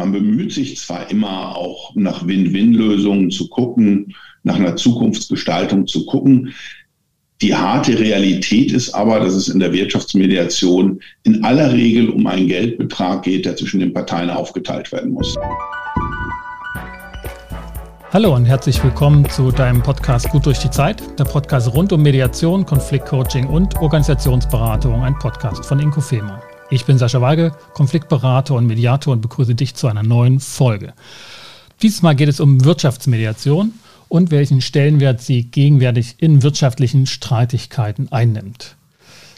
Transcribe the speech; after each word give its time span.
Man 0.00 0.12
bemüht 0.12 0.50
sich 0.50 0.78
zwar 0.78 1.10
immer 1.10 1.54
auch 1.54 1.94
nach 1.94 2.26
Win-Win-Lösungen 2.26 3.30
zu 3.30 3.48
gucken, 3.50 4.14
nach 4.44 4.54
einer 4.54 4.74
Zukunftsgestaltung 4.74 5.86
zu 5.86 6.06
gucken. 6.06 6.54
Die 7.42 7.54
harte 7.54 7.98
Realität 7.98 8.72
ist 8.72 8.94
aber, 8.94 9.20
dass 9.20 9.34
es 9.34 9.48
in 9.48 9.60
der 9.60 9.74
Wirtschaftsmediation 9.74 11.00
in 11.24 11.44
aller 11.44 11.74
Regel 11.74 12.08
um 12.08 12.26
einen 12.26 12.48
Geldbetrag 12.48 13.24
geht, 13.24 13.44
der 13.44 13.56
zwischen 13.56 13.80
den 13.80 13.92
Parteien 13.92 14.30
aufgeteilt 14.30 14.90
werden 14.90 15.10
muss. 15.10 15.36
Hallo 18.10 18.34
und 18.34 18.46
herzlich 18.46 18.82
willkommen 18.82 19.28
zu 19.28 19.52
deinem 19.52 19.82
Podcast 19.82 20.30
Gut 20.30 20.46
durch 20.46 20.60
die 20.60 20.70
Zeit, 20.70 21.02
der 21.18 21.24
Podcast 21.24 21.74
rund 21.74 21.92
um 21.92 22.00
Mediation, 22.00 22.64
Konfliktcoaching 22.64 23.46
und 23.46 23.76
Organisationsberatung, 23.76 25.02
ein 25.02 25.18
Podcast 25.18 25.66
von 25.66 25.78
Inkofema. 25.78 26.40
Ich 26.72 26.84
bin 26.84 26.98
Sascha 26.98 27.20
Weige, 27.20 27.50
Konfliktberater 27.74 28.54
und 28.54 28.64
Mediator 28.64 29.12
und 29.12 29.22
begrüße 29.22 29.56
dich 29.56 29.74
zu 29.74 29.88
einer 29.88 30.04
neuen 30.04 30.38
Folge. 30.38 30.92
Dieses 31.82 32.00
Mal 32.00 32.14
geht 32.14 32.28
es 32.28 32.38
um 32.38 32.64
Wirtschaftsmediation 32.64 33.72
und 34.08 34.30
welchen 34.30 34.60
Stellenwert 34.60 35.20
sie 35.20 35.42
gegenwärtig 35.42 36.14
in 36.18 36.44
wirtschaftlichen 36.44 37.06
Streitigkeiten 37.06 38.12
einnimmt. 38.12 38.76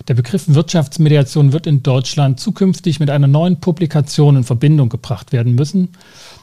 Der 0.09 0.15
Begriff 0.15 0.45
Wirtschaftsmediation 0.47 1.55
wird 1.55 1.67
in 1.67 1.83
Deutschland 1.83 2.39
zukünftig 2.39 3.01
mit 3.01 3.09
einer 3.09 3.29
neuen 3.29 3.61
Publikation 3.61 4.37
in 4.37 4.45
Verbindung 4.45 4.91
gebracht 4.91 5.33
werden 5.33 5.55
müssen, 5.55 5.89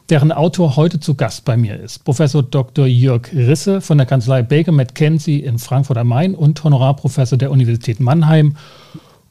deren 0.10 0.32
Autor 0.32 0.76
heute 0.76 1.00
zu 1.00 1.14
Gast 1.14 1.46
bei 1.46 1.56
mir 1.56 1.80
ist. 1.80 2.04
Professor 2.04 2.42
Dr. 2.42 2.88
Jörg 2.88 3.32
Risse 3.32 3.82
von 3.82 4.00
der 4.00 4.08
Kanzlei 4.08 4.42
Baker 4.42 4.72
McKenzie 4.72 5.42
in 5.42 5.60
Frankfurt 5.60 6.00
am 6.00 6.08
Main 6.08 6.34
und 6.34 6.64
Honorarprofessor 6.64 7.38
der 7.38 7.52
Universität 7.52 8.00
Mannheim 8.00 8.56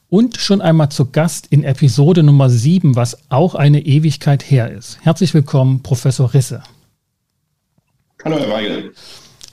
und 0.09 0.37
schon 0.37 0.61
einmal 0.61 0.89
zu 0.89 1.05
Gast 1.05 1.47
in 1.47 1.63
Episode 1.63 2.23
Nummer 2.23 2.49
7, 2.49 2.95
was 2.95 3.17
auch 3.29 3.55
eine 3.55 3.85
Ewigkeit 3.85 4.49
her 4.49 4.71
ist. 4.71 4.97
Herzlich 5.01 5.33
willkommen, 5.33 5.81
Professor 5.83 6.33
Risse. 6.33 6.63
Hallo, 8.25 8.37
Herr 8.37 8.49
Weigel. 8.49 8.91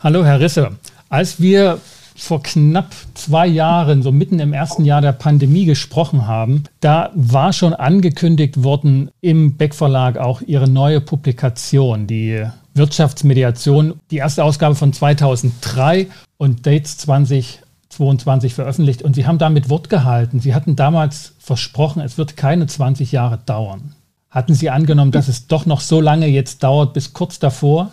Hallo, 0.01 0.25
Herr 0.25 0.41
Risse. 0.41 0.73
Als 1.09 1.41
wir 1.41 1.79
vor 2.17 2.43
knapp 2.43 2.93
zwei 3.15 3.47
Jahren, 3.47 4.03
so 4.03 4.11
mitten 4.11 4.41
im 4.41 4.55
ersten 4.55 4.85
Jahr 4.85 5.03
der 5.03 5.13
Pandemie 5.13 5.67
gesprochen 5.67 6.27
haben, 6.27 6.65
da 6.81 7.11
war 7.15 7.53
schon 7.53 7.75
angekündigt 7.75 8.65
worden 8.65 9.11
im 9.21 9.57
Beck 9.57 9.75
Verlag 9.75 10.17
auch 10.17 10.41
Ihre 10.41 10.69
neue 10.69 11.03
Publikation, 11.03 12.07
die 12.07 12.45
Wirtschaftsmediation, 12.75 14.01
die 14.11 14.17
erste 14.17 14.45
Ausgabe 14.45 14.75
von 14.75 14.93
2003 14.93 16.09
und 16.39 16.67
Dates 16.67 16.97
20 16.99 17.61
22 17.97 18.55
veröffentlicht 18.55 19.03
und 19.03 19.15
Sie 19.15 19.27
haben 19.27 19.39
damit 19.39 19.71
Wort 19.71 19.89
gehalten. 19.89 20.41
Sie 20.41 20.55
hatten 20.55 20.77
damals 20.77 21.33
versprochen, 21.39 22.03
es 22.03 22.19
wird 22.19 22.37
keine 22.37 22.67
20 22.67 23.13
Jahre 23.13 23.39
dauern. 23.47 23.95
Hatten 24.31 24.55
Sie 24.55 24.69
angenommen, 24.71 25.13
dass 25.13 25.29
es 25.29 25.47
doch 25.47 25.65
noch 25.65 25.81
so 25.81 26.01
lange 26.01 26.27
jetzt 26.27 26.63
dauert, 26.63 26.93
bis 26.93 27.13
kurz 27.13 27.39
davor? 27.39 27.91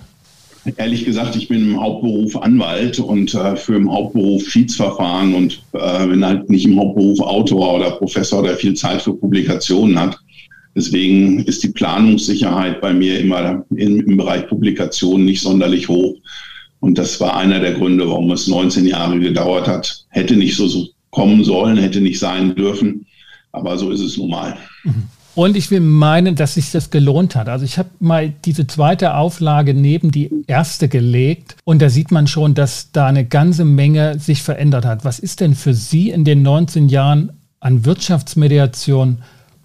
Ehrlich 0.78 1.06
gesagt, 1.06 1.36
ich 1.36 1.48
bin 1.48 1.72
im 1.72 1.82
Hauptberuf 1.82 2.38
Anwalt 2.38 3.00
und 3.00 3.34
äh, 3.34 3.56
für 3.56 3.76
im 3.76 3.92
Hauptberuf 3.92 4.50
Schiedsverfahren 4.50 5.34
und 5.34 5.62
äh, 5.74 6.08
bin 6.08 6.26
halt 6.26 6.50
nicht 6.50 6.66
im 6.66 6.80
Hauptberuf 6.80 7.20
Autor 7.20 7.76
oder 7.76 7.92
Professor, 7.92 8.44
der 8.44 8.56
viel 8.56 8.74
Zeit 8.74 9.02
für 9.02 9.14
Publikationen 9.14 10.00
hat. 10.00 10.18
Deswegen 10.76 11.44
ist 11.44 11.64
die 11.64 11.70
Planungssicherheit 11.70 12.82
bei 12.82 12.94
mir 12.94 13.20
immer 13.20 13.66
im, 13.76 14.02
im 14.02 14.18
Bereich 14.18 14.48
Publikation 14.48 15.26
nicht 15.26 15.42
sonderlich 15.42 15.88
hoch. 15.88 16.16
Und 16.84 16.98
das 16.98 17.22
war 17.22 17.38
einer 17.38 17.62
der 17.62 17.76
Gründe, 17.76 18.10
warum 18.10 18.30
es 18.32 18.46
19 18.46 18.86
Jahre 18.86 19.18
gedauert 19.18 19.70
hat. 19.70 20.04
Hätte 20.10 20.36
nicht 20.36 20.58
so, 20.58 20.68
so 20.68 20.90
kommen 21.12 21.42
sollen, 21.46 21.78
hätte 21.78 22.02
nicht 22.02 22.20
sein 22.20 22.56
dürfen. 22.56 23.06
Aber 23.54 23.78
so 23.78 23.90
ist 23.90 24.02
es 24.02 24.18
nun 24.18 24.32
mal. 24.32 24.58
Mhm. 24.84 25.04
Und 25.34 25.56
ich 25.56 25.72
will 25.72 25.80
meinen, 25.80 26.36
dass 26.36 26.56
sich 26.56 26.72
das 26.72 26.90
gelohnt 26.90 27.38
hat. 27.38 27.48
Also 27.48 27.64
ich 27.64 27.78
habe 27.78 27.88
mal 28.02 28.34
diese 28.44 28.68
zweite 28.68 29.16
Auflage 29.16 29.74
neben 29.74 30.12
die 30.12 30.30
erste 30.46 30.90
gelegt 30.90 31.56
und 31.64 31.82
da 31.82 31.88
sieht 31.90 32.12
man 32.12 32.28
schon, 32.28 32.54
dass 32.54 32.92
da 32.92 33.08
eine 33.08 33.24
ganze 33.24 33.64
Menge 33.64 34.20
sich 34.20 34.42
verändert 34.42 34.84
hat. 34.84 35.06
Was 35.06 35.20
ist 35.20 35.40
denn 35.40 35.56
für 35.56 35.74
Sie 35.74 36.10
in 36.10 36.26
den 36.26 36.42
19 36.42 36.90
Jahren 36.90 37.32
an 37.62 37.86
Wirtschaftsmediation 37.86 39.20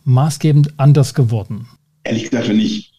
maßgebend 0.05 0.75
anders 0.77 1.15
geworden? 1.15 1.67
Ehrlich 2.05 2.31
gesagt, 2.31 2.49
wenn 2.49 2.61
ich 2.61 2.93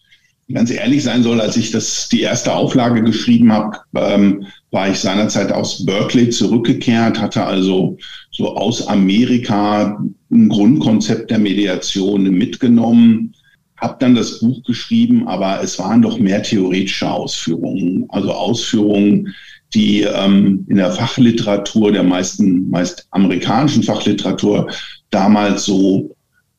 ganz 0.52 0.70
ehrlich 0.70 1.02
sein 1.02 1.22
soll, 1.22 1.40
als 1.40 1.56
ich 1.56 1.70
das 1.70 2.08
die 2.08 2.22
erste 2.22 2.52
Auflage 2.52 3.02
geschrieben 3.02 3.52
habe, 3.52 3.78
ähm, 3.94 4.46
war 4.70 4.88
ich 4.88 4.98
seinerzeit 4.98 5.52
aus 5.52 5.84
Berkeley 5.84 6.30
zurückgekehrt, 6.30 7.20
hatte 7.20 7.44
also 7.44 7.96
so 8.30 8.56
aus 8.56 8.86
Amerika 8.86 10.02
ein 10.30 10.48
Grundkonzept 10.48 11.30
der 11.30 11.38
Mediation 11.38 12.24
mitgenommen, 12.24 13.34
habe 13.76 13.96
dann 13.98 14.14
das 14.14 14.40
Buch 14.40 14.62
geschrieben, 14.64 15.26
aber 15.26 15.62
es 15.62 15.78
waren 15.78 16.02
doch 16.02 16.18
mehr 16.18 16.42
theoretische 16.42 17.10
Ausführungen, 17.10 18.06
also 18.10 18.32
Ausführungen, 18.32 19.34
die 19.74 20.02
ähm, 20.02 20.66
in 20.68 20.76
der 20.76 20.92
Fachliteratur, 20.92 21.92
der 21.92 22.02
meisten, 22.02 22.68
meist 22.70 23.06
amerikanischen 23.10 23.82
Fachliteratur 23.82 24.68
damals 25.10 25.64
so 25.64 26.14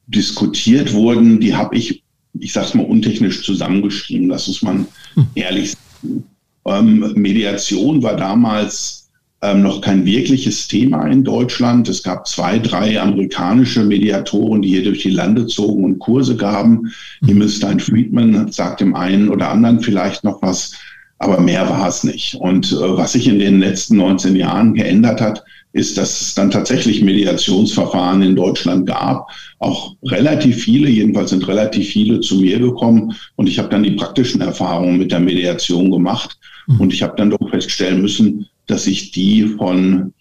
diskutiert 0.07 0.93
wurden, 0.93 1.39
die 1.39 1.55
habe 1.55 1.75
ich 1.75 2.03
ich 2.39 2.53
sag's 2.53 2.73
mal 2.73 2.85
untechnisch 2.85 3.43
zusammengeschrieben, 3.43 4.29
lass 4.29 4.47
uns 4.47 4.61
mal 4.61 4.85
hm. 5.15 5.27
ehrlich 5.35 5.71
sagen. 5.71 6.23
Ähm, 6.65 7.13
Mediation 7.15 8.03
war 8.03 8.15
damals 8.15 9.09
ähm, 9.41 9.63
noch 9.63 9.81
kein 9.81 10.05
wirkliches 10.05 10.67
Thema 10.67 11.07
in 11.07 11.23
Deutschland. 11.23 11.89
Es 11.89 12.03
gab 12.03 12.27
zwei, 12.27 12.59
drei 12.59 12.99
amerikanische 12.99 13.83
Mediatoren, 13.83 14.61
die 14.61 14.69
hier 14.69 14.83
durch 14.83 15.01
die 15.01 15.09
Lande 15.09 15.47
zogen 15.47 15.83
und 15.83 15.99
Kurse 15.99 16.35
gaben. 16.35 16.91
Hm. 17.19 17.27
Himmelstein 17.27 17.79
Friedman 17.79 18.51
sagt 18.51 18.81
dem 18.81 18.95
einen 18.95 19.29
oder 19.29 19.49
anderen 19.49 19.79
vielleicht 19.79 20.23
noch 20.23 20.41
was, 20.41 20.73
aber 21.17 21.39
mehr 21.39 21.67
war 21.69 21.87
es 21.87 22.03
nicht. 22.03 22.35
Und 22.35 22.71
äh, 22.71 22.97
was 22.97 23.13
sich 23.13 23.27
in 23.27 23.39
den 23.39 23.59
letzten 23.59 23.97
19 23.97 24.35
Jahren 24.35 24.73
geändert 24.73 25.21
hat, 25.21 25.43
ist, 25.73 25.97
dass 25.97 26.21
es 26.21 26.35
dann 26.35 26.51
tatsächlich 26.51 27.01
Mediationsverfahren 27.01 28.21
in 28.21 28.35
Deutschland 28.35 28.85
gab. 28.85 29.29
Auch 29.61 29.95
relativ 30.03 30.63
viele, 30.63 30.89
jedenfalls 30.89 31.29
sind 31.29 31.47
relativ 31.47 31.87
viele 31.89 32.19
zu 32.19 32.41
mir 32.41 32.57
gekommen 32.57 33.13
und 33.35 33.47
ich 33.47 33.59
habe 33.59 33.69
dann 33.69 33.83
die 33.83 33.91
praktischen 33.91 34.41
Erfahrungen 34.41 34.97
mit 34.97 35.11
der 35.11 35.19
Mediation 35.19 35.91
gemacht 35.91 36.39
mhm. 36.65 36.81
und 36.81 36.93
ich 36.93 37.03
habe 37.03 37.13
dann 37.15 37.29
doch 37.29 37.49
feststellen 37.49 38.01
müssen, 38.01 38.47
dass 38.65 38.87
ich 38.87 39.11
die 39.11 39.43
von 39.43 40.13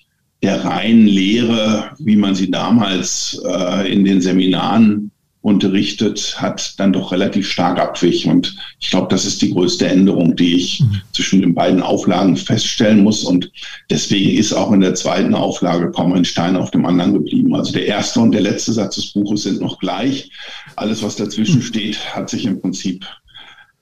der 0.42 0.62
reinen 0.62 1.06
Lehre, 1.06 1.90
wie 1.98 2.16
man 2.16 2.34
sie 2.34 2.50
damals 2.50 3.40
äh, 3.46 3.90
in 3.90 4.04
den 4.04 4.20
Seminaren 4.20 5.09
unterrichtet, 5.42 6.36
hat 6.40 6.78
dann 6.78 6.92
doch 6.92 7.12
relativ 7.12 7.48
stark 7.48 7.78
abwich. 7.78 8.26
Und 8.26 8.54
ich 8.78 8.90
glaube, 8.90 9.08
das 9.08 9.24
ist 9.24 9.40
die 9.40 9.50
größte 9.50 9.88
Änderung, 9.88 10.36
die 10.36 10.56
ich 10.56 10.80
mhm. 10.80 11.00
zwischen 11.12 11.40
den 11.40 11.54
beiden 11.54 11.80
Auflagen 11.80 12.36
feststellen 12.36 13.02
muss. 13.02 13.24
Und 13.24 13.50
deswegen 13.88 14.38
ist 14.38 14.52
auch 14.52 14.70
in 14.72 14.80
der 14.80 14.94
zweiten 14.94 15.34
Auflage 15.34 15.90
kaum 15.92 16.12
ein 16.12 16.26
Stein 16.26 16.56
auf 16.56 16.70
dem 16.70 16.84
anderen 16.84 17.14
geblieben. 17.14 17.54
Also 17.54 17.72
der 17.72 17.86
erste 17.86 18.20
und 18.20 18.32
der 18.32 18.42
letzte 18.42 18.74
Satz 18.74 18.96
des 18.96 19.12
Buches 19.12 19.44
sind 19.44 19.60
noch 19.60 19.78
gleich. 19.78 20.30
Alles, 20.76 21.02
was 21.02 21.16
dazwischen 21.16 21.60
mhm. 21.60 21.64
steht, 21.64 22.14
hat 22.14 22.28
sich 22.28 22.44
im 22.44 22.60
Prinzip 22.60 23.06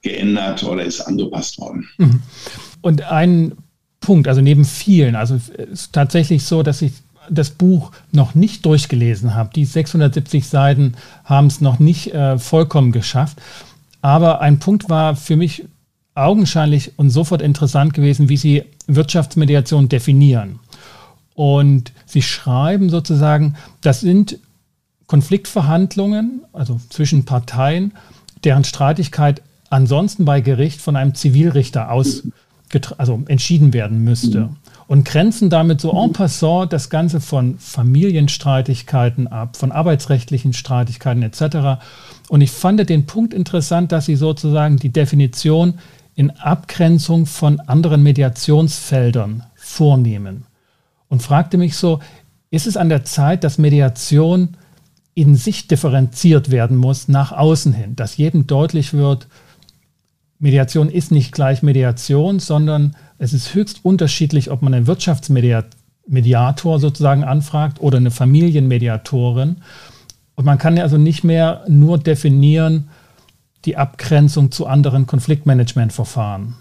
geändert 0.02 0.62
oder 0.62 0.84
ist 0.84 1.00
angepasst 1.00 1.58
worden. 1.58 1.88
Mhm. 1.98 2.22
Und 2.82 3.02
ein 3.02 3.52
Punkt, 3.98 4.28
also 4.28 4.41
neben 4.41 4.64
vielen, 4.64 5.16
also 5.16 5.34
es 5.34 5.48
ist 5.48 5.92
tatsächlich 5.92 6.44
so, 6.44 6.62
dass 6.62 6.82
ich 6.82 6.92
das 7.31 7.50
Buch 7.50 7.93
noch 8.12 8.34
nicht 8.34 8.65
durchgelesen 8.66 9.34
habe. 9.34 9.50
Die 9.55 9.65
670 9.65 10.47
Seiten 10.47 10.94
haben 11.25 11.47
es 11.47 11.61
noch 11.61 11.78
nicht 11.78 12.12
äh, 12.15 12.39
vollkommen 12.39 12.93
geschafft. 12.93 13.39
Aber 14.00 14.41
ein 14.41 14.59
Punkt 14.59 14.89
war 14.89 15.16
für 15.16 15.37
mich 15.37 15.65
augenscheinlich 16.15 16.93
und 16.97 17.11
sofort 17.11 17.43
interessant 17.43 17.94
gewesen, 17.94 18.28
wie 18.28 18.37
Sie 18.37 18.65
Wirtschaftsmediation 18.87 19.89
definieren. 19.89 20.59
Und 21.34 21.93
Sie 22.06 22.22
schreiben 22.22 22.91
sozusagen, 22.91 23.55
das 23.81 24.00
sind 24.00 24.39
Konfliktverhandlungen, 25.06 26.43
also 26.53 26.81
zwischen 26.91 27.25
Parteien, 27.25 27.93
deren 28.45 28.65
Streitigkeit 28.65 29.43
ansonsten 29.71 30.24
bei 30.24 30.41
Gericht 30.41 30.81
von 30.81 30.97
einem 30.97 31.15
Zivilrichter 31.15 31.91
aus 31.91 32.24
also 32.98 33.22
entschieden 33.28 33.72
werden 33.72 34.04
müsste 34.04 34.51
und 34.88 35.04
grenzen 35.04 35.50
damit 35.50 35.82
so 35.82 35.92
en 35.92 36.12
passant 36.12 36.72
das 36.72 36.88
Ganze 36.88 37.20
von 37.20 37.58
Familienstreitigkeiten 37.58 39.28
ab, 39.28 39.56
von 39.56 39.70
arbeitsrechtlichen 39.70 40.54
Streitigkeiten 40.54 41.22
etc. 41.22 41.80
Und 42.28 42.40
ich 42.40 42.50
fand 42.50 42.88
den 42.88 43.06
Punkt 43.06 43.34
interessant, 43.34 43.92
dass 43.92 44.06
sie 44.06 44.16
sozusagen 44.16 44.78
die 44.78 44.88
Definition 44.88 45.74
in 46.14 46.30
Abgrenzung 46.30 47.26
von 47.26 47.60
anderen 47.60 48.02
Mediationsfeldern 48.02 49.44
vornehmen. 49.54 50.46
Und 51.08 51.22
fragte 51.22 51.58
mich 51.58 51.76
so, 51.76 52.00
ist 52.50 52.66
es 52.66 52.78
an 52.78 52.88
der 52.88 53.04
Zeit, 53.04 53.44
dass 53.44 53.58
Mediation 53.58 54.56
in 55.12 55.36
sich 55.36 55.68
differenziert 55.68 56.50
werden 56.50 56.78
muss 56.78 57.08
nach 57.08 57.32
außen 57.32 57.74
hin, 57.74 57.94
dass 57.94 58.16
jedem 58.16 58.46
deutlich 58.46 58.94
wird, 58.94 59.28
Mediation 60.38 60.88
ist 60.88 61.10
nicht 61.10 61.32
gleich 61.32 61.62
Mediation, 61.62 62.38
sondern 62.38 62.96
es 63.18 63.32
ist 63.32 63.54
höchst 63.54 63.80
unterschiedlich, 63.84 64.50
ob 64.50 64.62
man 64.62 64.74
einen 64.74 64.86
Wirtschaftsmediator 64.86 66.78
sozusagen 66.78 67.24
anfragt 67.24 67.80
oder 67.80 67.98
eine 67.98 68.10
Familienmediatorin. 68.10 69.56
Und 70.36 70.44
man 70.44 70.59
kann 70.59 70.76
ja 70.76 70.84
also 70.84 70.98
nicht 70.98 71.24
mehr 71.24 71.65
nur 71.68 71.98
definieren, 71.98 72.88
die 73.65 73.76
Abgrenzung 73.76 74.50
zu 74.53 74.66
anderen 74.66 75.06
Konfliktmanagementverfahren? 75.06 76.54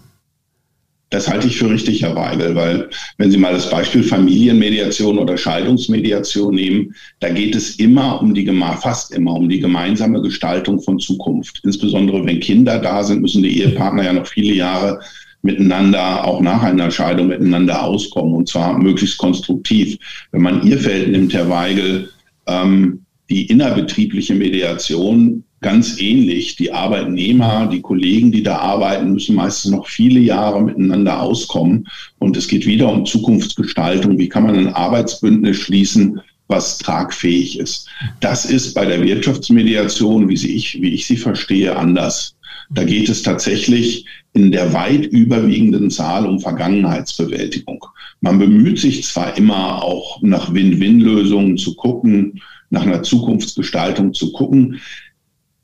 Das 1.10 1.26
halte 1.26 1.46
ich 1.46 1.56
für 1.56 1.70
richtig, 1.70 2.02
Herr 2.02 2.14
Weigel, 2.14 2.54
weil 2.54 2.90
wenn 3.16 3.30
Sie 3.30 3.38
mal 3.38 3.54
das 3.54 3.70
Beispiel 3.70 4.02
Familienmediation 4.02 5.18
oder 5.18 5.38
Scheidungsmediation 5.38 6.54
nehmen, 6.54 6.94
da 7.20 7.30
geht 7.30 7.56
es 7.56 7.76
immer 7.76 8.20
um 8.20 8.34
die, 8.34 8.44
fast 8.78 9.12
immer 9.12 9.32
um 9.32 9.48
die 9.48 9.60
gemeinsame 9.60 10.20
Gestaltung 10.20 10.82
von 10.82 10.98
Zukunft. 10.98 11.62
Insbesondere 11.64 12.26
wenn 12.26 12.40
Kinder 12.40 12.78
da 12.78 13.02
sind, 13.02 13.22
müssen 13.22 13.42
die 13.42 13.62
Ehepartner 13.62 14.04
ja 14.04 14.12
noch 14.12 14.26
viele 14.26 14.52
Jahre 14.52 15.00
miteinander, 15.48 16.24
auch 16.26 16.40
nach 16.40 16.62
einer 16.62 16.90
Scheidung 16.90 17.28
miteinander 17.28 17.82
auskommen 17.82 18.34
und 18.34 18.48
zwar 18.48 18.78
möglichst 18.78 19.18
konstruktiv. 19.18 19.96
Wenn 20.30 20.42
man 20.42 20.66
Ihr 20.66 20.78
Feld 20.78 21.10
nimmt, 21.10 21.32
Herr 21.32 21.48
Weigel, 21.48 22.10
ähm, 22.46 23.00
die 23.30 23.46
innerbetriebliche 23.46 24.34
Mediation 24.34 25.44
ganz 25.60 26.00
ähnlich. 26.00 26.56
Die 26.56 26.72
Arbeitnehmer, 26.72 27.68
die 27.70 27.80
Kollegen, 27.80 28.30
die 28.30 28.42
da 28.42 28.58
arbeiten, 28.58 29.12
müssen 29.12 29.36
meistens 29.36 29.72
noch 29.72 29.88
viele 29.88 30.20
Jahre 30.20 30.62
miteinander 30.62 31.20
auskommen. 31.20 31.88
Und 32.18 32.36
es 32.36 32.46
geht 32.46 32.66
wieder 32.66 32.90
um 32.90 33.04
Zukunftsgestaltung. 33.04 34.18
Wie 34.18 34.28
kann 34.28 34.44
man 34.44 34.56
ein 34.56 34.72
Arbeitsbündnis 34.72 35.56
schließen, 35.56 36.20
was 36.46 36.78
tragfähig 36.78 37.58
ist? 37.58 37.88
Das 38.20 38.44
ist 38.44 38.74
bei 38.74 38.86
der 38.86 39.02
Wirtschaftsmediation, 39.02 40.28
wie, 40.28 40.36
sie 40.36 40.54
ich, 40.54 40.80
wie 40.80 40.94
ich 40.94 41.06
sie 41.06 41.16
verstehe, 41.16 41.76
anders. 41.76 42.37
Da 42.70 42.84
geht 42.84 43.08
es 43.08 43.22
tatsächlich 43.22 44.04
in 44.34 44.52
der 44.52 44.72
weit 44.72 45.06
überwiegenden 45.06 45.90
Zahl 45.90 46.26
um 46.26 46.38
Vergangenheitsbewältigung. 46.38 47.84
Man 48.20 48.38
bemüht 48.38 48.78
sich 48.78 49.04
zwar 49.04 49.36
immer 49.36 49.82
auch 49.82 50.20
nach 50.22 50.52
Win-Win-Lösungen 50.52 51.56
zu 51.56 51.74
gucken, 51.76 52.40
nach 52.70 52.82
einer 52.82 53.02
Zukunftsgestaltung 53.02 54.12
zu 54.12 54.32
gucken. 54.32 54.80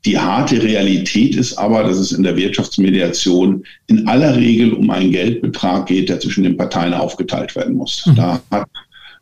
Die 0.05 0.19
harte 0.19 0.61
Realität 0.61 1.35
ist 1.35 1.57
aber, 1.57 1.83
dass 1.83 1.97
es 1.97 2.11
in 2.11 2.23
der 2.23 2.37
Wirtschaftsmediation 2.37 3.63
in 3.87 4.07
aller 4.07 4.35
Regel 4.35 4.73
um 4.73 4.89
einen 4.89 5.11
Geldbetrag 5.11 5.87
geht, 5.87 6.09
der 6.09 6.19
zwischen 6.19 6.43
den 6.43 6.57
Parteien 6.57 6.93
aufgeteilt 6.93 7.55
werden 7.55 7.75
muss. 7.75 8.05
Mhm. 8.05 8.15
Da 8.15 8.41
hat 8.51 8.69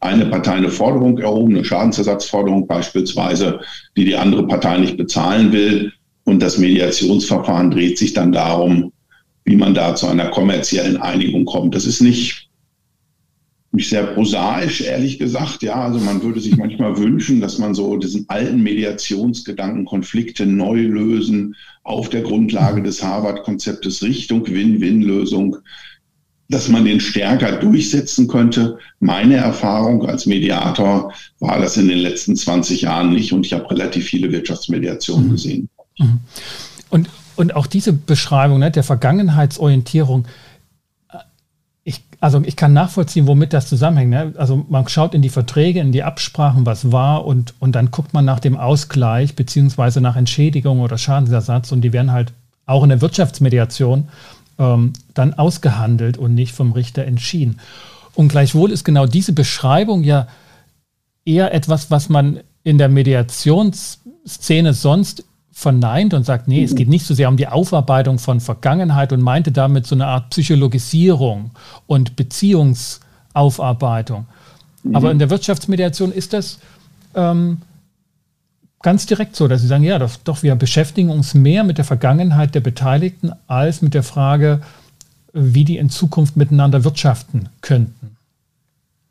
eine 0.01 0.25
Partei 0.25 0.53
eine 0.53 0.69
Forderung 0.69 1.18
erhoben, 1.18 1.56
eine 1.56 1.63
Schadensersatzforderung 1.63 2.68
beispielsweise, 2.68 3.62
die 3.95 4.03
die 4.03 4.15
andere 4.15 4.45
Partei 4.45 4.77
nicht 4.77 4.97
bezahlen 4.97 5.53
will. 5.53 5.94
Und 6.25 6.41
das 6.41 6.57
Mediationsverfahren 6.57 7.71
dreht 7.71 7.97
sich 7.97 8.13
dann 8.13 8.31
darum, 8.31 8.93
wie 9.45 9.55
man 9.55 9.73
da 9.73 9.95
zu 9.95 10.07
einer 10.07 10.29
kommerziellen 10.29 10.97
Einigung 10.97 11.45
kommt. 11.45 11.75
Das 11.75 11.85
ist 11.85 12.01
nicht 12.01 12.49
mich 13.73 13.89
sehr 13.89 14.03
prosaisch, 14.03 14.81
ehrlich 14.81 15.17
gesagt. 15.17 15.63
Ja, 15.63 15.83
also 15.83 15.99
man 15.99 16.21
würde 16.21 16.39
sich 16.39 16.55
manchmal 16.55 16.97
wünschen, 16.99 17.41
dass 17.41 17.57
man 17.57 17.73
so 17.73 17.97
diesen 17.97 18.25
alten 18.29 18.61
Mediationsgedanken, 18.61 19.85
Konflikte 19.85 20.45
neu 20.45 20.81
lösen, 20.81 21.55
auf 21.83 22.09
der 22.09 22.21
Grundlage 22.21 22.83
des 22.83 23.03
Harvard-Konzeptes 23.03 24.03
Richtung 24.03 24.47
Win-Win-Lösung, 24.47 25.57
dass 26.49 26.69
man 26.69 26.85
den 26.85 26.99
stärker 26.99 27.53
durchsetzen 27.57 28.27
könnte. 28.27 28.77
Meine 28.99 29.37
Erfahrung 29.37 30.05
als 30.05 30.27
Mediator 30.27 31.11
war 31.39 31.59
das 31.59 31.75
in 31.77 31.87
den 31.87 31.97
letzten 31.97 32.35
20 32.35 32.81
Jahren 32.81 33.11
nicht 33.11 33.33
und 33.33 33.45
ich 33.45 33.53
habe 33.53 33.69
relativ 33.71 34.05
viele 34.05 34.31
Wirtschaftsmediationen 34.31 35.27
mhm. 35.27 35.31
gesehen. 35.31 35.69
Mhm. 35.97 36.19
Und, 36.89 37.09
und 37.35 37.55
auch 37.55 37.67
diese 37.67 37.93
Beschreibung 37.93 38.59
ne, 38.59 38.71
der 38.71 38.83
Vergangenheitsorientierung, 38.83 40.25
also 42.23 42.41
ich 42.45 42.55
kann 42.55 42.71
nachvollziehen, 42.71 43.27
womit 43.27 43.51
das 43.51 43.67
zusammenhängt. 43.67 44.11
Ne? 44.11 44.33
Also 44.37 44.65
man 44.69 44.87
schaut 44.87 45.13
in 45.13 45.21
die 45.21 45.27
Verträge, 45.27 45.81
in 45.81 45.91
die 45.91 46.03
Absprachen, 46.03 46.65
was 46.65 46.93
war 46.93 47.25
und, 47.25 47.53
und 47.59 47.73
dann 47.73 47.91
guckt 47.91 48.13
man 48.13 48.23
nach 48.23 48.39
dem 48.39 48.55
Ausgleich 48.55 49.35
beziehungsweise 49.35 49.99
nach 49.99 50.15
Entschädigung 50.15 50.79
oder 50.79 50.97
Schadensersatz 50.97 51.73
und 51.73 51.81
die 51.81 51.91
werden 51.91 52.13
halt 52.13 52.31
auch 52.65 52.81
in 52.83 52.87
der 52.87 53.01
Wirtschaftsmediation 53.01 54.07
ähm, 54.57 54.93
dann 55.13 55.33
ausgehandelt 55.33 56.17
und 56.17 56.33
nicht 56.33 56.53
vom 56.53 56.71
Richter 56.71 57.03
entschieden. 57.03 57.59
Und 58.15 58.29
gleichwohl 58.29 58.71
ist 58.71 58.85
genau 58.85 59.05
diese 59.05 59.33
Beschreibung 59.33 60.05
ja 60.05 60.27
eher 61.25 61.53
etwas, 61.53 61.91
was 61.91 62.07
man 62.07 62.39
in 62.63 62.77
der 62.77 62.87
Mediationsszene 62.87 64.73
sonst 64.73 65.25
verneint 65.53 66.13
und 66.15 66.25
sagt, 66.25 66.47
nee, 66.47 66.63
es 66.63 66.73
geht 66.75 66.89
nicht 66.89 67.05
so 67.05 67.13
sehr 67.13 67.29
um 67.29 67.38
die 67.38 67.47
Aufarbeitung 67.47 68.17
von 68.17 68.39
Vergangenheit 68.39 69.13
und 69.13 69.21
meinte 69.21 69.51
damit 69.51 69.85
so 69.85 69.94
eine 69.94 70.07
Art 70.07 70.31
Psychologisierung 70.31 71.51
und 71.85 72.15
Beziehungsaufarbeitung. 72.15 74.25
Mhm. 74.81 74.95
Aber 74.95 75.11
in 75.11 75.19
der 75.19 75.29
Wirtschaftsmediation 75.29 76.11
ist 76.11 76.33
das 76.33 76.57
ähm, 77.13 77.59
ganz 78.81 79.05
direkt 79.05 79.35
so, 79.35 79.47
dass 79.47 79.61
sie 79.61 79.67
sagen, 79.67 79.83
ja, 79.83 80.00
doch, 80.00 80.15
doch, 80.23 80.41
wir 80.41 80.55
beschäftigen 80.55 81.11
uns 81.11 81.35
mehr 81.35 81.63
mit 81.63 81.77
der 81.77 81.85
Vergangenheit 81.85 82.55
der 82.55 82.61
Beteiligten 82.61 83.31
als 83.45 83.83
mit 83.83 83.94
der 83.94 84.03
Frage, 84.03 84.61
wie 85.33 85.65
die 85.65 85.77
in 85.77 85.91
Zukunft 85.91 86.35
miteinander 86.35 86.83
wirtschaften 86.83 87.50
könnten. 87.61 88.17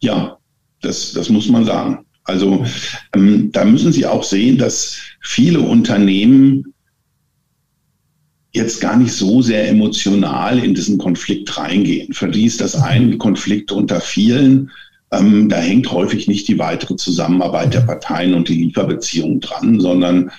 Ja, 0.00 0.38
das, 0.80 1.12
das 1.12 1.28
muss 1.28 1.48
man 1.48 1.64
sagen. 1.64 2.04
Also 2.24 2.64
ähm, 3.14 3.50
da 3.52 3.64
müssen 3.64 3.92
Sie 3.92 4.06
auch 4.06 4.24
sehen, 4.24 4.58
dass 4.58 4.98
viele 5.20 5.60
Unternehmen 5.60 6.72
jetzt 8.52 8.80
gar 8.80 8.96
nicht 8.96 9.12
so 9.12 9.42
sehr 9.42 9.68
emotional 9.68 10.58
in 10.58 10.74
diesen 10.74 10.98
Konflikt 10.98 11.56
reingehen. 11.56 12.12
Für 12.12 12.28
die 12.28 12.44
ist 12.44 12.60
das 12.60 12.74
ein 12.76 13.18
Konflikt 13.18 13.72
unter 13.72 14.00
vielen. 14.00 14.70
Ähm, 15.10 15.48
da 15.48 15.56
hängt 15.56 15.90
häufig 15.90 16.28
nicht 16.28 16.48
die 16.48 16.58
weitere 16.58 16.96
Zusammenarbeit 16.96 17.74
der 17.74 17.80
Parteien 17.80 18.34
und 18.34 18.48
die 18.48 18.64
Lieferbeziehungen 18.64 19.40
dran, 19.40 19.80
sondern 19.80 20.30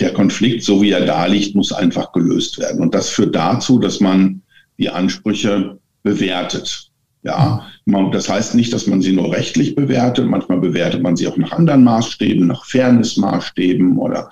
der 0.00 0.12
Konflikt, 0.12 0.64
so 0.64 0.82
wie 0.82 0.90
er 0.90 1.04
da 1.04 1.26
liegt, 1.26 1.54
muss 1.54 1.72
einfach 1.72 2.12
gelöst 2.12 2.58
werden. 2.58 2.80
Und 2.80 2.94
das 2.94 3.08
führt 3.08 3.34
dazu, 3.34 3.78
dass 3.78 4.00
man 4.00 4.42
die 4.78 4.88
Ansprüche 4.88 5.78
bewertet. 6.02 6.89
Ja, 7.22 7.66
das 8.12 8.30
heißt 8.30 8.54
nicht, 8.54 8.72
dass 8.72 8.86
man 8.86 9.02
sie 9.02 9.12
nur 9.12 9.32
rechtlich 9.32 9.74
bewertet. 9.74 10.26
Manchmal 10.26 10.58
bewertet 10.58 11.02
man 11.02 11.16
sie 11.16 11.28
auch 11.28 11.36
nach 11.36 11.52
anderen 11.52 11.84
Maßstäben, 11.84 12.46
nach 12.46 12.64
Fairness-Maßstäben 12.64 13.98
oder 13.98 14.30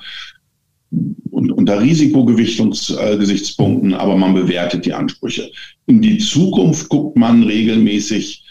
unter 1.30 1.82
Risikogewichtungsgesichtspunkten, 1.82 3.92
aber 3.92 4.16
man 4.16 4.32
bewertet 4.32 4.86
die 4.86 4.94
Ansprüche. 4.94 5.50
In 5.86 6.00
die 6.00 6.16
Zukunft 6.18 6.88
guckt 6.88 7.18
man 7.18 7.42
regelmäßig 7.42 8.46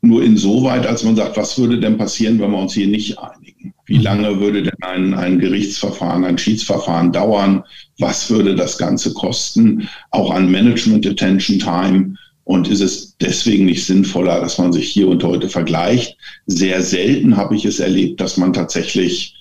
nur 0.00 0.22
insoweit, 0.22 0.86
als 0.86 1.02
man 1.02 1.16
sagt, 1.16 1.36
was 1.36 1.58
würde 1.58 1.80
denn 1.80 1.96
passieren, 1.96 2.38
wenn 2.38 2.52
wir 2.52 2.58
uns 2.58 2.74
hier 2.74 2.86
nicht 2.86 3.18
einigen? 3.18 3.74
Wie 3.86 3.98
lange 3.98 4.38
würde 4.38 4.62
denn 4.62 4.80
ein, 4.82 5.14
ein 5.14 5.40
Gerichtsverfahren, 5.40 6.24
ein 6.24 6.38
Schiedsverfahren 6.38 7.10
dauern? 7.10 7.64
Was 7.98 8.30
würde 8.30 8.54
das 8.54 8.78
Ganze 8.78 9.12
kosten? 9.12 9.88
Auch 10.10 10.30
an 10.30 10.48
Management 10.50 11.06
Attention 11.06 11.58
Time 11.58 12.14
und 12.44 12.68
ist 12.68 12.80
es 12.80 13.16
deswegen 13.18 13.64
nicht 13.64 13.84
sinnvoller, 13.86 14.40
dass 14.40 14.58
man 14.58 14.72
sich 14.72 14.88
hier 14.88 15.08
und 15.08 15.24
heute 15.24 15.48
vergleicht? 15.48 16.16
Sehr 16.46 16.82
selten 16.82 17.36
habe 17.36 17.56
ich 17.56 17.64
es 17.64 17.80
erlebt, 17.80 18.20
dass 18.20 18.36
man 18.36 18.52
tatsächlich 18.52 19.34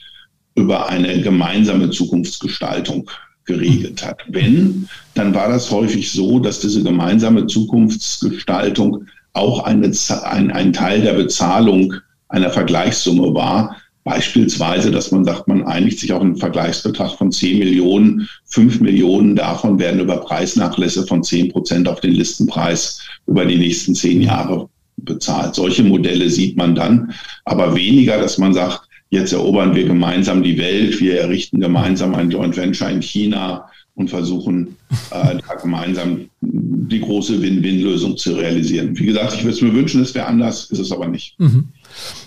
über 0.55 0.89
eine 0.89 1.21
gemeinsame 1.21 1.89
Zukunftsgestaltung 1.89 3.09
geregelt 3.45 4.05
hat. 4.05 4.21
Wenn, 4.29 4.87
dann 5.15 5.33
war 5.33 5.49
das 5.49 5.69
häufig 5.69 6.11
so, 6.11 6.39
dass 6.39 6.59
diese 6.59 6.81
gemeinsame 6.81 7.47
Zukunftsgestaltung 7.47 9.05
auch 9.33 9.63
eine, 9.63 9.91
ein, 10.23 10.51
ein 10.51 10.71
Teil 10.71 11.01
der 11.01 11.13
Bezahlung 11.13 11.93
einer 12.29 12.49
Vergleichssumme 12.49 13.33
war, 13.33 13.77
Beispielsweise, 14.03 14.91
dass 14.91 15.11
man 15.11 15.23
sagt, 15.23 15.47
man 15.47 15.63
einigt 15.63 15.99
sich 15.99 16.11
auf 16.11 16.21
einen 16.21 16.35
Vergleichsbetrag 16.35 17.11
von 17.17 17.31
10 17.31 17.59
Millionen, 17.59 18.27
5 18.45 18.81
Millionen 18.81 19.35
davon 19.35 19.79
werden 19.79 20.01
über 20.01 20.17
Preisnachlässe 20.17 21.07
von 21.07 21.23
10 21.23 21.51
Prozent 21.51 21.87
auf 21.87 22.01
den 22.01 22.11
Listenpreis 22.11 22.99
über 23.27 23.45
die 23.45 23.57
nächsten 23.57 23.95
zehn 23.95 24.21
Jahre 24.21 24.67
bezahlt. 24.97 25.55
Solche 25.55 25.83
Modelle 25.83 26.29
sieht 26.29 26.57
man 26.57 26.75
dann, 26.75 27.13
aber 27.45 27.75
weniger, 27.75 28.17
dass 28.17 28.37
man 28.37 28.53
sagt, 28.53 28.81
jetzt 29.09 29.31
erobern 29.31 29.75
wir 29.75 29.85
gemeinsam 29.85 30.43
die 30.43 30.57
Welt, 30.57 30.99
wir 30.99 31.19
errichten 31.19 31.59
gemeinsam 31.59 32.15
ein 32.15 32.29
Joint 32.29 32.57
Venture 32.57 32.89
in 32.89 33.01
China 33.01 33.69
und 33.95 34.09
versuchen 34.09 34.75
äh, 35.11 35.37
da 35.47 35.55
gemeinsam 35.61 36.29
die 36.41 36.99
große 36.99 37.41
Win-Win-Lösung 37.41 38.17
zu 38.17 38.33
realisieren. 38.33 38.97
Wie 38.97 39.05
gesagt, 39.05 39.35
ich 39.35 39.43
würde 39.43 39.55
es 39.55 39.61
mir 39.61 39.73
wünschen, 39.73 40.01
es 40.01 40.15
wäre 40.15 40.25
anders, 40.25 40.71
ist 40.71 40.79
es 40.79 40.91
aber 40.91 41.07
nicht. 41.07 41.39
Mhm. 41.39 41.69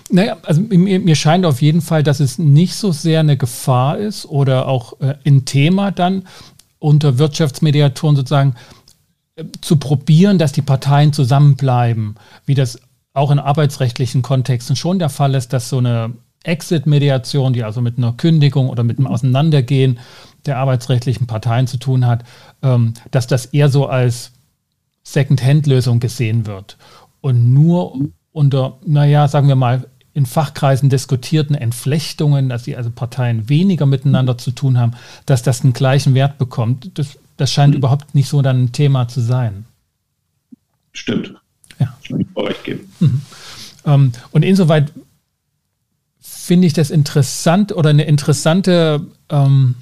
Naja, 0.09 0.37
also 0.43 0.61
mir, 0.61 0.99
mir, 0.99 1.15
scheint 1.15 1.45
auf 1.45 1.61
jeden 1.61 1.81
Fall, 1.81 2.03
dass 2.03 2.19
es 2.19 2.37
nicht 2.37 2.75
so 2.75 2.91
sehr 2.91 3.19
eine 3.19 3.37
Gefahr 3.37 3.97
ist 3.97 4.25
oder 4.25 4.67
auch 4.67 4.99
äh, 5.01 5.15
ein 5.25 5.45
Thema 5.45 5.91
dann 5.91 6.23
unter 6.79 7.17
Wirtschaftsmediatoren 7.17 8.15
sozusagen 8.15 8.55
äh, 9.35 9.45
zu 9.61 9.77
probieren, 9.77 10.37
dass 10.37 10.51
die 10.51 10.61
Parteien 10.61 11.13
zusammenbleiben, 11.13 12.15
wie 12.45 12.55
das 12.55 12.79
auch 13.13 13.31
in 13.31 13.39
arbeitsrechtlichen 13.39 14.21
Kontexten 14.21 14.75
schon 14.75 14.99
der 14.99 15.09
Fall 15.09 15.33
ist, 15.35 15.51
dass 15.51 15.69
so 15.69 15.79
eine 15.79 16.13
Exit-Mediation, 16.43 17.53
die 17.53 17.63
also 17.63 17.81
mit 17.81 17.97
einer 17.97 18.13
Kündigung 18.13 18.69
oder 18.69 18.83
mit 18.83 18.97
einem 18.97 19.07
Auseinandergehen 19.07 19.99
der 20.45 20.57
arbeitsrechtlichen 20.57 21.27
Parteien 21.27 21.67
zu 21.67 21.77
tun 21.77 22.05
hat, 22.05 22.23
ähm, 22.61 22.93
dass 23.11 23.27
das 23.27 23.47
eher 23.47 23.69
so 23.69 23.87
als 23.87 24.31
Second-Hand-Lösung 25.03 25.99
gesehen 25.99 26.45
wird. 26.45 26.77
Und 27.21 27.53
nur 27.53 27.99
unter, 28.37 28.77
naja, 28.85 29.27
sagen 29.27 29.47
wir 29.47 29.55
mal, 29.55 29.87
in 30.13 30.25
Fachkreisen 30.25 30.89
diskutierten 30.89 31.55
Entflechtungen, 31.55 32.49
dass 32.49 32.63
die 32.63 32.75
also 32.75 32.89
Parteien 32.89 33.49
weniger 33.49 33.85
miteinander 33.85 34.37
zu 34.37 34.51
tun 34.51 34.77
haben, 34.77 34.93
dass 35.25 35.43
das 35.43 35.63
einen 35.63 35.73
gleichen 35.73 36.13
Wert 36.13 36.37
bekommt. 36.37 36.91
Das, 36.97 37.17
das 37.35 37.51
scheint 37.51 37.73
mhm. 37.73 37.79
überhaupt 37.79 38.15
nicht 38.15 38.29
so 38.29 38.41
dann 38.41 38.63
ein 38.63 38.71
Thema 38.71 39.07
zu 39.07 39.21
sein. 39.21 39.65
Stimmt. 40.93 41.33
Ja. 41.79 41.95
Kann 42.07 42.21
ich 42.21 42.27
recht 42.35 42.63
geben. 42.63 42.93
Mhm. 42.99 43.21
Ähm, 43.85 44.11
und 44.31 44.43
insoweit 44.43 44.91
finde 46.19 46.67
ich 46.67 46.73
das 46.73 46.89
interessant 46.89 47.71
oder 47.71 47.89
eine 47.89 48.05
interessante, 48.05 49.05
ähm, 49.29 49.75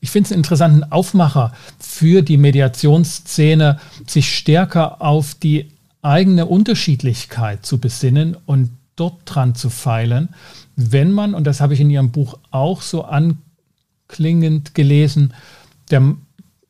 ich 0.00 0.10
finde 0.10 0.26
es 0.26 0.32
einen 0.32 0.40
interessanten 0.40 0.84
Aufmacher 0.84 1.52
für 1.78 2.22
die 2.22 2.36
Mediationsszene, 2.36 3.78
sich 4.06 4.34
stärker 4.36 5.00
auf 5.00 5.34
die 5.34 5.70
eigene 6.02 6.46
Unterschiedlichkeit 6.46 7.66
zu 7.66 7.78
besinnen 7.78 8.36
und 8.46 8.70
dort 8.96 9.22
dran 9.24 9.54
zu 9.54 9.70
feilen, 9.70 10.30
wenn 10.76 11.12
man, 11.12 11.34
und 11.34 11.46
das 11.46 11.60
habe 11.60 11.74
ich 11.74 11.80
in 11.80 11.90
Ihrem 11.90 12.10
Buch 12.10 12.38
auch 12.50 12.82
so 12.82 13.04
anklingend 13.04 14.74
gelesen, 14.74 15.34
der, 15.90 16.14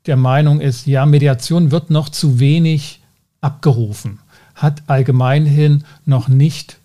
der 0.06 0.16
Meinung 0.16 0.61
ist, 0.61 0.87
ja, 0.87 1.06
Mediation 1.06 1.70
wird 1.70 1.90
noch 1.90 2.08
zu 2.08 2.40
wenig 2.40 3.00
abgerufen, 3.40 4.20
hat 4.54 4.82
allgemein 4.87 5.47
hin 5.47 5.85
noch 6.04 6.28
nicht 6.28 6.78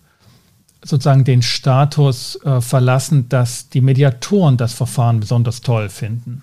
sozusagen 0.82 1.24
den 1.24 1.42
Status 1.42 2.38
äh, 2.44 2.60
verlassen, 2.60 3.28
dass 3.28 3.70
die 3.70 3.80
Mediatoren 3.80 4.56
das 4.56 4.74
Verfahren 4.74 5.20
besonders 5.20 5.62
toll 5.62 5.88
finden. 5.88 6.42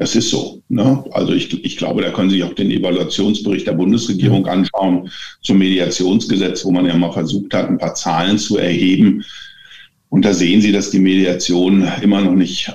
Es 0.00 0.14
ist 0.14 0.30
so. 0.30 0.62
Ne? 0.68 1.04
Also 1.10 1.32
ich, 1.32 1.64
ich 1.64 1.76
glaube, 1.76 2.02
da 2.02 2.10
können 2.10 2.30
Sie 2.30 2.36
sich 2.36 2.44
auch 2.44 2.54
den 2.54 2.70
Evaluationsbericht 2.70 3.66
der 3.66 3.72
Bundesregierung 3.72 4.46
anschauen 4.46 5.10
zum 5.42 5.58
Mediationsgesetz, 5.58 6.64
wo 6.64 6.70
man 6.70 6.86
ja 6.86 6.96
mal 6.96 7.12
versucht 7.12 7.52
hat, 7.52 7.68
ein 7.68 7.78
paar 7.78 7.94
Zahlen 7.94 8.38
zu 8.38 8.58
erheben. 8.58 9.24
Und 10.08 10.24
da 10.24 10.32
sehen 10.32 10.60
Sie, 10.60 10.70
dass 10.70 10.90
die 10.90 11.00
Mediation 11.00 11.86
immer 12.00 12.20
noch 12.20 12.34
nicht 12.34 12.72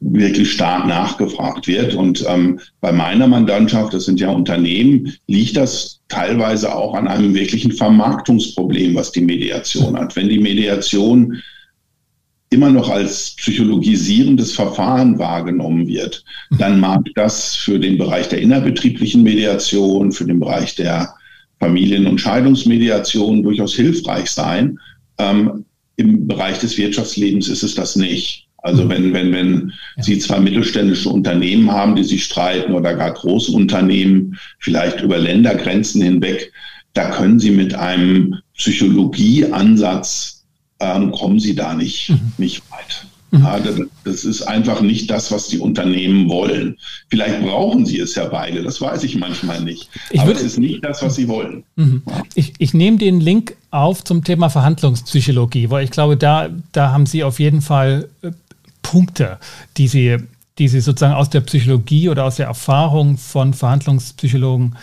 wirklich 0.00 0.50
stark 0.50 0.86
nachgefragt 0.86 1.68
wird. 1.68 1.94
Und 1.94 2.24
ähm, 2.28 2.58
bei 2.80 2.92
meiner 2.92 3.28
Mandantschaft, 3.28 3.94
das 3.94 4.04
sind 4.04 4.18
ja 4.18 4.30
Unternehmen, 4.30 5.14
liegt 5.28 5.56
das 5.56 6.00
teilweise 6.08 6.74
auch 6.74 6.94
an 6.94 7.06
einem 7.06 7.34
wirklichen 7.34 7.72
Vermarktungsproblem, 7.72 8.94
was 8.96 9.12
die 9.12 9.22
Mediation 9.22 9.96
hat. 9.96 10.16
Wenn 10.16 10.28
die 10.28 10.40
Mediation 10.40 11.40
immer 12.50 12.70
noch 12.70 12.88
als 12.88 13.34
psychologisierendes 13.36 14.52
Verfahren 14.52 15.18
wahrgenommen 15.18 15.86
wird, 15.86 16.24
dann 16.58 16.78
mag 16.78 17.00
das 17.14 17.54
für 17.54 17.78
den 17.78 17.98
Bereich 17.98 18.28
der 18.28 18.40
innerbetrieblichen 18.40 19.22
Mediation, 19.22 20.12
für 20.12 20.24
den 20.24 20.38
Bereich 20.38 20.74
der 20.76 21.14
Familien- 21.58 22.06
und 22.06 22.20
Scheidungsmediation 22.20 23.42
durchaus 23.42 23.74
hilfreich 23.74 24.30
sein. 24.30 24.78
Ähm, 25.18 25.64
Im 25.96 26.26
Bereich 26.26 26.58
des 26.58 26.76
Wirtschaftslebens 26.76 27.48
ist 27.48 27.62
es 27.62 27.74
das 27.74 27.96
nicht. 27.96 28.46
Also 28.58 28.84
mhm. 28.84 28.88
wenn, 28.90 29.12
wenn, 29.12 29.32
wenn. 29.32 29.72
Sie 29.98 30.18
zwei 30.18 30.40
mittelständische 30.40 31.08
Unternehmen 31.08 31.70
haben, 31.70 31.96
die 31.96 32.04
sich 32.04 32.24
streiten 32.24 32.74
oder 32.74 32.94
gar 32.94 33.12
Großunternehmen, 33.12 34.36
vielleicht 34.58 35.00
über 35.00 35.18
Ländergrenzen 35.18 36.02
hinweg, 36.02 36.52
da 36.92 37.10
können 37.10 37.38
Sie 37.38 37.50
mit 37.50 37.74
einem 37.74 38.36
Psychologieansatz, 38.56 40.35
ähm, 40.80 41.12
kommen 41.12 41.40
Sie 41.40 41.54
da 41.54 41.74
nicht, 41.74 42.10
mhm. 42.10 42.32
nicht 42.38 42.62
weit. 42.70 43.06
Mhm. 43.30 43.42
Ja, 43.42 43.60
das 44.04 44.24
ist 44.24 44.42
einfach 44.42 44.80
nicht 44.80 45.10
das, 45.10 45.32
was 45.32 45.48
die 45.48 45.58
Unternehmen 45.58 46.28
wollen. 46.28 46.76
Vielleicht 47.08 47.42
brauchen 47.42 47.84
sie 47.84 47.98
es 47.98 48.14
ja 48.14 48.26
beide, 48.26 48.62
das 48.62 48.80
weiß 48.80 49.02
ich 49.04 49.16
manchmal 49.16 49.62
nicht. 49.62 49.88
Ich 50.10 50.20
Aber 50.20 50.32
es 50.32 50.42
ist 50.42 50.58
nicht 50.58 50.84
das, 50.84 51.02
was 51.02 51.16
sie 51.16 51.26
wollen. 51.26 51.64
Mhm. 51.76 52.02
Ich, 52.34 52.52
ich 52.58 52.72
nehme 52.72 52.98
den 52.98 53.20
Link 53.20 53.56
auf 53.70 54.04
zum 54.04 54.22
Thema 54.22 54.48
Verhandlungspsychologie, 54.48 55.70
weil 55.70 55.84
ich 55.84 55.90
glaube, 55.90 56.16
da, 56.16 56.48
da 56.72 56.92
haben 56.92 57.06
Sie 57.06 57.24
auf 57.24 57.40
jeden 57.40 57.62
Fall 57.62 58.08
äh, 58.22 58.30
Punkte, 58.82 59.38
die 59.76 59.88
Sie, 59.88 60.18
die 60.58 60.68
Sie 60.68 60.80
sozusagen 60.80 61.14
aus 61.14 61.28
der 61.28 61.40
Psychologie 61.40 62.08
oder 62.08 62.24
aus 62.24 62.36
der 62.36 62.46
Erfahrung 62.46 63.18
von 63.18 63.54
Verhandlungspsychologen 63.54 64.76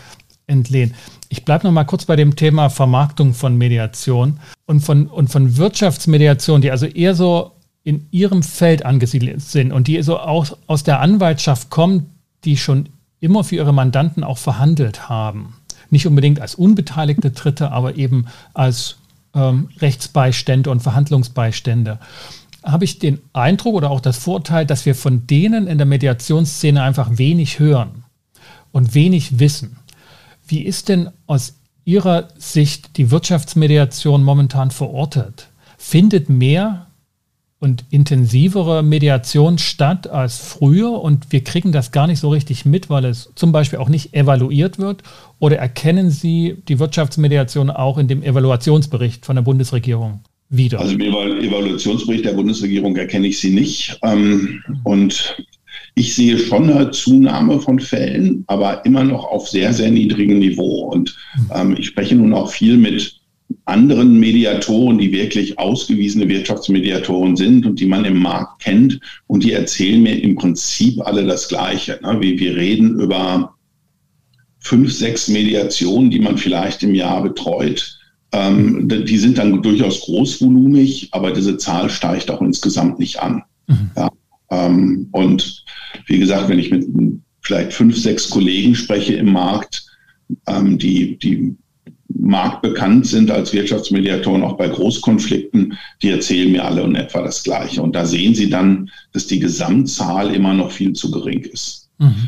entlehnen. 0.48 0.94
Ich 1.34 1.46
bleibe 1.46 1.66
noch 1.66 1.74
mal 1.74 1.84
kurz 1.84 2.06
bei 2.06 2.16
dem 2.16 2.36
Thema 2.36 2.70
Vermarktung 2.70 3.34
von 3.34 3.58
Mediation 3.58 4.40
und 4.68 4.82
von, 4.82 5.08
und 5.08 5.32
von 5.32 5.58
Wirtschaftsmediation, 5.58 6.62
die 6.62 6.70
also 6.70 6.86
eher 6.86 7.16
so 7.16 7.54
in 7.84 8.06
ihrem 8.12 8.44
Feld 8.44 8.86
angesiedelt 8.86 9.42
sind 9.42 9.72
und 9.72 9.88
die 9.88 10.00
so 10.04 10.20
auch 10.20 10.56
aus 10.68 10.84
der 10.84 11.00
Anwaltschaft 11.00 11.72
kommen, 11.72 12.12
die 12.44 12.56
schon 12.56 12.90
immer 13.20 13.44
für 13.44 13.56
ihre 13.56 13.74
Mandanten 13.74 14.24
auch 14.24 14.38
verhandelt 14.38 15.10
haben. 15.10 15.56
Nicht 15.90 16.06
unbedingt 16.06 16.40
als 16.40 16.54
unbeteiligte 16.54 17.32
Dritte, 17.32 17.72
aber 17.72 17.96
eben 17.96 18.28
als 18.54 18.98
ähm, 19.34 19.70
Rechtsbeistände 19.80 20.70
und 20.70 20.84
Verhandlungsbeistände 20.84 21.98
habe 22.62 22.86
ich 22.86 23.00
den 23.00 23.18
Eindruck 23.34 23.74
oder 23.74 23.90
auch 23.90 24.02
das 24.02 24.20
Vorteil, 24.20 24.68
dass 24.68 24.86
wir 24.86 24.94
von 24.94 25.26
denen 25.26 25.66
in 25.66 25.80
der 25.80 25.88
Mediationsszene 25.88 26.84
einfach 26.84 27.18
wenig 27.18 27.58
hören 27.58 28.04
und 28.72 28.94
wenig 28.94 29.40
wissen. 29.40 29.78
Wie 30.54 30.62
ist 30.62 30.88
denn 30.88 31.10
aus 31.26 31.56
Ihrer 31.84 32.28
Sicht 32.38 32.98
die 32.98 33.10
Wirtschaftsmediation 33.10 34.22
momentan 34.22 34.70
verortet? 34.70 35.48
Findet 35.80 36.30
mehr 36.30 36.86
und 37.58 37.86
intensivere 37.90 38.84
Mediation 38.84 39.58
statt 39.58 40.06
als 40.06 40.38
früher 40.38 41.02
und 41.02 41.32
wir 41.32 41.44
kriegen 41.44 41.72
das 41.72 41.92
gar 41.92 42.06
nicht 42.06 42.20
so 42.20 42.30
richtig 42.30 42.66
mit, 42.66 42.92
weil 42.92 43.06
es 43.06 43.32
zum 43.34 43.52
Beispiel 43.52 43.80
auch 43.80 43.90
nicht 43.90 44.14
evaluiert 44.14 44.78
wird? 44.78 45.02
Oder 45.40 45.58
erkennen 45.58 46.12
Sie 46.12 46.58
die 46.68 46.78
Wirtschaftsmediation 46.78 47.72
auch 47.72 47.98
in 47.98 48.08
dem 48.08 48.22
Evaluationsbericht 48.22 49.26
von 49.26 49.36
der 49.36 49.42
Bundesregierung? 49.42 50.20
wieder? 50.50 50.82
Also 50.82 50.94
im 50.94 51.02
Evaluationsbericht 51.02 52.26
der 52.26 52.34
Bundesregierung 52.34 52.96
erkenne 52.96 53.26
ich 53.26 53.40
sie 53.40 53.50
nicht. 53.50 53.98
Ähm, 54.04 54.62
und 54.84 55.36
ich 55.96 56.16
sehe 56.16 56.40
schon 56.40 56.70
eine 56.70 56.92
Zunahme 56.92 57.60
von 57.60 57.80
Fällen, 57.80 58.44
aber 58.48 58.86
immer 58.86 59.04
noch 59.04 59.26
auf 59.26 59.48
sehr, 59.48 59.74
sehr 59.74 59.92
niedrigem 59.92 60.40
Niveau. 60.40 60.92
Und 60.92 61.16
ähm, 61.54 61.76
ich 61.78 61.88
spreche 61.88 62.16
nun 62.16 62.34
auch 62.34 62.50
viel 62.50 62.78
mit 62.78 63.20
anderen 63.66 64.20
Mediatoren, 64.20 64.98
die 64.98 65.12
wirklich 65.12 65.60
ausgewiesene 65.60 66.28
Wirtschaftsmediatoren 66.28 67.36
sind 67.36 67.66
und 67.66 67.80
die 67.80 67.86
man 67.86 68.06
im 68.06 68.20
Markt 68.20 68.64
kennt. 68.64 69.00
Und 69.28 69.44
die 69.44 69.52
erzählen 69.52 70.02
mir 70.02 70.22
im 70.22 70.36
Prinzip 70.36 71.00
alle 71.06 71.26
das 71.26 71.48
Gleiche. 71.48 72.00
Ne? 72.02 72.20
Wir, 72.20 72.40
wir 72.40 72.56
reden 72.56 73.00
über 73.00 73.54
fünf, 74.60 74.92
sechs 74.92 75.28
Mediationen, 75.28 76.10
die 76.10 76.20
man 76.20 76.38
vielleicht 76.38 76.82
im 76.82 76.96
Jahr 76.96 77.22
betreut. 77.22 78.00
Ähm, 78.32 78.88
die 78.88 79.18
sind 79.18 79.38
dann 79.38 79.62
durchaus 79.62 80.02
großvolumig, 80.02 81.10
aber 81.12 81.32
diese 81.32 81.58
Zahl 81.58 81.90
steigt 81.90 82.32
auch 82.32 82.42
insgesamt 82.42 82.98
nicht 82.98 83.22
an. 83.22 83.44
Mhm. 83.68 83.92
Ja, 83.96 84.10
ähm, 84.54 85.08
und 85.12 85.66
wie 86.08 86.20
gesagt, 86.20 86.50
wenn 86.50 86.60
ich 86.60 86.72
mit 86.72 86.88
vielleicht 87.42 87.74
fünf, 87.74 87.98
sechs 87.98 88.30
Kollegen 88.30 88.76
spreche 88.76 89.16
im 89.16 89.34
Markt, 89.34 89.86
ähm, 90.48 90.78
die, 90.78 91.18
die 91.18 91.56
marktbekannt 92.08 93.08
sind 93.08 93.32
als 93.32 93.54
Wirtschaftsmediatoren, 93.54 94.44
auch 94.44 94.58
bei 94.58 94.68
Großkonflikten, 94.68 95.78
die 96.02 96.10
erzählen 96.10 96.52
mir 96.52 96.64
alle 96.64 96.84
in 96.84 96.96
etwa 96.96 97.22
das 97.22 97.44
Gleiche. 97.44 97.82
Und 97.82 97.96
da 97.96 98.06
sehen 98.06 98.36
Sie 98.36 98.50
dann, 98.50 98.90
dass 99.12 99.28
die 99.28 99.40
Gesamtzahl 99.40 100.34
immer 100.34 100.54
noch 100.54 100.72
viel 100.72 100.94
zu 100.94 101.12
gering 101.12 101.42
ist. 101.42 101.90
Mhm. 102.00 102.28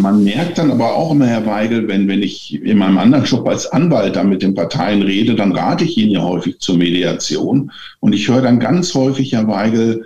Man 0.00 0.24
merkt 0.24 0.58
dann 0.58 0.70
aber 0.70 0.94
auch 0.94 1.12
immer, 1.12 1.26
Herr 1.26 1.46
Weigel, 1.46 1.88
wenn, 1.88 2.06
wenn 2.06 2.22
ich 2.22 2.62
in 2.62 2.78
meinem 2.78 2.98
anderen 2.98 3.24
Job 3.24 3.48
als 3.48 3.66
Anwalt 3.66 4.16
dann 4.16 4.28
mit 4.28 4.42
den 4.42 4.54
Parteien 4.54 5.02
rede, 5.02 5.34
dann 5.34 5.52
rate 5.52 5.84
ich 5.84 5.96
ihnen 5.96 6.12
ja 6.12 6.22
häufig 6.22 6.58
zur 6.58 6.76
Mediation. 6.76 7.72
Und 8.00 8.14
ich 8.14 8.28
höre 8.28 8.42
dann 8.42 8.60
ganz 8.60 8.94
häufig, 8.94 9.32
Herr 9.32 9.48
Weigel, 9.48 10.04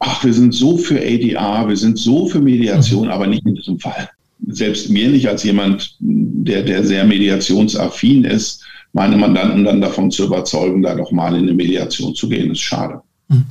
ach, 0.00 0.24
wir 0.24 0.34
sind 0.34 0.52
so 0.52 0.76
für 0.76 0.98
ADR, 0.98 1.68
wir 1.68 1.76
sind 1.76 1.98
so 1.98 2.26
für 2.26 2.40
Mediation, 2.40 3.06
mhm. 3.06 3.12
aber 3.12 3.26
nicht 3.26 3.46
in 3.46 3.54
diesem 3.54 3.78
Fall. 3.78 4.08
Selbst 4.48 4.90
mir 4.90 5.08
nicht 5.10 5.28
als 5.28 5.44
jemand, 5.44 5.96
der, 6.00 6.62
der 6.62 6.84
sehr 6.84 7.04
mediationsaffin 7.04 8.24
ist, 8.24 8.64
meine 8.92 9.16
Mandanten 9.16 9.64
dann 9.64 9.80
davon 9.80 10.10
zu 10.10 10.24
überzeugen, 10.24 10.82
da 10.82 10.94
doch 10.94 11.12
mal 11.12 11.36
in 11.36 11.42
eine 11.42 11.54
Mediation 11.54 12.14
zu 12.14 12.28
gehen, 12.28 12.50
ist 12.50 12.60
schade. 12.60 13.00
Mhm. 13.28 13.44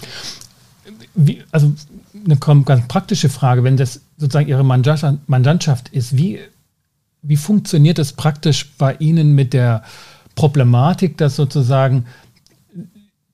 Wie, 1.15 1.39
also 1.51 1.71
eine 2.25 2.37
ganz 2.37 2.87
praktische 2.87 3.29
Frage, 3.29 3.63
wenn 3.63 3.77
das 3.77 4.01
sozusagen 4.17 4.49
Ihre 4.49 4.63
Mandantschaft 4.63 5.89
ist, 5.89 6.17
wie, 6.17 6.39
wie 7.21 7.37
funktioniert 7.37 7.99
es 7.99 8.13
praktisch 8.13 8.71
bei 8.77 8.95
Ihnen 8.95 9.35
mit 9.35 9.53
der 9.53 9.83
Problematik, 10.35 11.17
dass 11.17 11.35
sozusagen 11.35 12.05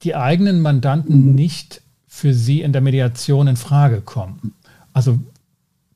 die 0.04 0.16
eigenen 0.16 0.62
Mandanten 0.62 1.34
nicht 1.34 1.82
für 2.16 2.34
Sie 2.34 2.62
in 2.62 2.72
der 2.72 2.82
Mediation 2.82 3.48
in 3.48 3.58
Frage 3.58 4.00
kommen? 4.00 4.54
Also 4.94 5.20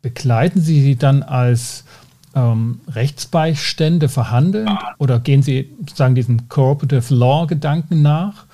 begleiten 0.01 0.59
Sie 0.59 0.81
sie 0.81 0.97
dann 0.97 1.23
als 1.23 1.85
ähm, 2.35 2.81
Rechtsbeistände 2.89 4.09
verhandeln 4.09 4.69
oder 4.97 5.21
gehen 5.21 5.41
Sie 5.41 5.73
sozusagen 5.79 6.15
diesen 6.15 6.49
Cooperative 6.49 7.15
Law 7.15 7.47
Gedanken 7.47 8.01
nach? 8.01 8.47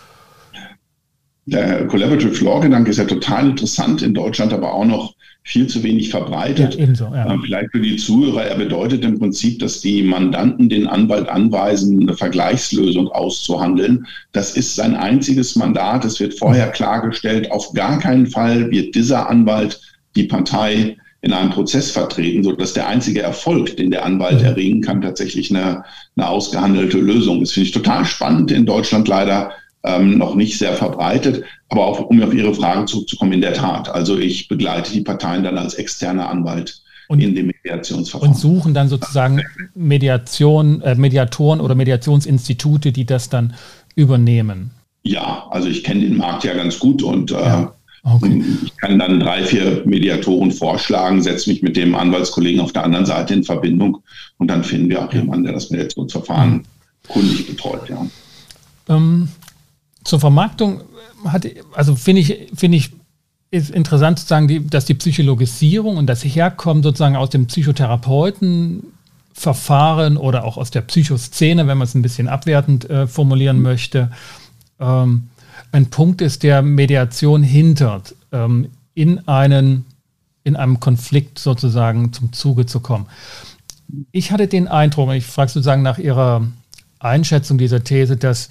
Der 1.46 1.86
Collaborative 1.88 2.44
Law-Gedanke 2.44 2.90
ist 2.90 2.98
ja 2.98 3.06
total 3.06 3.50
interessant, 3.50 4.02
in 4.02 4.14
Deutschland 4.14 4.52
aber 4.52 4.74
auch 4.74 4.86
noch 4.86 5.14
viel 5.44 5.68
zu 5.68 5.84
wenig 5.84 6.10
verbreitet. 6.10 6.74
Ja, 6.74 6.82
ebenso, 6.82 7.06
ja. 7.14 7.32
Ähm, 7.32 7.42
vielleicht 7.46 7.72
für 7.72 7.80
die 7.80 7.98
Zuhörer, 7.98 8.46
er 8.46 8.56
bedeutet 8.56 9.06
im 9.06 9.20
Prinzip, 9.20 9.60
dass 9.60 9.80
die 9.80 10.02
Mandanten 10.02 10.70
den 10.70 10.88
Anwalt 10.88 11.30
anweisen, 11.30 12.02
eine 12.02 12.18
Vergleichslösung 12.18 13.10
auszuhandeln. 13.10 14.08
Das 14.32 14.58
ist 14.58 14.75
sein 14.75 14.96
einziges 14.96 15.56
Mandat. 15.56 16.04
Es 16.04 16.20
wird 16.20 16.34
vorher 16.34 16.70
klargestellt, 16.72 17.52
auf 17.52 17.74
gar 17.74 18.00
keinen 18.00 18.25
Fall 18.25 18.72
wird 18.72 18.96
dieser 18.96 19.30
Anwalt 19.30 19.80
die 20.16 20.24
Partei 20.24 20.98
in 21.22 21.34
einem 21.34 21.52
Prozess 21.52 21.92
vertreten, 21.92 22.44
sodass 22.44 22.74
der 22.74 22.88
einzige 22.88 23.22
Erfolg, 23.22 23.78
den 23.78 23.92
der 23.92 24.06
Anwalt 24.06 24.42
erringen 24.42 24.82
kann, 24.82 25.02
tatsächlich 25.02 25.50
eine, 25.50 25.84
eine 26.16 26.28
ausgehandelte 26.28 27.00
Lösung 27.00 27.42
ist. 27.42 27.54
Finde 27.54 27.68
ich 27.68 27.74
total 27.74 28.06
spannend 28.06 28.52
in 28.52 28.66
Deutschland 28.66 29.08
leider 29.08 29.52
ähm, 29.86 30.18
noch 30.18 30.36
nicht 30.36 30.58
sehr 30.58 30.74
verbreitet. 30.74 31.44
Aber 31.70 31.86
auch, 31.86 32.00
um 32.01 32.22
auf 32.22 32.34
Ihre 32.34 32.54
Frage 32.54 32.86
zurückzukommen, 32.86 33.34
in 33.34 33.42
der 33.42 33.54
Tat. 33.54 33.89
Also 33.89 34.18
ich 34.18 34.48
begleite 34.48 34.92
die 34.92 35.01
Parteien 35.01 35.44
dann 35.44 35.58
als 35.58 35.75
externer 35.75 36.30
Anwalt 36.30 36.82
und, 37.08 37.20
in 37.20 37.36
dem 37.36 37.48
Mediationsverfahren. 37.48 38.34
Und 38.34 38.39
suchen 38.39 38.74
dann 38.74 38.89
sozusagen 38.89 39.42
Mediation, 39.74 40.82
äh, 40.82 40.96
Mediatoren 40.96 41.62
oder 41.62 41.75
Mediationsinstitute, 41.75 42.92
die 42.92 43.06
das 43.06 43.30
dann 43.30 43.56
übernehmen. 43.96 44.72
Ja, 45.04 45.48
also 45.51 45.68
ich 45.68 45.84
kenne 45.84 46.01
den 46.01 46.18
Markt 46.18 46.44
ja 46.44 46.54
ganz 46.54 46.80
gut 46.80 47.04
und 47.04 47.32
äh, 47.32 47.36
ja. 47.36 47.72
Okay. 48.08 48.44
Ich 48.63 48.77
kann 48.77 49.00
dann 49.00 49.20
drei, 49.20 49.44
vier 49.44 49.82
Mediatoren 49.86 50.51
vorschlagen, 50.51 51.24
setze 51.24 51.50
mich 51.50 51.63
mit 51.63 51.75
dem 51.75 51.96
Anwaltskollegen 51.96 52.62
auf 52.62 52.72
der 52.72 52.84
anderen 52.84 53.08
Seite 53.08 53.34
in 53.34 53.44
Verbindung 53.44 53.98
und 54.38 54.48
dann 54.48 54.63
finden 54.63 54.89
wir 54.89 55.04
auch 55.04 55.12
jemanden, 55.12 55.46
der 55.46 55.54
das 55.54 55.72
Mediationsverfahren 55.72 56.54
mhm. 56.54 56.63
kundig 57.08 57.48
betreut. 57.48 57.89
Ja. 57.89 58.06
Ähm, 58.89 59.30
zur 60.06 60.22
Vermarktung 60.22 60.82
hat, 61.26 61.46
also 61.74 61.96
finde 61.96 62.22
ich, 62.22 62.48
finde 62.56 62.78
ich, 62.78 62.92
ist 63.52 63.70
interessant 63.72 64.20
zu 64.20 64.26
sagen, 64.26 64.70
dass 64.70 64.86
die 64.86 64.94
Psychologisierung 64.94 65.98
und 65.98 66.08
das 66.08 66.24
Herkommen 66.24 66.82
sozusagen 66.84 67.18
aus 67.18 67.32
dem 67.32 67.48
Psychotherapeutenverfahren 67.48 70.16
oder 70.18 70.46
auch 70.46 70.58
aus 70.58 70.72
der 70.72 70.82
Psychoszene, 70.82 71.68
wenn 71.68 71.78
man 71.78 71.88
es 71.88 71.94
ein 71.96 72.02
bisschen 72.02 72.28
abwertend 72.28 72.90
äh, 72.90 73.08
formulieren 73.08 73.62
möchte, 73.62 74.12
ähm, 74.80 75.30
ein 75.72 75.90
Punkt 75.90 76.22
ist, 76.22 76.44
der 76.44 76.62
Mediation 76.62 77.42
hindert, 77.44 78.16
ähm, 78.32 78.70
in, 78.94 79.28
einen, 79.28 79.86
in 80.44 80.56
einem 80.56 80.80
Konflikt 80.80 81.40
sozusagen 81.40 82.14
zum 82.14 82.32
Zuge 82.32 82.66
zu 82.66 82.80
kommen. 82.80 83.08
Ich 84.12 84.32
hatte 84.32 84.48
den 84.48 84.68
Eindruck, 84.68 85.12
ich 85.14 85.26
frage 85.26 85.52
sozusagen 85.52 85.82
nach 85.82 85.98
Ihrer 85.98 86.46
Einschätzung 87.00 87.58
dieser 87.58 87.84
These, 87.84 88.18
dass 88.18 88.50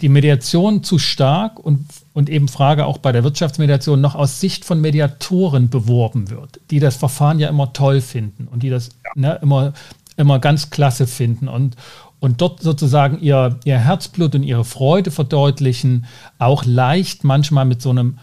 die 0.00 0.08
Mediation 0.08 0.82
zu 0.82 0.98
stark 0.98 1.58
und, 1.58 1.86
und 2.12 2.30
eben 2.30 2.48
Frage 2.48 2.86
auch 2.86 2.98
bei 2.98 3.12
der 3.12 3.24
Wirtschaftsmediation 3.24 4.00
noch 4.00 4.14
aus 4.14 4.40
Sicht 4.40 4.64
von 4.64 4.80
Mediatoren 4.80 5.68
beworben 5.68 6.30
wird, 6.30 6.60
die 6.70 6.80
das 6.80 6.96
Verfahren 6.96 7.38
ja 7.38 7.48
immer 7.48 7.72
toll 7.72 8.00
finden 8.00 8.48
und 8.48 8.62
die 8.62 8.70
das 8.70 8.90
ne, 9.14 9.38
immer, 9.42 9.72
immer 10.16 10.38
ganz 10.38 10.70
klasse 10.70 11.06
finden 11.06 11.48
und, 11.48 11.76
und 12.18 12.40
dort 12.40 12.62
sozusagen 12.62 13.20
ihr, 13.20 13.58
ihr 13.64 13.78
Herzblut 13.78 14.34
und 14.34 14.42
ihre 14.42 14.64
Freude 14.64 15.10
verdeutlichen, 15.10 16.06
auch 16.38 16.64
leicht 16.64 17.24
manchmal 17.24 17.66
mit 17.66 17.82
so 17.82 17.90
einem, 17.90 18.18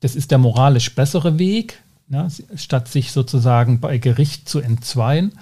das 0.00 0.16
ist 0.16 0.30
der 0.30 0.38
moralisch 0.38 0.94
bessere 0.94 1.38
Weg, 1.38 1.82
ne, 2.08 2.28
statt 2.56 2.88
sich 2.88 3.12
sozusagen 3.12 3.80
bei 3.80 3.96
Gericht 3.96 4.48
zu 4.48 4.60
entzweien 4.60 5.32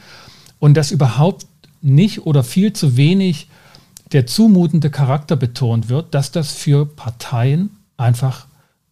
und 0.61 0.77
das 0.77 0.93
überhaupt 0.93 1.47
nicht 1.83 2.27
oder 2.27 2.45
viel 2.45 2.73
zu 2.73 2.97
wenig 2.97 3.49
der 4.15 4.27
zumutende 4.27 4.91
Charakter 4.91 5.37
betont 5.37 5.89
wird, 5.89 6.15
dass 6.15 6.33
das 6.33 6.53
für 6.53 6.87
Parteien 6.87 7.71
einfach 7.97 8.47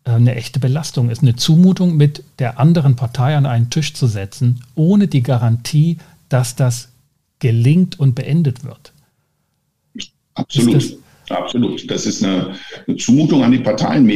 äh, 0.05 0.11
eine 0.11 0.35
echte 0.35 0.61
Belastung 0.61 1.09
ist. 1.11 1.23
Eine 1.23 1.37
Zumutung 1.37 1.97
mit 1.97 2.25
der 2.39 2.59
anderen 2.59 2.97
Partei 2.97 3.37
an 3.37 3.47
einen 3.47 3.71
Tisch 3.71 3.95
zu 3.95 4.07
setzen, 4.07 4.65
ohne 4.75 5.09
die 5.09 5.23
Garantie, 5.23 5.99
dass 6.29 6.57
das 6.57 6.89
gelingt 7.39 7.99
und 7.99 8.15
beendet 8.15 8.65
wird. 8.65 8.93
Absolut. 10.35 10.75
Das 10.75 10.93
Absolut. 11.31 11.91
Das 11.91 12.05
ist 12.05 12.23
eine, 12.23 12.55
eine 12.87 12.97
Zumutung 12.97 13.43
an 13.43 13.53
die 13.53 13.59
Parteien. 13.59 14.07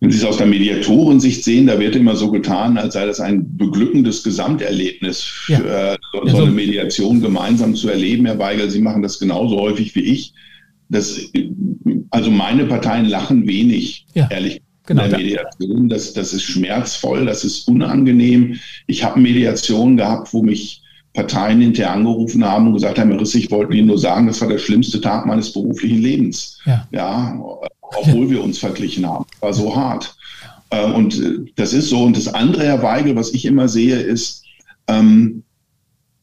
Wenn 0.00 0.10
Sie 0.10 0.18
es 0.18 0.24
aus 0.24 0.36
der 0.36 0.46
Mediatorensicht 0.46 1.44
sehen, 1.44 1.66
da 1.66 1.78
wird 1.78 1.96
immer 1.96 2.14
so 2.14 2.30
getan, 2.30 2.76
als 2.76 2.94
sei 2.94 3.06
das 3.06 3.20
ein 3.20 3.56
beglückendes 3.56 4.22
Gesamterlebnis, 4.22 5.22
für, 5.22 5.52
ja. 5.52 5.92
äh, 5.94 5.98
so, 6.12 6.26
so, 6.26 6.42
eine 6.42 6.50
Mediation 6.50 7.22
gemeinsam 7.22 7.74
zu 7.74 7.88
erleben, 7.88 8.26
Herr 8.26 8.38
Weigel. 8.38 8.70
Sie 8.70 8.80
machen 8.80 9.02
das 9.02 9.18
genauso 9.18 9.58
häufig 9.58 9.94
wie 9.94 10.02
ich. 10.02 10.34
Das, 10.90 11.18
also 12.10 12.30
meine 12.30 12.66
Parteien 12.66 13.06
lachen 13.06 13.46
wenig, 13.46 14.06
ja. 14.14 14.28
ehrlich 14.30 14.60
Genau. 14.86 15.04
In 15.04 15.10
der 15.10 15.18
Mediation, 15.18 15.88
das, 15.88 16.12
das 16.12 16.32
ist 16.34 16.42
schmerzvoll, 16.42 17.24
das 17.24 17.42
ist 17.44 17.66
unangenehm. 17.68 18.60
Ich 18.86 19.02
habe 19.02 19.18
Mediation 19.18 19.96
gehabt, 19.96 20.32
wo 20.34 20.42
mich 20.42 20.82
Parteien 21.14 21.60
hinterher 21.60 21.92
angerufen 21.92 22.44
haben 22.44 22.66
und 22.66 22.74
gesagt 22.74 22.98
haben, 22.98 23.10
Herr 23.10 23.20
Riss, 23.20 23.34
ich 23.34 23.50
wollte 23.50 23.74
Ihnen 23.74 23.86
nur 23.86 23.98
sagen, 23.98 24.26
das 24.26 24.40
war 24.40 24.48
der 24.48 24.58
schlimmste 24.58 25.00
Tag 25.00 25.26
meines 25.26 25.52
beruflichen 25.52 26.02
Lebens. 26.02 26.58
Ja. 26.66 26.86
ja 26.92 27.40
obwohl 27.96 28.30
wir 28.30 28.42
uns 28.42 28.58
verglichen 28.58 29.06
haben. 29.06 29.24
War 29.40 29.52
so 29.52 29.74
hart. 29.74 30.16
Äh, 30.70 30.84
und 30.84 31.20
äh, 31.20 31.52
das 31.56 31.72
ist 31.72 31.88
so. 31.88 32.02
Und 32.02 32.16
das 32.16 32.28
andere, 32.28 32.64
Herr 32.64 32.82
Weigel, 32.82 33.16
was 33.16 33.32
ich 33.32 33.44
immer 33.44 33.68
sehe, 33.68 33.96
ist, 33.96 34.44
ähm, 34.88 35.44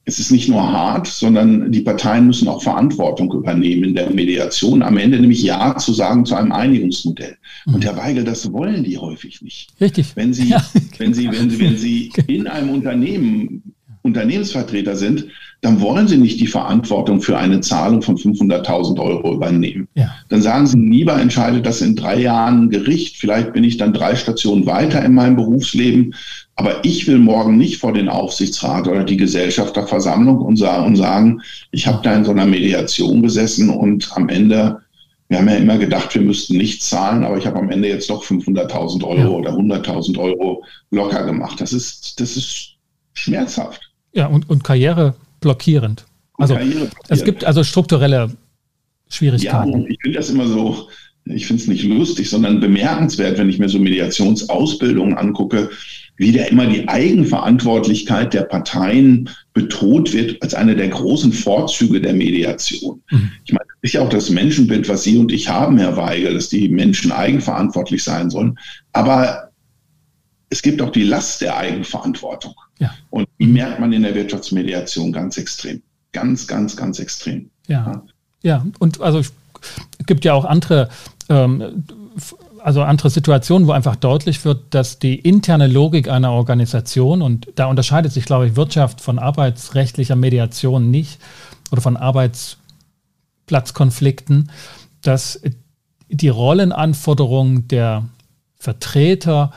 es 0.03 0.17
ist 0.17 0.31
nicht 0.31 0.49
nur 0.49 0.61
hart, 0.69 1.07
sondern 1.07 1.71
die 1.71 1.81
Parteien 1.81 2.25
müssen 2.25 2.47
auch 2.47 2.63
Verantwortung 2.63 3.31
übernehmen 3.31 3.83
in 3.83 3.95
der 3.95 4.09
Mediation. 4.09 4.81
Am 4.81 4.97
Ende 4.97 5.19
nämlich 5.19 5.43
Ja 5.43 5.77
zu 5.77 5.93
sagen 5.93 6.25
zu 6.25 6.35
einem 6.35 6.51
Einigungsmodell. 6.51 7.37
Mhm. 7.65 7.75
Und 7.75 7.85
Herr 7.85 7.97
Weigel, 7.97 8.23
das 8.23 8.51
wollen 8.51 8.83
die 8.83 8.97
häufig 8.97 9.41
nicht. 9.41 9.69
Richtig. 9.79 10.15
Wenn 10.15 10.33
Sie, 10.33 10.49
ja. 10.49 10.65
wenn 10.97 11.13
Sie, 11.13 11.31
wenn 11.31 11.49
Sie, 11.49 11.59
wenn 11.59 11.77
Sie 11.77 12.11
in 12.27 12.47
einem 12.47 12.71
Unternehmen 12.71 13.75
Unternehmensvertreter 14.03 14.95
sind, 14.95 15.27
dann 15.61 15.79
wollen 15.79 16.07
sie 16.07 16.17
nicht 16.17 16.39
die 16.39 16.47
Verantwortung 16.47 17.21
für 17.21 17.37
eine 17.37 17.61
Zahlung 17.61 18.01
von 18.01 18.17
500.000 18.17 18.99
Euro 18.99 19.35
übernehmen. 19.35 19.87
Ja. 19.93 20.09
Dann 20.29 20.41
sagen 20.41 20.65
sie, 20.65 20.79
lieber 20.79 21.21
entscheidet 21.21 21.65
das 21.67 21.81
in 21.81 21.95
drei 21.95 22.19
Jahren 22.19 22.69
Gericht. 22.69 23.17
Vielleicht 23.17 23.53
bin 23.53 23.63
ich 23.63 23.77
dann 23.77 23.93
drei 23.93 24.15
Stationen 24.15 24.65
weiter 24.65 25.03
in 25.05 25.13
meinem 25.13 25.35
Berufsleben. 25.35 26.15
Aber 26.55 26.83
ich 26.83 27.07
will 27.07 27.19
morgen 27.19 27.57
nicht 27.57 27.77
vor 27.77 27.93
den 27.93 28.09
Aufsichtsrat 28.09 28.87
oder 28.87 29.03
die 29.03 29.17
Gesellschafterversammlung 29.17 30.39
und 30.39 30.57
sagen, 30.57 31.41
ich 31.69 31.85
habe 31.85 32.01
da 32.03 32.15
in 32.15 32.25
so 32.25 32.31
einer 32.31 32.47
Mediation 32.47 33.21
gesessen 33.21 33.69
und 33.69 34.11
am 34.15 34.29
Ende 34.29 34.79
wir 35.31 35.37
haben 35.37 35.47
ja 35.47 35.55
immer 35.55 35.77
gedacht, 35.77 36.13
wir 36.13 36.21
müssten 36.21 36.57
nichts 36.57 36.89
zahlen, 36.89 37.23
aber 37.23 37.37
ich 37.37 37.47
habe 37.47 37.57
am 37.57 37.71
Ende 37.71 37.87
jetzt 37.87 38.09
doch 38.09 38.21
500.000 38.21 39.01
Euro 39.05 39.17
ja. 39.17 39.27
oder 39.29 39.51
100.000 39.53 40.17
Euro 40.17 40.61
locker 40.89 41.23
gemacht. 41.23 41.61
Das 41.61 41.71
ist, 41.71 42.19
das 42.19 42.35
ist 42.35 42.75
schmerzhaft. 43.13 43.90
Ja, 44.13 44.27
und, 44.27 44.49
und 44.49 44.63
Karriere 44.63 45.15
blockierend. 45.39 46.05
Also 46.37 46.57
es 47.09 47.23
gibt 47.23 47.43
also 47.45 47.63
strukturelle 47.63 48.31
Schwierigkeiten. 49.09 49.81
Ja, 49.81 49.87
ich 49.87 49.97
finde 50.01 50.17
das 50.17 50.29
immer 50.29 50.47
so, 50.47 50.89
ich 51.25 51.45
finde 51.45 51.61
es 51.61 51.67
nicht 51.67 51.83
lustig, 51.83 52.29
sondern 52.29 52.59
bemerkenswert, 52.59 53.37
wenn 53.37 53.49
ich 53.49 53.59
mir 53.59 53.69
so 53.69 53.79
Mediationsausbildungen 53.79 55.17
angucke, 55.17 55.69
wie 56.17 56.31
da 56.31 56.43
immer 56.43 56.67
die 56.67 56.87
Eigenverantwortlichkeit 56.87 58.33
der 58.33 58.43
Parteien 58.43 59.29
betont 59.53 60.13
wird 60.13 60.41
als 60.43 60.53
eine 60.53 60.75
der 60.75 60.89
großen 60.89 61.33
Vorzüge 61.33 61.99
der 61.99 62.13
Mediation. 62.13 63.01
Mhm. 63.09 63.31
Ich 63.45 63.53
meine, 63.53 63.65
das 63.67 63.89
ist 63.89 63.93
ja 63.93 64.01
auch 64.01 64.09
das 64.09 64.29
Menschenbild, 64.29 64.87
was 64.87 65.03
Sie 65.03 65.17
und 65.17 65.31
ich 65.31 65.49
haben, 65.49 65.77
Herr 65.77 65.97
Weigel, 65.97 66.33
dass 66.33 66.49
die 66.49 66.69
Menschen 66.69 67.11
eigenverantwortlich 67.11 68.03
sein 68.03 68.29
sollen. 68.29 68.57
Aber 68.93 69.51
es 70.49 70.61
gibt 70.61 70.81
auch 70.81 70.91
die 70.91 71.03
Last 71.03 71.41
der 71.41 71.57
Eigenverantwortung. 71.57 72.53
Ja. 72.81 72.93
Und 73.11 73.29
die 73.39 73.47
merkt 73.47 73.79
man 73.79 73.93
in 73.93 74.03
der 74.03 74.13
Wirtschaftsmediation 74.15 75.13
ganz 75.13 75.37
extrem. 75.37 75.81
Ganz, 76.11 76.45
ganz, 76.47 76.75
ganz 76.75 76.99
extrem. 76.99 77.49
Ja. 77.67 78.03
Ja, 78.41 78.65
und 78.79 78.99
also 79.01 79.19
es 79.19 79.31
gibt 80.07 80.25
ja 80.25 80.33
auch 80.33 80.45
andere, 80.45 80.89
ähm, 81.29 81.85
also 82.59 82.81
andere 82.81 83.11
Situationen, 83.11 83.67
wo 83.67 83.71
einfach 83.71 83.95
deutlich 83.95 84.43
wird, 84.45 84.73
dass 84.73 84.97
die 84.97 85.13
interne 85.15 85.67
Logik 85.67 86.09
einer 86.09 86.31
Organisation, 86.31 87.21
und 87.21 87.49
da 87.55 87.67
unterscheidet 87.67 88.11
sich, 88.11 88.25
glaube 88.25 88.47
ich, 88.47 88.55
Wirtschaft 88.55 88.99
von 88.99 89.19
arbeitsrechtlicher 89.19 90.15
Mediation 90.15 90.89
nicht 90.89 91.21
oder 91.71 91.81
von 91.81 91.97
Arbeitsplatzkonflikten, 91.97 94.49
dass 95.01 95.39
die 96.09 96.29
Rollenanforderungen 96.29 97.67
der 97.67 98.05
Vertreter 98.57 99.51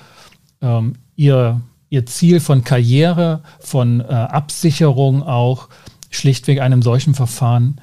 ähm, 0.60 0.96
ihr, 1.16 1.62
ihr 1.94 2.06
Ziel 2.06 2.40
von 2.40 2.64
Karriere, 2.64 3.42
von 3.60 4.00
äh, 4.00 4.04
Absicherung 4.04 5.22
auch 5.22 5.68
schlichtweg 6.10 6.60
einem 6.60 6.82
solchen 6.82 7.14
Verfahren 7.14 7.80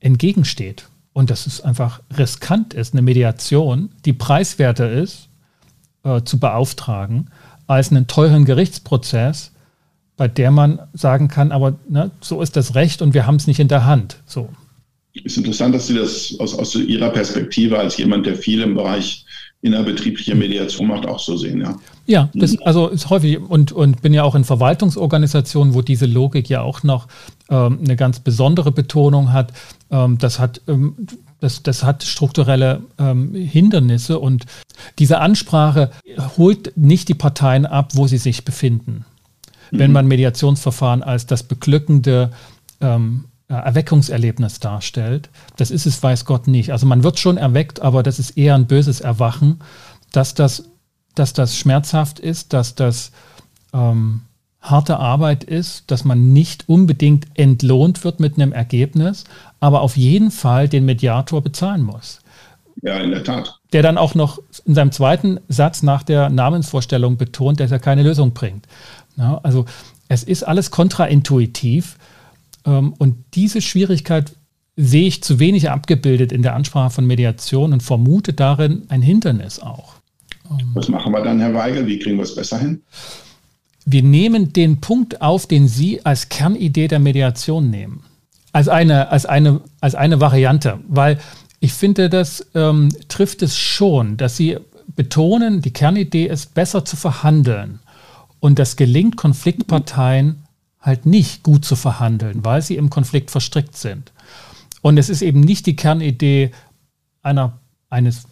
entgegensteht. 0.00 0.88
Und 1.12 1.30
dass 1.30 1.46
es 1.46 1.60
einfach 1.60 2.00
riskant 2.16 2.74
ist, 2.74 2.94
eine 2.94 3.02
Mediation, 3.02 3.90
die 4.04 4.12
preiswerter 4.12 4.90
ist, 4.90 5.28
äh, 6.04 6.22
zu 6.22 6.38
beauftragen, 6.38 7.30
als 7.66 7.90
einen 7.90 8.06
teuren 8.06 8.44
Gerichtsprozess, 8.44 9.52
bei 10.16 10.28
der 10.28 10.52
man 10.52 10.80
sagen 10.92 11.26
kann, 11.26 11.50
aber 11.50 11.76
ne, 11.88 12.12
so 12.20 12.40
ist 12.40 12.56
das 12.56 12.76
Recht 12.76 13.02
und 13.02 13.14
wir 13.14 13.26
haben 13.26 13.36
es 13.36 13.48
nicht 13.48 13.58
in 13.58 13.68
der 13.68 13.84
Hand. 13.84 14.18
So. 14.26 14.48
Ist 15.12 15.36
interessant, 15.36 15.74
dass 15.74 15.88
Sie 15.88 15.94
das 15.94 16.36
aus, 16.38 16.56
aus 16.56 16.74
Ihrer 16.76 17.10
Perspektive 17.10 17.78
als 17.78 17.96
jemand, 17.96 18.26
der 18.26 18.36
viel 18.36 18.60
im 18.60 18.74
Bereich 18.74 19.24
innerbetriebliche 19.64 20.34
Mediation 20.34 20.88
macht, 20.88 21.06
auch 21.06 21.18
so 21.18 21.38
sehen, 21.38 21.62
ja. 21.62 21.74
Ja, 22.06 22.28
das 22.34 22.58
also 22.60 22.88
ist 22.88 23.08
häufig 23.08 23.40
und, 23.40 23.72
und 23.72 24.02
bin 24.02 24.12
ja 24.12 24.24
auch 24.24 24.34
in 24.34 24.44
Verwaltungsorganisationen, 24.44 25.72
wo 25.72 25.80
diese 25.80 26.04
Logik 26.04 26.50
ja 26.50 26.60
auch 26.60 26.82
noch 26.82 27.08
ähm, 27.48 27.78
eine 27.82 27.96
ganz 27.96 28.20
besondere 28.20 28.72
Betonung 28.72 29.32
hat. 29.32 29.54
Ähm, 29.90 30.18
das 30.18 30.38
hat 30.38 30.60
ähm, 30.68 30.96
das, 31.40 31.62
das 31.62 31.82
hat 31.82 32.02
strukturelle 32.04 32.82
ähm, 32.98 33.34
Hindernisse 33.34 34.18
und 34.18 34.44
diese 34.98 35.20
Ansprache 35.20 35.90
holt 36.36 36.76
nicht 36.76 37.08
die 37.08 37.14
Parteien 37.14 37.64
ab, 37.64 37.92
wo 37.94 38.06
sie 38.06 38.18
sich 38.18 38.44
befinden. 38.44 39.06
Mhm. 39.70 39.78
Wenn 39.78 39.92
man 39.92 40.06
Mediationsverfahren 40.06 41.02
als 41.02 41.24
das 41.24 41.42
beglückende 41.42 42.32
ähm, 42.82 43.24
Erweckungserlebnis 43.48 44.60
darstellt. 44.60 45.28
Das 45.56 45.70
ist 45.70 45.86
es, 45.86 46.02
weiß 46.02 46.24
Gott 46.24 46.46
nicht. 46.46 46.72
Also 46.72 46.86
man 46.86 47.02
wird 47.02 47.18
schon 47.18 47.36
erweckt, 47.36 47.80
aber 47.80 48.02
das 48.02 48.18
ist 48.18 48.36
eher 48.38 48.54
ein 48.54 48.66
böses 48.66 49.00
Erwachen, 49.00 49.60
dass 50.12 50.34
das, 50.34 50.70
dass 51.14 51.32
das 51.32 51.56
schmerzhaft 51.56 52.18
ist, 52.18 52.52
dass 52.52 52.74
das 52.74 53.12
ähm, 53.72 54.22
harte 54.62 54.98
Arbeit 54.98 55.44
ist, 55.44 55.90
dass 55.90 56.04
man 56.04 56.32
nicht 56.32 56.68
unbedingt 56.68 57.26
entlohnt 57.34 58.02
wird 58.02 58.18
mit 58.18 58.36
einem 58.36 58.52
Ergebnis, 58.52 59.24
aber 59.60 59.82
auf 59.82 59.96
jeden 59.96 60.30
Fall 60.30 60.68
den 60.68 60.86
Mediator 60.86 61.42
bezahlen 61.42 61.82
muss. 61.82 62.20
Ja, 62.82 62.98
in 62.98 63.10
der 63.10 63.24
Tat. 63.24 63.60
Der 63.72 63.82
dann 63.82 63.98
auch 63.98 64.14
noch 64.14 64.38
in 64.64 64.74
seinem 64.74 64.90
zweiten 64.90 65.38
Satz 65.48 65.82
nach 65.82 66.02
der 66.02 66.30
Namensvorstellung 66.30 67.18
betont, 67.18 67.60
dass 67.60 67.70
er 67.70 67.78
keine 67.78 68.02
Lösung 68.02 68.32
bringt. 68.32 68.66
Ja, 69.16 69.38
also 69.42 69.66
es 70.08 70.22
ist 70.22 70.42
alles 70.42 70.70
kontraintuitiv 70.70 71.98
und 72.98 73.16
diese 73.34 73.60
Schwierigkeit 73.60 74.32
sehe 74.76 75.06
ich 75.06 75.22
zu 75.22 75.38
wenig 75.38 75.70
abgebildet 75.70 76.32
in 76.32 76.42
der 76.42 76.54
Ansprache 76.54 76.90
von 76.90 77.06
Mediation 77.06 77.72
und 77.72 77.82
vermute 77.82 78.32
darin 78.32 78.84
ein 78.88 79.02
Hindernis 79.02 79.60
auch. 79.60 79.94
Ähm, 80.50 80.70
Was 80.74 80.88
machen 80.88 81.12
wir 81.12 81.22
dann, 81.22 81.40
Herr 81.40 81.54
Weigel? 81.54 81.86
Wie 81.86 81.98
kriegen 81.98 82.16
wir 82.16 82.24
es 82.24 82.34
besser 82.34 82.58
hin? 82.58 82.82
Wir 83.86 84.02
nehmen 84.02 84.52
den 84.52 84.80
Punkt 84.80 85.20
auf, 85.20 85.46
den 85.46 85.68
Sie 85.68 86.04
als 86.04 86.28
Kernidee 86.28 86.88
der 86.88 86.98
Mediation 86.98 87.70
nehmen. 87.70 88.02
Als 88.52 88.68
eine, 88.68 89.10
als 89.10 89.26
eine, 89.26 89.60
als 89.80 89.94
eine 89.94 90.20
Variante. 90.20 90.80
Weil 90.88 91.18
ich 91.60 91.72
finde, 91.72 92.08
das 92.08 92.46
ähm, 92.54 92.90
trifft 93.08 93.42
es 93.42 93.56
schon, 93.56 94.16
dass 94.16 94.36
Sie 94.36 94.56
betonen, 94.96 95.60
die 95.60 95.72
Kernidee 95.72 96.26
ist, 96.26 96.54
besser 96.54 96.84
zu 96.84 96.96
verhandeln. 96.96 97.80
Und 98.40 98.58
das 98.58 98.76
gelingt 98.76 99.16
Konfliktparteien 99.16 100.43
halt 100.84 101.06
nicht 101.06 101.42
gut 101.42 101.64
zu 101.64 101.76
verhandeln, 101.76 102.44
weil 102.44 102.62
sie 102.62 102.76
im 102.76 102.90
Konflikt 102.90 103.30
verstrickt 103.30 103.76
sind. 103.76 104.12
Und 104.82 104.98
es 104.98 105.08
ist 105.08 105.22
eben 105.22 105.40
nicht 105.40 105.64
die 105.64 105.76
Kernidee 105.76 106.50
einer, 107.22 107.54
eines, 107.88 108.24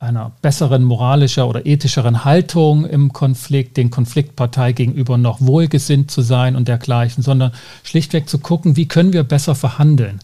einer 0.00 0.32
besseren 0.42 0.82
moralischer 0.82 1.46
oder 1.46 1.66
ethischeren 1.66 2.24
Haltung 2.24 2.84
im 2.84 3.12
Konflikt, 3.12 3.76
den 3.76 3.90
Konfliktpartei 3.90 4.72
gegenüber 4.72 5.18
noch 5.18 5.40
wohlgesinnt 5.40 6.10
zu 6.10 6.20
sein 6.20 6.56
und 6.56 6.66
dergleichen, 6.66 7.22
sondern 7.22 7.52
schlichtweg 7.84 8.28
zu 8.28 8.38
gucken, 8.38 8.76
wie 8.76 8.88
können 8.88 9.12
wir 9.12 9.22
besser 9.22 9.54
verhandeln. 9.54 10.18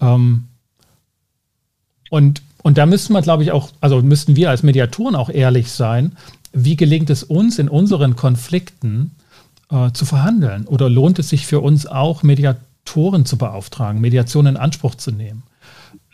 Ähm, 0.00 0.44
und, 2.08 2.42
und 2.62 2.78
da 2.78 2.86
müssten 2.86 3.14
wir, 3.14 3.22
glaube 3.22 3.42
ich, 3.42 3.50
auch, 3.50 3.70
also 3.80 4.00
müssten 4.00 4.36
wir 4.36 4.50
als 4.50 4.62
Mediatoren 4.62 5.16
auch 5.16 5.28
ehrlich 5.28 5.72
sein, 5.72 6.16
wie 6.52 6.76
gelingt 6.76 7.10
es 7.10 7.24
uns 7.24 7.58
in 7.58 7.68
unseren 7.68 8.14
Konflikten, 8.14 9.10
äh, 9.70 9.92
zu 9.92 10.04
verhandeln? 10.04 10.66
Oder 10.66 10.88
lohnt 10.88 11.18
es 11.18 11.28
sich 11.28 11.46
für 11.46 11.60
uns 11.60 11.86
auch, 11.86 12.22
Mediatoren 12.22 13.24
zu 13.24 13.36
beauftragen, 13.36 14.00
Mediation 14.00 14.46
in 14.46 14.56
Anspruch 14.56 14.94
zu 14.94 15.10
nehmen? 15.10 15.42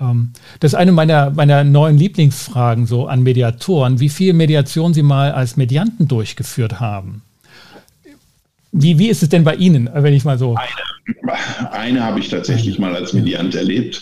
Ähm, 0.01 0.33
das 0.61 0.73
ist 0.73 0.79
eine 0.79 0.93
meiner, 0.93 1.31
meiner 1.31 1.65
neuen 1.65 1.99
Lieblingsfragen 1.99 2.87
so 2.87 3.07
an 3.07 3.23
Mediatoren, 3.23 4.01
wie 4.01 4.09
viel 4.09 4.33
Mediation 4.33 4.95
Sie 4.95 5.03
mal 5.03 5.33
als 5.33 5.57
Medianten 5.57 6.09
durchgeführt 6.09 6.81
haben. 6.81 7.23
Wie, 8.73 8.99
wie 8.99 9.09
ist 9.09 9.23
es 9.23 9.29
denn 9.29 9.45
bei 9.45 9.55
Ihnen, 9.55 9.89
wenn 9.93 10.15
ich 10.15 10.25
mal 10.25 10.37
so. 10.39 10.57
Eine, 10.57 11.71
eine 11.71 12.03
habe 12.03 12.19
ich 12.19 12.29
tatsächlich 12.29 12.79
mal 12.79 12.95
als 12.95 13.13
Mediant 13.13 13.55
erlebt, 13.55 14.01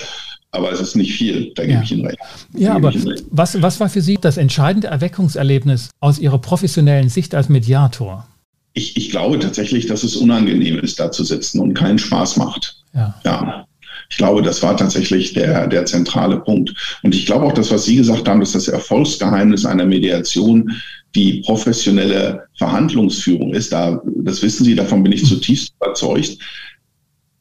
aber 0.51 0.73
es 0.73 0.81
ist 0.81 0.97
nicht 0.97 1.13
viel, 1.13 1.53
da 1.55 1.63
gebe 1.63 1.75
ja. 1.75 1.83
ich 1.83 1.93
Ihnen 1.93 2.07
recht. 2.07 2.19
Ja, 2.55 2.75
aber 2.75 2.93
was, 3.31 3.61
was 3.61 3.81
war 3.81 3.91
für 3.91 4.01
Sie 4.01 4.17
das 4.19 4.39
entscheidende 4.39 4.89
Erweckungserlebnis 4.89 5.91
aus 6.01 6.19
Ihrer 6.19 6.39
professionellen 6.39 7.11
Sicht 7.11 7.35
als 7.35 7.51
Mediator? 7.51 8.27
Ich, 8.75 8.97
ich 8.97 9.11
glaube 9.11 9.39
tatsächlich, 9.39 9.87
dass 9.87 10.03
es 10.03 10.17
unangenehm 10.17 10.79
ist, 10.79 10.99
da 10.99 11.11
zu 11.11 11.25
sitzen 11.25 11.61
und 11.61 11.75
keinen 11.75 11.99
Spaß 11.99 12.37
macht. 12.37 12.83
Ja. 12.95 13.15
ja. 13.25 13.67
Ich 14.11 14.19
glaube, 14.19 14.43
das 14.43 14.63
war 14.63 14.77
tatsächlich 14.77 15.33
der, 15.33 15.67
der 15.67 15.87
zentrale 15.87 16.39
Punkt. 16.41 16.75
Und 17.03 17.15
ich 17.15 17.25
glaube 17.25 17.47
auch, 17.47 17.53
das, 17.53 17.71
was 17.71 17.85
Sie 17.87 17.97
gesagt 17.97 18.29
haben, 18.29 18.41
dass 18.41 18.53
das 18.53 18.69
Erfolgsgeheimnis 18.69 19.65
einer 19.65 19.87
Mediation 19.87 20.71
die 21.15 21.43
professionelle 21.45 22.45
Verhandlungsführung 22.59 23.55
ist. 23.55 23.73
Da, 23.73 24.03
das 24.17 24.43
wissen 24.43 24.65
Sie, 24.65 24.75
davon 24.75 25.03
bin 25.03 25.13
ich 25.13 25.25
zutiefst 25.25 25.75
überzeugt. 25.81 26.39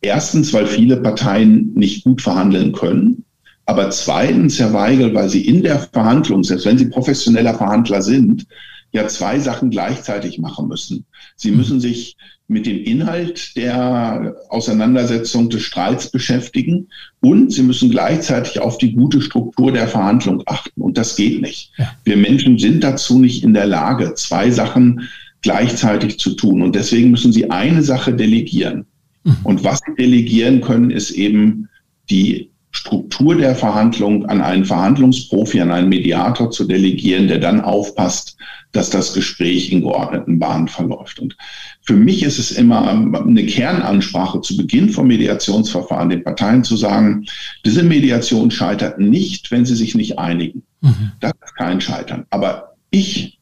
Erstens, 0.01 0.53
weil 0.53 0.65
viele 0.65 0.97
Parteien 0.97 1.73
nicht 1.75 2.03
gut 2.03 2.21
verhandeln 2.21 2.71
können. 2.71 3.23
Aber 3.65 3.89
zweitens, 3.91 4.59
Herr 4.59 4.73
Weigel, 4.73 5.13
weil 5.13 5.29
sie 5.29 5.45
in 5.45 5.63
der 5.63 5.79
Verhandlung, 5.79 6.43
selbst 6.43 6.65
wenn 6.65 6.77
sie 6.77 6.89
professioneller 6.89 7.53
Verhandler 7.53 8.01
sind, 8.01 8.45
ja 8.91 9.07
zwei 9.07 9.39
Sachen 9.39 9.69
gleichzeitig 9.69 10.37
machen 10.37 10.67
müssen. 10.67 11.05
Sie 11.35 11.51
mhm. 11.51 11.57
müssen 11.57 11.79
sich 11.79 12.17
mit 12.47 12.65
dem 12.65 12.83
Inhalt 12.83 13.55
der 13.55 14.35
Auseinandersetzung 14.49 15.49
des 15.49 15.61
Streits 15.61 16.11
beschäftigen 16.11 16.89
und 17.21 17.51
sie 17.53 17.63
müssen 17.63 17.89
gleichzeitig 17.89 18.59
auf 18.59 18.77
die 18.77 18.91
gute 18.91 19.21
Struktur 19.21 19.71
der 19.71 19.87
Verhandlung 19.87 20.43
achten. 20.45 20.81
Und 20.81 20.97
das 20.97 21.15
geht 21.15 21.41
nicht. 21.41 21.71
Ja. 21.77 21.95
Wir 22.03 22.17
Menschen 22.17 22.57
sind 22.57 22.83
dazu 22.83 23.19
nicht 23.19 23.43
in 23.43 23.53
der 23.53 23.67
Lage, 23.67 24.13
zwei 24.15 24.51
Sachen 24.51 25.07
gleichzeitig 25.41 26.19
zu 26.19 26.35
tun. 26.35 26.61
Und 26.61 26.75
deswegen 26.75 27.09
müssen 27.09 27.31
sie 27.31 27.49
eine 27.49 27.83
Sache 27.83 28.13
delegieren. 28.13 28.85
Mhm. 29.23 29.37
Und 29.43 29.63
was 29.63 29.79
sie 29.85 29.95
delegieren 29.97 30.59
können, 30.59 30.91
ist 30.91 31.11
eben 31.11 31.69
die 32.09 32.50
Struktur 32.71 33.35
der 33.35 33.55
Verhandlung 33.55 34.25
an 34.27 34.41
einen 34.41 34.63
Verhandlungsprofi, 34.63 35.59
an 35.59 35.71
einen 35.71 35.89
Mediator 35.89 36.51
zu 36.51 36.63
delegieren, 36.63 37.27
der 37.27 37.39
dann 37.39 37.61
aufpasst, 37.61 38.37
dass 38.71 38.89
das 38.89 39.13
Gespräch 39.13 39.71
in 39.71 39.81
geordneten 39.81 40.39
Bahnen 40.39 40.69
verläuft. 40.69 41.19
Und 41.19 41.35
für 41.81 41.95
mich 41.95 42.23
ist 42.23 42.39
es 42.39 42.51
immer 42.51 42.89
eine 42.89 43.45
Kernansprache 43.45 44.39
zu 44.39 44.55
Beginn 44.55 44.89
vom 44.89 45.07
Mediationsverfahren, 45.07 46.09
den 46.09 46.23
Parteien 46.23 46.63
zu 46.63 46.77
sagen, 46.77 47.25
diese 47.65 47.83
Mediation 47.83 48.49
scheitert 48.49 48.99
nicht, 48.99 49.51
wenn 49.51 49.65
sie 49.65 49.75
sich 49.75 49.93
nicht 49.93 50.17
einigen. 50.17 50.63
Mhm. 50.79 51.11
Das 51.19 51.33
ist 51.43 51.55
kein 51.55 51.81
Scheitern. 51.81 52.25
Aber 52.29 52.75
ich 52.89 53.39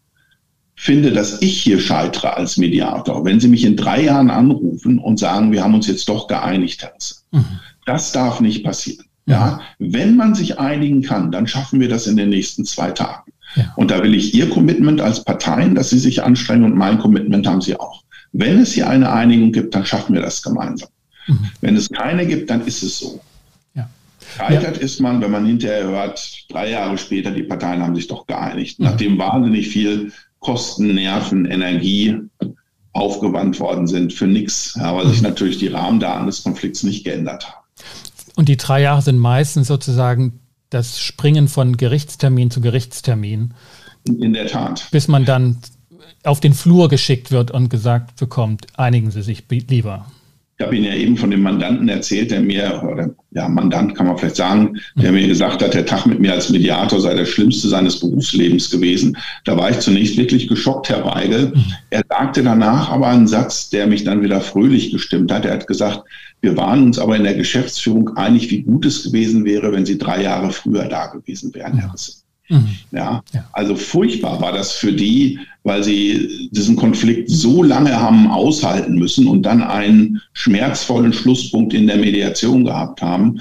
finde, 0.75 1.11
dass 1.11 1.41
ich 1.41 1.61
hier 1.61 1.79
scheitere 1.79 2.35
als 2.35 2.57
Mediator, 2.57 3.25
wenn 3.25 3.41
Sie 3.41 3.49
mich 3.49 3.65
in 3.65 3.75
drei 3.75 4.03
Jahren 4.03 4.29
anrufen 4.29 4.97
und 4.97 5.19
sagen, 5.19 5.51
wir 5.51 5.61
haben 5.61 5.75
uns 5.75 5.87
jetzt 5.87 6.07
doch 6.07 6.27
geeinigt, 6.27 6.81
Herr 6.81 6.93
mhm. 7.31 7.59
Das 7.85 8.13
darf 8.13 8.39
nicht 8.39 8.63
passieren. 8.63 9.08
Ja, 9.25 9.61
wenn 9.77 10.15
man 10.15 10.33
sich 10.33 10.59
einigen 10.59 11.01
kann, 11.03 11.31
dann 11.31 11.45
schaffen 11.45 11.79
wir 11.79 11.87
das 11.87 12.07
in 12.07 12.17
den 12.17 12.29
nächsten 12.29 12.65
zwei 12.65 12.91
Tagen. 12.91 13.31
Ja. 13.55 13.73
Und 13.75 13.91
da 13.91 14.01
will 14.03 14.15
ich 14.15 14.33
Ihr 14.33 14.49
Commitment 14.49 15.01
als 15.01 15.23
Parteien, 15.23 15.75
dass 15.75 15.89
Sie 15.89 15.99
sich 15.99 16.23
anstrengen 16.23 16.63
und 16.63 16.75
mein 16.75 16.99
Commitment 16.99 17.47
haben 17.47 17.61
Sie 17.61 17.79
auch. 17.79 18.03
Wenn 18.31 18.59
es 18.59 18.73
hier 18.73 18.89
eine 18.89 19.11
Einigung 19.11 19.51
gibt, 19.51 19.73
dann 19.73 19.85
schaffen 19.85 20.13
wir 20.13 20.21
das 20.21 20.41
gemeinsam. 20.41 20.89
Mhm. 21.27 21.39
Wenn 21.61 21.75
es 21.75 21.89
keine 21.89 22.25
gibt, 22.27 22.49
dann 22.49 22.65
ist 22.65 22.83
es 22.83 22.99
so. 22.99 23.19
Ja. 23.75 23.89
Gescheitert 24.19 24.77
ja. 24.77 24.83
ist 24.83 24.99
man, 24.99 25.21
wenn 25.21 25.31
man 25.31 25.45
hinterher 25.45 25.83
hört, 25.83 26.45
drei 26.49 26.71
Jahre 26.71 26.97
später, 26.97 27.31
die 27.31 27.43
Parteien 27.43 27.81
haben 27.81 27.95
sich 27.95 28.07
doch 28.07 28.27
geeinigt, 28.27 28.79
mhm. 28.79 28.85
nachdem 28.85 29.17
wahnsinnig 29.17 29.69
viel 29.69 30.11
Kosten, 30.39 30.93
Nerven, 30.95 31.45
Energie 31.45 32.17
aufgewandt 32.93 33.59
worden 33.59 33.87
sind 33.87 34.13
für 34.13 34.27
nichts, 34.27 34.77
weil 34.79 35.07
sich 35.07 35.21
mhm. 35.21 35.27
natürlich 35.27 35.57
die 35.57 35.67
Rahmendaten 35.67 36.25
des 36.25 36.43
Konflikts 36.43 36.83
nicht 36.83 37.03
geändert 37.03 37.47
haben. 37.47 37.58
Und 38.39 38.47
die 38.47 38.55
drei 38.55 38.83
Jahre 38.83 39.01
sind 39.01 39.17
meistens 39.17 39.67
sozusagen 39.67 40.39
das 40.69 40.97
Springen 41.01 41.49
von 41.49 41.75
Gerichtstermin 41.75 42.49
zu 42.49 42.61
Gerichtstermin. 42.61 43.53
In 44.05 44.31
der 44.31 44.47
Tat. 44.47 44.87
Bis 44.91 45.09
man 45.09 45.25
dann 45.25 45.57
auf 46.23 46.39
den 46.39 46.53
Flur 46.53 46.87
geschickt 46.87 47.31
wird 47.31 47.51
und 47.51 47.67
gesagt 47.67 48.15
bekommt, 48.15 48.67
einigen 48.79 49.11
Sie 49.11 49.23
sich 49.23 49.43
lieber. 49.49 50.05
Ich 50.59 50.65
habe 50.65 50.75
Ihnen 50.75 50.87
ja 50.87 50.93
eben 50.93 51.15
von 51.15 51.31
dem 51.31 51.41
Mandanten 51.41 51.87
erzählt, 51.87 52.31
der 52.31 52.41
mir, 52.41 52.83
oder 52.83 53.15
ja, 53.31 53.47
Mandant 53.47 53.95
kann 53.95 54.07
man 54.07 54.17
vielleicht 54.17 54.35
sagen, 54.35 54.77
der 54.97 55.13
mir 55.13 55.25
gesagt 55.25 55.63
hat, 55.63 55.73
der 55.73 55.85
Tag 55.85 56.05
mit 56.05 56.19
mir 56.19 56.33
als 56.33 56.49
Mediator 56.49 56.99
sei 56.99 57.13
der 57.13 57.25
schlimmste 57.25 57.69
seines 57.69 57.97
Berufslebens 58.01 58.69
gewesen. 58.69 59.15
Da 59.45 59.55
war 59.55 59.69
ich 59.69 59.79
zunächst 59.79 60.17
wirklich 60.17 60.49
geschockt, 60.49 60.89
Herr 60.89 61.05
Weigel. 61.05 61.53
Er 61.91 62.03
sagte 62.09 62.43
danach 62.43 62.89
aber 62.89 63.07
einen 63.07 63.29
Satz, 63.29 63.69
der 63.69 63.87
mich 63.87 64.03
dann 64.03 64.21
wieder 64.21 64.41
fröhlich 64.41 64.91
gestimmt 64.91 65.31
hat. 65.31 65.45
Er 65.45 65.53
hat 65.53 65.65
gesagt, 65.65 66.01
wir 66.41 66.57
waren 66.57 66.83
uns 66.83 66.99
aber 66.99 67.15
in 67.15 67.23
der 67.23 67.35
Geschäftsführung 67.35 68.17
einig, 68.17 68.51
wie 68.51 68.63
gut 68.63 68.85
es 68.85 69.03
gewesen 69.03 69.45
wäre, 69.45 69.71
wenn 69.71 69.85
Sie 69.85 69.97
drei 69.97 70.23
Jahre 70.23 70.51
früher 70.51 70.89
da 70.89 71.07
gewesen 71.07 71.53
wären, 71.53 71.77
Herr 71.77 71.93
Risse. 71.93 72.15
Mhm. 72.49 72.75
Ja, 72.91 73.23
also 73.53 73.75
furchtbar 73.75 74.41
war 74.41 74.51
das 74.51 74.71
für 74.71 74.91
die, 74.91 75.39
weil 75.63 75.83
sie 75.83 76.49
diesen 76.51 76.75
Konflikt 76.75 77.29
so 77.29 77.61
lange 77.61 77.99
haben 77.99 78.29
aushalten 78.29 78.95
müssen 78.95 79.27
und 79.27 79.43
dann 79.43 79.61
einen 79.61 80.21
schmerzvollen 80.33 81.13
Schlusspunkt 81.13 81.73
in 81.73 81.87
der 81.87 81.97
Mediation 81.97 82.65
gehabt 82.65 83.01
haben. 83.01 83.39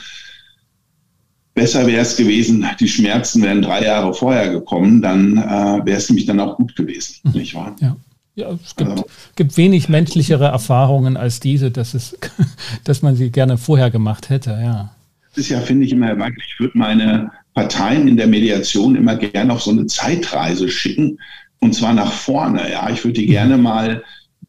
besser 1.54 1.86
wäre 1.86 2.02
es 2.02 2.16
gewesen, 2.16 2.66
die 2.78 2.88
Schmerzen 2.88 3.42
wären 3.42 3.62
drei 3.62 3.84
Jahre 3.84 4.14
vorher 4.14 4.50
gekommen, 4.50 5.02
dann 5.02 5.38
äh, 5.38 5.84
wäre 5.86 5.96
es 5.96 6.08
nämlich 6.08 6.26
dann 6.26 6.38
auch 6.38 6.56
gut 6.56 6.76
gewesen, 6.76 7.16
mhm. 7.24 7.32
nicht 7.32 7.54
wahr? 7.54 7.74
Ja. 7.80 7.96
Ja, 8.34 8.56
es 8.64 8.76
gibt, 8.76 8.90
also. 8.90 9.04
gibt, 9.34 9.56
wenig 9.56 9.88
menschlichere 9.88 10.44
Erfahrungen 10.44 11.16
als 11.16 11.40
diese, 11.40 11.72
dass, 11.72 11.94
es, 11.94 12.16
dass 12.84 13.02
man 13.02 13.16
sie 13.16 13.30
gerne 13.30 13.58
vorher 13.58 13.90
gemacht 13.90 14.30
hätte, 14.30 14.50
ja. 14.50 14.92
Das 15.34 15.38
ist 15.38 15.48
ja, 15.48 15.60
finde 15.60 15.86
ich, 15.86 15.92
immer 15.92 16.08
erwartlich. 16.08 16.44
Ich 16.52 16.60
würde 16.60 16.78
meine 16.78 17.32
Parteien 17.58 18.06
in 18.06 18.16
der 18.16 18.28
Mediation 18.28 18.94
immer 18.94 19.16
gerne 19.16 19.52
auf 19.52 19.62
so 19.62 19.72
eine 19.72 19.86
Zeitreise 19.86 20.68
schicken, 20.68 21.18
und 21.58 21.74
zwar 21.74 21.92
nach 21.92 22.12
vorne. 22.12 22.70
Ja, 22.70 22.88
ich 22.88 23.02
würde 23.02 23.18
die 23.18 23.26
mhm. 23.26 23.32
gerne 23.32 23.58
mal 23.58 24.04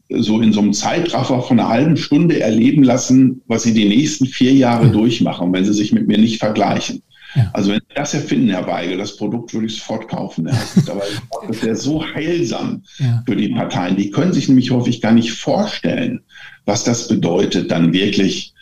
so 0.09 0.41
in 0.41 0.53
so 0.53 0.59
einem 0.59 0.73
Zeitraffer 0.73 1.41
von 1.41 1.59
einer 1.59 1.69
halben 1.69 1.97
Stunde 1.97 2.39
erleben 2.39 2.83
lassen, 2.83 3.41
was 3.47 3.63
sie 3.63 3.73
die 3.73 3.89
nächsten 3.89 4.27
vier 4.27 4.53
Jahre 4.53 4.85
ja. 4.85 4.91
durchmachen, 4.91 5.51
wenn 5.51 5.65
sie 5.65 5.73
sich 5.73 5.91
mit 5.91 6.07
mir 6.07 6.19
nicht 6.19 6.37
vergleichen. 6.37 7.01
Ja. 7.33 7.49
Also 7.53 7.71
wenn 7.71 7.79
Sie 7.79 7.95
das 7.95 8.13
erfinden, 8.13 8.49
Herr 8.49 8.67
Weigel, 8.67 8.97
das 8.97 9.17
Produkt 9.17 9.55
würde 9.55 9.65
ich 9.65 9.75
sofort 9.75 10.07
kaufen. 10.07 10.47
Ja. 10.47 10.53
Aber 10.93 11.01
das 11.47 11.63
wäre 11.63 11.75
so 11.75 12.05
heilsam 12.13 12.83
ja. 12.99 13.23
für 13.25 13.35
die 13.35 13.49
Parteien. 13.49 13.95
Die 13.95 14.11
können 14.11 14.33
sich 14.33 14.47
nämlich 14.47 14.69
häufig 14.69 15.01
gar 15.01 15.13
nicht 15.13 15.31
vorstellen, 15.31 16.21
was 16.65 16.83
das 16.83 17.07
bedeutet, 17.07 17.71
dann 17.71 17.91
wirklich 17.91 18.53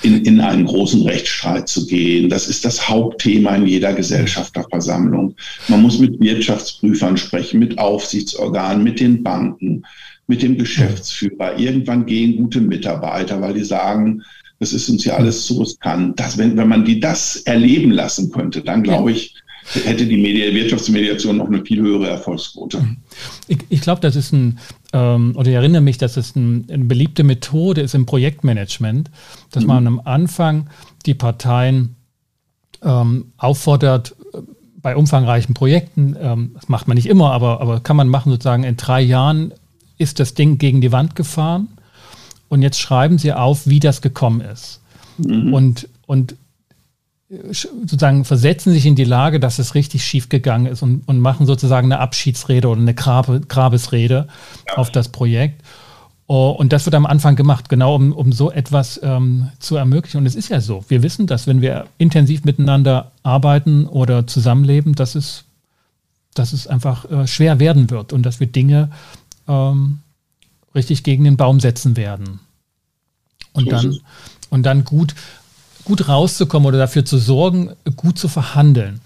in, 0.00 0.24
in 0.24 0.40
einen 0.40 0.64
großen 0.64 1.02
Rechtsstreit 1.02 1.68
zu 1.68 1.86
gehen. 1.86 2.28
Das 2.28 2.48
ist 2.48 2.64
das 2.64 2.88
Hauptthema 2.88 3.54
in 3.56 3.66
jeder 3.66 3.92
Gesellschafterversammlung. 3.92 5.34
Man 5.68 5.82
muss 5.82 5.98
mit 5.98 6.20
Wirtschaftsprüfern 6.20 7.16
sprechen, 7.16 7.60
mit 7.60 7.78
Aufsichtsorganen, 7.78 8.82
mit 8.82 9.00
den 9.00 9.22
Banken, 9.22 9.84
mit 10.26 10.42
dem 10.42 10.56
Geschäftsführer. 10.56 11.58
Irgendwann 11.58 12.06
gehen 12.06 12.36
gute 12.36 12.60
Mitarbeiter, 12.60 13.40
weil 13.40 13.54
die 13.54 13.64
sagen, 13.64 14.22
das 14.58 14.72
ist 14.72 14.88
uns 14.88 15.04
ja 15.04 15.16
alles 15.16 15.44
zu 15.46 15.60
riskant. 15.60 16.18
Das, 16.18 16.38
wenn, 16.38 16.56
wenn 16.56 16.68
man 16.68 16.84
die 16.84 17.00
das 17.00 17.36
erleben 17.36 17.90
lassen 17.90 18.30
könnte, 18.30 18.62
dann 18.62 18.82
glaube 18.82 19.12
ich, 19.12 19.34
hätte 19.84 20.06
die 20.06 20.16
Media 20.16 20.52
Wirtschaftsmediation 20.52 21.36
noch 21.36 21.46
eine 21.46 21.64
viel 21.64 21.80
höhere 21.80 22.08
Erfolgsquote. 22.08 22.84
Ich, 23.48 23.58
ich 23.68 23.80
glaube, 23.80 24.00
das 24.00 24.16
ist 24.16 24.32
ein, 24.32 24.58
ähm, 24.92 25.34
oder 25.36 25.48
ich 25.48 25.54
erinnere 25.54 25.82
mich, 25.82 25.98
dass 25.98 26.16
es 26.16 26.36
ein, 26.36 26.66
eine 26.70 26.84
beliebte 26.84 27.24
Methode 27.24 27.80
ist 27.80 27.94
im 27.94 28.06
Projektmanagement, 28.06 29.10
dass 29.50 29.62
mhm. 29.62 29.68
man 29.68 29.86
am 29.86 30.00
Anfang 30.04 30.68
die 31.06 31.14
Parteien 31.14 31.96
ähm, 32.82 33.32
auffordert, 33.36 34.14
bei 34.82 34.96
umfangreichen 34.96 35.54
Projekten, 35.54 36.16
ähm, 36.20 36.50
das 36.54 36.68
macht 36.68 36.88
man 36.88 36.96
nicht 36.96 37.06
immer, 37.06 37.30
aber, 37.30 37.60
aber 37.60 37.80
kann 37.80 37.96
man 37.96 38.08
machen, 38.08 38.32
sozusagen 38.32 38.64
in 38.64 38.76
drei 38.76 39.00
Jahren 39.00 39.54
ist 39.96 40.18
das 40.18 40.34
Ding 40.34 40.58
gegen 40.58 40.80
die 40.80 40.90
Wand 40.90 41.14
gefahren 41.14 41.68
und 42.48 42.62
jetzt 42.62 42.80
schreiben 42.80 43.16
Sie 43.16 43.32
auf, 43.32 43.66
wie 43.66 43.78
das 43.80 44.02
gekommen 44.02 44.40
ist. 44.40 44.80
Mhm. 45.18 45.54
Und, 45.54 45.88
und 46.06 46.34
sozusagen 47.50 48.24
versetzen 48.24 48.72
sich 48.72 48.84
in 48.84 48.94
die 48.94 49.04
Lage, 49.04 49.40
dass 49.40 49.58
es 49.58 49.74
richtig 49.74 50.04
schief 50.04 50.28
gegangen 50.28 50.66
ist 50.66 50.82
und, 50.82 51.06
und 51.08 51.18
machen 51.18 51.46
sozusagen 51.46 51.90
eine 51.90 52.00
Abschiedsrede 52.00 52.68
oder 52.68 52.80
eine 52.80 52.94
Grabe, 52.94 53.40
Grabesrede 53.40 54.28
ja. 54.68 54.74
auf 54.74 54.90
das 54.90 55.08
Projekt. 55.08 55.62
Oh, 56.26 56.50
und 56.50 56.72
das 56.72 56.84
wird 56.86 56.94
am 56.94 57.06
Anfang 57.06 57.36
gemacht, 57.36 57.68
genau 57.68 57.94
um, 57.94 58.12
um 58.12 58.32
so 58.32 58.50
etwas 58.50 59.00
ähm, 59.02 59.50
zu 59.58 59.76
ermöglichen. 59.76 60.18
Und 60.18 60.26
es 60.26 60.34
ist 60.34 60.50
ja 60.50 60.60
so, 60.60 60.84
wir 60.88 61.02
wissen, 61.02 61.26
dass 61.26 61.46
wenn 61.46 61.60
wir 61.60 61.86
intensiv 61.98 62.44
miteinander 62.44 63.12
arbeiten 63.22 63.86
oder 63.86 64.26
zusammenleben, 64.26 64.94
dass 64.94 65.14
es, 65.14 65.44
dass 66.34 66.52
es 66.52 66.66
einfach 66.66 67.10
äh, 67.10 67.26
schwer 67.26 67.60
werden 67.60 67.90
wird 67.90 68.12
und 68.12 68.24
dass 68.24 68.40
wir 68.40 68.46
Dinge 68.46 68.90
ähm, 69.48 70.00
richtig 70.74 71.02
gegen 71.02 71.24
den 71.24 71.36
Baum 71.36 71.60
setzen 71.60 71.96
werden. 71.96 72.40
Und 73.52 73.70
dann, 73.70 73.98
und 74.48 74.62
dann 74.64 74.84
gut, 74.84 75.14
gut 75.84 76.08
rauszukommen 76.08 76.66
oder 76.66 76.78
dafür 76.78 77.04
zu 77.04 77.18
sorgen, 77.18 77.70
gut 77.96 78.18
zu 78.18 78.28
verhandeln. 78.28 79.00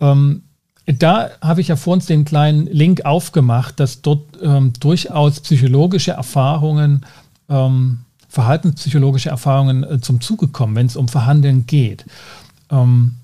Ähm, 0.00 0.42
da 0.86 1.30
habe 1.42 1.60
ich 1.60 1.68
ja 1.68 1.76
vor 1.76 1.92
uns 1.92 2.06
den 2.06 2.24
kleinen 2.24 2.66
Link 2.66 3.04
aufgemacht, 3.04 3.78
dass 3.78 4.00
dort 4.00 4.22
ähm, 4.42 4.72
durchaus 4.80 5.40
psychologische 5.40 6.12
Erfahrungen, 6.12 7.04
ähm, 7.50 7.98
verhaltenspsychologische 8.28 9.28
Erfahrungen 9.28 9.84
äh, 9.84 10.00
zum 10.00 10.20
Zuge 10.20 10.48
kommen, 10.48 10.76
wenn 10.76 10.86
es 10.86 10.96
um 10.96 11.08
Verhandeln 11.08 11.66
geht. 11.66 12.06
Ähm, 12.70 13.16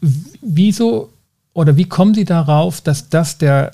wieso 0.00 1.10
oder 1.54 1.76
wie 1.76 1.86
kommen 1.86 2.14
Sie 2.14 2.24
darauf, 2.24 2.80
dass 2.80 3.08
das 3.08 3.38
der 3.38 3.72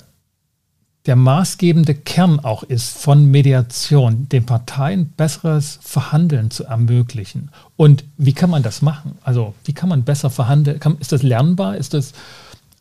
der 1.05 1.15
maßgebende 1.17 1.95
Kern 1.95 2.39
auch 2.39 2.63
ist 2.63 2.97
von 2.97 3.25
Mediation, 3.25 4.29
den 4.29 4.45
Parteien 4.45 5.09
besseres 5.17 5.79
Verhandeln 5.81 6.49
zu 6.49 6.63
ermöglichen. 6.63 7.49
Und 7.75 8.05
wie 8.17 8.33
kann 8.33 8.49
man 8.49 8.63
das 8.63 8.81
machen? 8.81 9.17
Also 9.23 9.53
wie 9.65 9.73
kann 9.73 9.89
man 9.89 10.03
besser 10.03 10.29
verhandeln? 10.29 10.79
Kann, 10.79 10.97
ist 10.99 11.11
das 11.11 11.21
lernbar? 11.21 11.75
Ist 11.75 11.93
das 11.93 12.13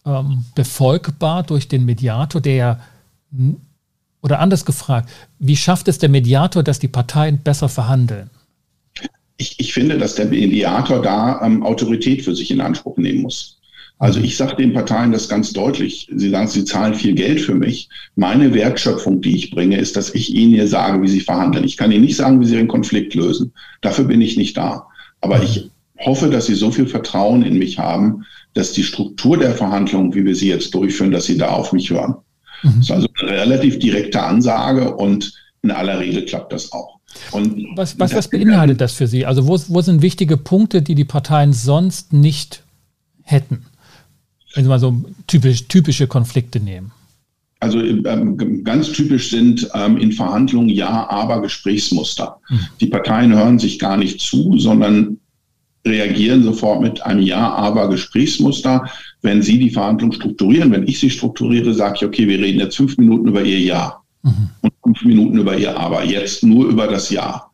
ähm, 0.07 0.45
befolgbar 0.55 1.43
durch 1.43 1.67
den 1.67 1.85
Mediator, 1.85 2.41
der 2.41 2.81
oder 4.23 4.39
anders 4.39 4.65
gefragt, 4.65 5.11
wie 5.39 5.57
schafft 5.57 5.89
es 5.89 5.99
der 5.99 6.09
Mediator, 6.09 6.63
dass 6.63 6.79
die 6.79 6.89
Parteien 6.89 7.39
besser 7.39 7.69
verhandeln? 7.69 8.31
Ich, 9.37 9.59
ich 9.59 9.73
finde, 9.73 9.99
dass 9.99 10.15
der 10.15 10.27
Mediator 10.27 11.03
da 11.03 11.41
ähm, 11.45 11.65
Autorität 11.65 12.23
für 12.23 12.35
sich 12.37 12.51
in 12.53 12.61
Anspruch 12.61 12.97
nehmen 12.99 13.23
muss. 13.23 13.59
Also 14.03 14.19
ich 14.19 14.37
sage 14.37 14.57
den 14.57 14.73
Parteien 14.73 15.13
das 15.13 15.29
ganz 15.29 15.53
deutlich. 15.53 16.09
Sie 16.13 16.31
sagen, 16.31 16.49
sie 16.49 16.65
zahlen 16.65 16.97
viel 16.97 17.15
Geld 17.15 17.41
für 17.41 17.55
mich. 17.55 17.89
Meine 18.17 18.53
Wertschöpfung, 18.53 19.21
die 19.21 19.37
ich 19.37 19.53
bringe, 19.53 19.79
ist, 19.79 19.97
dass 19.97 20.13
ich 20.13 20.35
ihnen 20.35 20.55
hier 20.55 20.67
sage, 20.67 21.01
wie 21.03 21.09
sie 21.09 21.21
verhandeln. 21.21 21.65
Ich 21.65 21.77
kann 21.77 21.93
ihnen 21.93 22.05
nicht 22.05 22.17
sagen, 22.17 22.41
wie 22.41 22.47
sie 22.47 22.57
den 22.57 22.67
Konflikt 22.67 23.15
lösen. 23.15 23.53
Dafür 23.81 24.07
bin 24.07 24.21
ich 24.21 24.37
nicht 24.37 24.57
da. 24.57 24.89
Aber 25.21 25.41
ich 25.41 25.71
hoffe, 26.01 26.31
dass 26.31 26.47
sie 26.47 26.57
so 26.57 26.73
viel 26.73 26.89
Vertrauen 26.89 27.45
in 27.45 27.59
mich 27.59 27.79
haben, 27.79 28.25
dass 28.55 28.73
die 28.73 28.83
Struktur 28.83 29.39
der 29.39 29.55
Verhandlungen, 29.55 30.13
wie 30.17 30.25
wir 30.25 30.35
sie 30.35 30.49
jetzt 30.49 30.75
durchführen, 30.75 31.13
dass 31.13 31.27
sie 31.27 31.39
da 31.39 31.51
auf 31.51 31.73
mich 31.73 31.89
hören. 31.89 32.17
Mhm. 32.65 32.71
Das 32.79 32.87
ist 32.87 32.91
also 32.91 33.09
eine 33.21 33.31
relativ 33.31 33.79
direkte 33.79 34.21
Ansage 34.21 34.97
und 34.97 35.33
in 35.63 35.71
aller 35.71 36.01
Regel 36.01 36.25
klappt 36.25 36.53
das 36.53 36.73
auch. 36.73 36.99
Und 37.31 37.69
was, 37.77 37.97
was, 38.01 38.13
was 38.17 38.27
beinhaltet 38.27 38.81
das 38.81 38.95
für 38.95 39.07
Sie? 39.07 39.27
Also 39.27 39.47
wo, 39.47 39.61
wo 39.69 39.81
sind 39.81 40.03
wichtige 40.03 40.37
Punkte, 40.37 40.83
die 40.83 40.97
die 40.97 41.05
Parteien 41.05 41.53
sonst 41.53 42.13
nicht 42.13 42.65
hätten? 43.23 43.67
Wenn 44.55 44.65
Sie 44.65 44.69
mal 44.69 44.79
so 44.79 45.03
typisch, 45.27 45.69
typische 45.69 46.07
Konflikte 46.07 46.61
nehmen? 46.61 46.93
Also 47.61 47.81
ähm, 47.81 48.65
ganz 48.65 48.91
typisch 48.91 49.31
sind 49.31 49.69
ähm, 49.75 49.97
in 49.97 50.11
Verhandlungen 50.11 50.69
Ja, 50.69 51.09
aber 51.09 51.41
Gesprächsmuster. 51.43 52.41
Mhm. 52.51 52.59
Die 52.81 52.87
Parteien 52.87 53.33
hören 53.33 53.59
sich 53.59 53.79
gar 53.79 53.97
nicht 53.97 54.21
zu, 54.21 54.59
sondern 54.59 55.19
reagieren 55.87 56.43
sofort 56.43 56.83
mit 56.83 57.03
einem 57.03 57.23
Ja, 57.23 57.53
aber 57.55 57.89
Gesprächsmuster. 57.89 58.89
Wenn 59.23 59.43
Sie 59.43 59.59
die 59.59 59.71
Verhandlung 59.71 60.13
strukturieren, 60.13 60.73
wenn 60.73 60.89
ich 60.89 60.99
sie 60.99 61.11
strukturiere, 61.11 61.73
sage 61.73 61.99
ich, 61.99 62.05
okay, 62.05 62.27
wir 62.27 62.41
reden 62.41 62.59
jetzt 62.59 62.77
fünf 62.77 62.99
Minuten 62.99 63.29
über 63.29 63.43
Ihr 63.43 63.61
Ja 63.61 64.03
mhm. 64.23 64.51
und 64.61 64.73
fünf 64.83 65.05
Minuten 65.05 65.39
über 65.39 65.57
Ihr 65.57 65.79
Aber. 65.79 66.05
Jetzt 66.05 66.43
nur 66.43 66.67
über 66.67 66.89
das 66.89 67.11
Ja. 67.11 67.45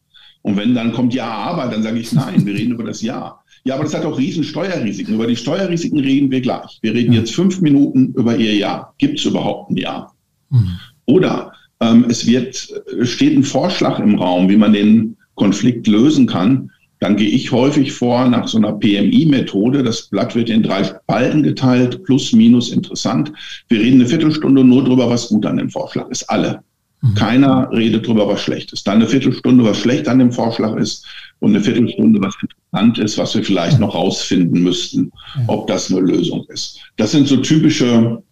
Und 0.40 0.56
wenn 0.56 0.74
dann 0.74 0.92
kommt 0.92 1.12
Ja, 1.12 1.28
aber, 1.28 1.66
dann 1.66 1.82
sage 1.82 1.98
ich 1.98 2.12
nein, 2.12 2.46
wir 2.46 2.54
reden 2.54 2.72
über 2.72 2.84
das 2.84 3.02
Ja. 3.02 3.40
Ja, 3.64 3.74
aber 3.74 3.84
das 3.84 3.94
hat 3.94 4.04
auch 4.04 4.18
riesen 4.18 4.44
Steuerrisiken. 4.44 5.14
Über 5.14 5.26
die 5.26 5.36
Steuerrisiken 5.36 6.00
reden 6.00 6.30
wir 6.30 6.40
gleich. 6.40 6.78
Wir 6.82 6.94
reden 6.94 7.12
jetzt 7.12 7.34
fünf 7.34 7.60
Minuten 7.60 8.14
über 8.16 8.36
Ihr 8.36 8.54
Jahr. 8.54 8.94
Gibt 8.98 9.18
es 9.18 9.24
überhaupt 9.24 9.70
ein 9.70 9.76
Jahr? 9.76 10.14
Mhm. 10.50 10.78
Oder 11.06 11.52
ähm, 11.80 12.06
es 12.08 12.26
wird, 12.26 12.68
steht 13.02 13.36
ein 13.36 13.44
Vorschlag 13.44 13.98
im 13.98 14.16
Raum, 14.16 14.48
wie 14.48 14.56
man 14.56 14.72
den 14.72 15.16
Konflikt 15.34 15.86
lösen 15.86 16.26
kann. 16.26 16.70
Dann 17.00 17.16
gehe 17.16 17.28
ich 17.28 17.52
häufig 17.52 17.92
vor 17.92 18.26
nach 18.26 18.48
so 18.48 18.58
einer 18.58 18.72
PMI-Methode. 18.72 19.84
Das 19.84 20.08
Blatt 20.08 20.34
wird 20.34 20.50
in 20.50 20.64
drei 20.64 20.82
Spalten 20.82 21.44
geteilt, 21.44 22.02
plus, 22.04 22.32
minus, 22.32 22.72
interessant. 22.72 23.32
Wir 23.68 23.80
reden 23.80 24.00
eine 24.00 24.08
Viertelstunde 24.08 24.64
nur 24.64 24.84
drüber, 24.84 25.08
was 25.08 25.28
gut 25.28 25.46
an 25.46 25.58
dem 25.58 25.70
Vorschlag 25.70 26.08
ist. 26.08 26.28
Alle. 26.28 26.60
Mhm. 27.00 27.14
Keiner 27.14 27.70
redet 27.72 28.06
drüber, 28.06 28.26
was 28.26 28.40
schlecht 28.40 28.72
ist. 28.72 28.86
Dann 28.86 28.96
eine 28.96 29.06
Viertelstunde, 29.06 29.62
was 29.62 29.78
schlecht 29.78 30.08
an 30.08 30.18
dem 30.18 30.32
Vorschlag 30.32 30.76
ist 30.76 31.06
und 31.38 31.50
eine 31.54 31.62
Viertelstunde, 31.62 32.20
was 32.20 32.34
interessant 32.34 32.57
ist, 32.98 33.18
was 33.18 33.34
wir 33.34 33.44
vielleicht 33.44 33.78
noch 33.78 33.94
rausfinden 33.94 34.62
müssten, 34.62 35.10
ob 35.46 35.66
das 35.66 35.90
eine 35.90 36.00
Lösung 36.00 36.44
ist. 36.48 36.78
Das 36.96 37.12
sind 37.12 37.26
so 37.26 37.38
typische, 37.38 38.22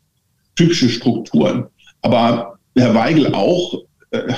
typische 0.55 0.89
Strukturen. 0.89 1.67
Aber 2.03 2.59
Herr 2.77 2.95
Weigel 2.95 3.35
auch, 3.35 3.83
äh, 4.11 4.35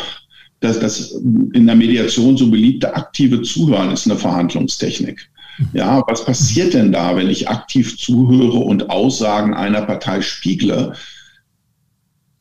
dass 0.60 0.80
das 0.80 1.12
in 1.52 1.66
der 1.66 1.76
Mediation 1.76 2.36
so 2.36 2.50
beliebte 2.50 2.94
aktive 2.94 3.42
Zuhören 3.42 3.92
ist 3.92 4.06
eine 4.06 4.18
Verhandlungstechnik. 4.18 5.30
Ja, 5.72 6.02
was 6.06 6.24
passiert 6.24 6.74
denn 6.74 6.92
da, 6.92 7.16
wenn 7.16 7.28
ich 7.28 7.48
aktiv 7.48 7.98
zuhöre 7.98 8.58
und 8.58 8.90
Aussagen 8.90 9.54
einer 9.54 9.82
Partei 9.82 10.20
spiegle? 10.22 10.94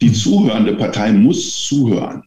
Die 0.01 0.13
zuhörende 0.13 0.75
Partei 0.75 1.11
muss 1.11 1.65
zuhören. 1.65 2.23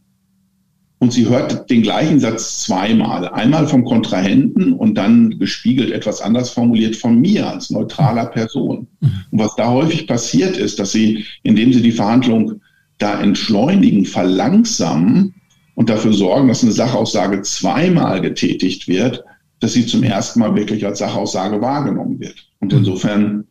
Und 1.01 1.11
sie 1.11 1.27
hört 1.27 1.67
den 1.71 1.81
gleichen 1.81 2.19
Satz 2.19 2.61
zweimal. 2.61 3.27
Einmal 3.29 3.67
vom 3.67 3.83
Kontrahenten 3.83 4.73
und 4.73 4.93
dann 4.93 5.39
gespiegelt 5.39 5.89
etwas 5.89 6.21
anders 6.21 6.51
formuliert 6.51 6.95
von 6.95 7.19
mir 7.19 7.49
als 7.49 7.71
neutraler 7.71 8.27
Person. 8.27 8.85
Und 9.31 9.39
was 9.39 9.55
da 9.55 9.71
häufig 9.71 10.05
passiert 10.05 10.57
ist, 10.57 10.77
dass 10.77 10.91
sie, 10.91 11.25
indem 11.41 11.73
sie 11.73 11.81
die 11.81 11.91
Verhandlung 11.91 12.61
da 12.99 13.19
entschleunigen, 13.19 14.05
verlangsamen 14.05 15.33
und 15.73 15.89
dafür 15.89 16.13
sorgen, 16.13 16.49
dass 16.49 16.61
eine 16.61 16.71
Sachaussage 16.71 17.41
zweimal 17.41 18.21
getätigt 18.21 18.87
wird, 18.87 19.23
dass 19.59 19.73
sie 19.73 19.87
zum 19.87 20.03
ersten 20.03 20.39
Mal 20.39 20.55
wirklich 20.55 20.85
als 20.85 20.99
Sachaussage 20.99 21.59
wahrgenommen 21.61 22.19
wird. 22.19 22.47
Und 22.59 22.73
insofern, 22.73 23.39
äh, 23.39 23.50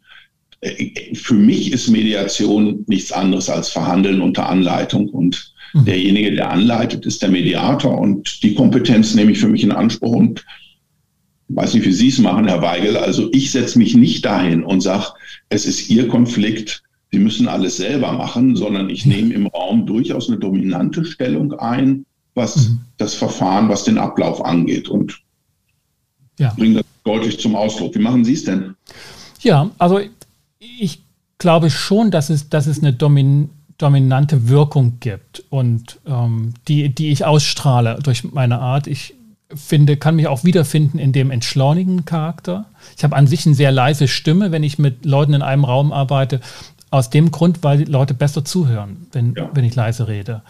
für 1.15 1.35
mich 1.35 1.73
ist 1.73 1.89
Mediation 1.89 2.85
nichts 2.87 3.13
anderes 3.13 3.49
als 3.49 3.71
Verhandeln 3.71 4.21
unter 4.21 4.49
Anleitung. 4.49 5.09
Und 5.09 5.53
mhm. 5.73 5.85
derjenige, 5.87 6.35
der 6.35 6.51
anleitet, 6.51 7.07
ist 7.07 7.23
der 7.23 7.31
Mediator. 7.31 7.99
Und 7.99 8.43
die 8.43 8.55
Kompetenz 8.55 9.15
nehme 9.15 9.33
ich 9.33 9.39
für 9.39 9.49
mich 9.49 9.65
in 9.65 9.73
Anspruch. 9.73 10.13
Und 10.13 10.45
ich 11.49 11.57
weiß 11.57 11.75
nicht, 11.75 11.87
wie 11.87 11.93
Sie 11.93 12.09
es 12.09 12.19
machen, 12.19 12.47
Herr 12.47 12.63
Weigel. 12.63 12.97
Also 12.97 13.29
ich 13.33 13.51
setze 13.51 13.79
mich 13.79 13.95
nicht 13.95 14.25
dahin 14.25 14.63
und 14.63 14.83
sage, 14.83 15.07
es 15.49 15.65
ist 15.65 15.89
Ihr 15.89 16.09
Konflikt, 16.09 16.83
Sie 17.11 17.19
müssen 17.19 17.49
alles 17.49 17.79
selber 17.79 18.13
machen, 18.13 18.55
sondern 18.55 18.89
ich 18.89 19.05
nehme 19.05 19.35
im 19.35 19.49
Raum 19.49 19.85
durchaus 19.85 20.29
eine 20.29 20.39
dominante 20.39 21.05
Stellung 21.05 21.53
ein, 21.55 22.05
was 22.35 22.69
mhm. 22.69 22.81
das 22.99 23.15
Verfahren, 23.15 23.69
was 23.69 23.83
den 23.85 23.99
Ablauf 23.99 24.45
angeht. 24.45 24.89
Und 24.89 25.21
ja. 26.39 26.55
bringe 26.57 26.77
das 26.77 26.85
deutlich 27.05 27.41
zum 27.41 27.57
Ausdruck. 27.57 27.95
Wie 27.97 28.01
machen 28.01 28.25
Sie 28.25 28.35
es 28.35 28.45
denn? 28.45 28.75
Ja, 29.41 29.71
also 29.79 30.01
ich 30.61 31.03
glaube 31.39 31.71
schon, 31.71 32.11
dass 32.11 32.31
es, 32.31 32.49
dass 32.49 32.67
es 32.67 32.79
eine 32.79 32.93
Domin 32.93 33.51
dominante 33.79 34.49
Wirkung 34.49 34.99
gibt 35.01 35.43
und 35.49 36.01
ähm, 36.07 36.53
die, 36.69 36.95
die 36.95 37.11
ich 37.11 37.25
ausstrahle 37.25 37.99
durch 38.03 38.31
meine 38.31 38.59
Art. 38.59 38.87
Ich 38.87 39.15
finde, 39.55 39.97
kann 39.97 40.17
mich 40.17 40.29
auch 40.29 40.45
wiederfinden 40.45 40.99
in 40.99 41.13
dem 41.13 41.31
entschleunigenden 41.31 42.05
Charakter. 42.05 42.67
Ich 42.99 43.05
habe 43.05 43.17
an 43.17 43.27
sich 43.27 43.47
eine 43.47 43.55
sehr 43.55 43.73
leise 43.73 44.07
Stimme, 44.07 44.53
wenn 44.53 44.63
ich 44.63 44.79
mit 44.79 45.07
Leuten 45.07 45.33
in 45.33 45.41
einem 45.41 45.65
Raum 45.65 45.93
arbeite. 45.93 46.41
Aus 46.91 47.09
dem 47.09 47.31
Grund, 47.31 47.63
weil 47.63 47.79
die 47.79 47.91
Leute 47.91 48.13
besser 48.13 48.45
zuhören, 48.45 49.07
wenn, 49.13 49.35
ja. 49.35 49.49
wenn 49.55 49.65
ich 49.65 49.75
leise 49.75 50.09
rede. 50.09 50.43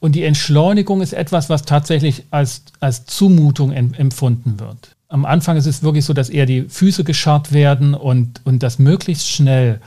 Und 0.00 0.14
die 0.14 0.22
Entschleunigung 0.22 1.02
ist 1.02 1.12
etwas, 1.12 1.50
was 1.50 1.62
tatsächlich 1.64 2.24
als, 2.30 2.62
als 2.80 3.04
Zumutung 3.04 3.72
empfunden 3.72 4.58
wird. 4.58 4.96
Am 5.12 5.26
Anfang 5.26 5.58
ist 5.58 5.66
es 5.66 5.82
wirklich 5.82 6.06
so, 6.06 6.14
dass 6.14 6.30
eher 6.30 6.46
die 6.46 6.62
Füße 6.62 7.04
gescharrt 7.04 7.52
werden 7.52 7.92
und, 7.92 8.40
und 8.44 8.62
dass 8.62 8.78
möglichst 8.78 9.28
schnell 9.28 9.78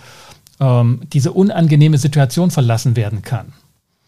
ähm, 0.60 1.02
diese 1.12 1.32
unangenehme 1.32 1.98
Situation 1.98 2.52
verlassen 2.52 2.96
werden 2.96 3.24
kann. 3.24 3.54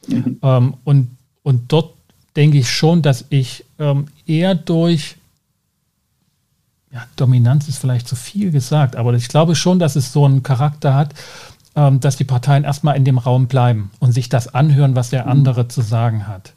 Mhm. 0.07 0.37
Ähm, 0.43 0.73
und, 0.83 1.17
und 1.41 1.71
dort 1.71 1.95
denke 2.35 2.59
ich 2.59 2.69
schon, 2.69 3.01
dass 3.01 3.25
ich 3.29 3.65
ähm, 3.79 4.05
eher 4.27 4.53
durch 4.53 5.15
ja, 6.91 7.03
Dominanz 7.15 7.67
ist 7.67 7.79
vielleicht 7.79 8.07
zu 8.07 8.15
viel 8.15 8.51
gesagt, 8.51 8.95
aber 8.95 9.13
ich 9.13 9.27
glaube 9.27 9.55
schon, 9.55 9.79
dass 9.79 9.95
es 9.95 10.13
so 10.13 10.23
einen 10.23 10.43
Charakter 10.43 10.93
hat, 10.93 11.15
ähm, 11.75 11.99
dass 11.99 12.15
die 12.15 12.25
Parteien 12.25 12.63
erstmal 12.63 12.95
in 12.95 13.05
dem 13.05 13.17
Raum 13.17 13.47
bleiben 13.47 13.89
und 13.99 14.11
sich 14.11 14.29
das 14.29 14.53
anhören, 14.53 14.95
was 14.95 15.09
der 15.09 15.25
mhm. 15.25 15.31
andere 15.31 15.67
zu 15.67 15.81
sagen 15.81 16.27
hat 16.27 16.53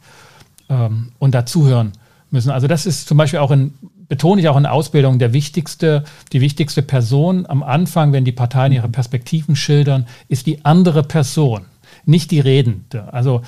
ähm, 0.69 1.13
und 1.19 1.35
dazuhören 1.35 1.93
müssen. 2.31 2.51
Also 2.51 2.69
das 2.69 2.87
ist 2.87 3.09
zum 3.09 3.17
Beispiel 3.17 3.41
auch 3.41 3.51
in, 3.51 3.75
betone 4.11 4.41
ich 4.41 4.49
auch 4.49 4.57
in 4.57 4.67
Ausbildung, 4.67 5.21
der 5.21 5.33
wichtigste, 5.33 6.03
die 6.33 6.41
wichtigste 6.41 6.83
Person 6.83 7.47
am 7.47 7.63
Anfang, 7.63 8.13
wenn 8.13 8.25
die 8.25 8.33
Parteien 8.33 8.73
ihre 8.73 8.89
Perspektiven 8.89 9.55
schildern, 9.55 10.09
ist 10.27 10.47
die 10.47 10.65
andere 10.65 11.05
Person, 11.05 11.67
nicht 12.05 12.33
die 12.33 12.41
Redende. 12.41 13.13
Also 13.15 13.43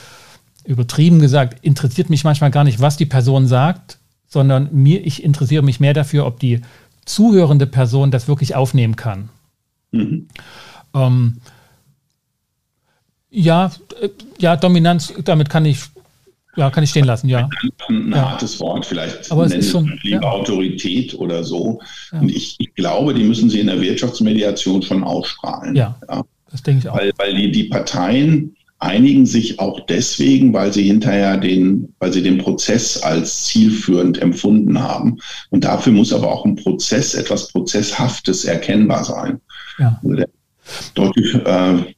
übertrieben 0.64 1.18
gesagt, 1.18 1.64
interessiert 1.64 2.10
mich 2.10 2.22
manchmal 2.22 2.52
gar 2.52 2.62
nicht, 2.62 2.80
was 2.80 2.96
die 2.96 3.06
Person 3.06 3.48
sagt, 3.48 3.98
sondern 4.28 4.68
mir, 4.72 5.04
ich 5.04 5.24
interessiere 5.24 5.64
mich 5.64 5.80
mehr 5.80 5.94
dafür, 5.94 6.26
ob 6.26 6.38
die 6.38 6.60
zuhörende 7.04 7.66
Person 7.66 8.12
das 8.12 8.28
wirklich 8.28 8.54
aufnehmen 8.54 8.94
kann. 8.94 9.30
Mhm. 9.90 10.28
Ähm, 10.94 11.38
ja, 13.30 13.72
äh, 14.00 14.10
ja, 14.38 14.54
Dominanz, 14.54 15.12
damit 15.24 15.50
kann 15.50 15.64
ich, 15.64 15.80
ja, 16.56 16.70
kann 16.70 16.84
ich 16.84 16.90
stehen 16.90 17.04
lassen, 17.04 17.28
ja. 17.28 17.48
Ein, 17.88 18.10
ja. 18.10 18.30
hartes 18.30 18.60
Wort, 18.60 18.84
vielleicht 18.84 19.30
Aber 19.30 19.46
es 19.46 19.54
ist 19.54 19.70
schon, 19.70 19.98
lieber 20.02 20.22
ja. 20.22 20.30
Autorität 20.30 21.14
oder 21.14 21.42
so. 21.44 21.80
Ja. 22.12 22.20
Und 22.20 22.30
ich, 22.30 22.56
ich, 22.58 22.74
glaube, 22.74 23.14
die 23.14 23.24
müssen 23.24 23.48
sie 23.48 23.60
in 23.60 23.68
der 23.68 23.80
Wirtschaftsmediation 23.80 24.82
schon 24.82 25.02
ausstrahlen. 25.02 25.74
Ja, 25.74 25.98
das 26.50 26.62
denke 26.62 26.80
ich 26.80 26.88
auch. 26.88 26.98
Weil, 26.98 27.12
weil 27.16 27.34
die, 27.34 27.50
die 27.50 27.64
Parteien 27.64 28.54
einigen 28.82 29.26
sich 29.26 29.60
auch 29.60 29.86
deswegen, 29.86 30.52
weil 30.52 30.72
sie 30.72 30.82
hinterher 30.82 31.36
den, 31.36 31.94
weil 32.00 32.12
sie 32.12 32.22
den 32.22 32.38
Prozess 32.38 33.00
als 33.00 33.44
zielführend 33.44 34.20
empfunden 34.20 34.82
haben. 34.82 35.18
Und 35.50 35.64
dafür 35.64 35.92
muss 35.92 36.12
aber 36.12 36.30
auch 36.30 36.44
ein 36.44 36.56
Prozess, 36.56 37.14
etwas 37.14 37.48
Prozesshaftes 37.52 38.44
erkennbar 38.44 39.04
sein. 39.04 39.40
Ja. 39.78 40.00
Also 40.02 40.16
der 40.16 40.28
deutlich 40.94 41.34
äh, 41.34 41.94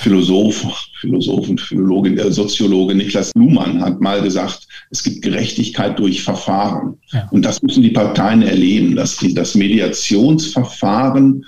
Philosoph, 0.00 0.66
Philosoph 0.98 1.48
und 1.50 1.60
Philologe, 1.60 2.10
äh, 2.16 2.32
Soziologe 2.32 2.94
Niklas 2.94 3.32
Luhmann 3.34 3.82
hat 3.82 4.00
mal 4.00 4.22
gesagt, 4.22 4.66
es 4.90 5.02
gibt 5.02 5.20
Gerechtigkeit 5.20 5.98
durch 5.98 6.22
Verfahren. 6.22 6.96
Ja. 7.12 7.28
Und 7.30 7.44
das 7.44 7.60
müssen 7.60 7.82
die 7.82 7.90
Parteien 7.90 8.40
erleben, 8.40 8.96
dass 8.96 9.18
die, 9.18 9.34
das 9.34 9.54
Mediationsverfahren 9.54 11.44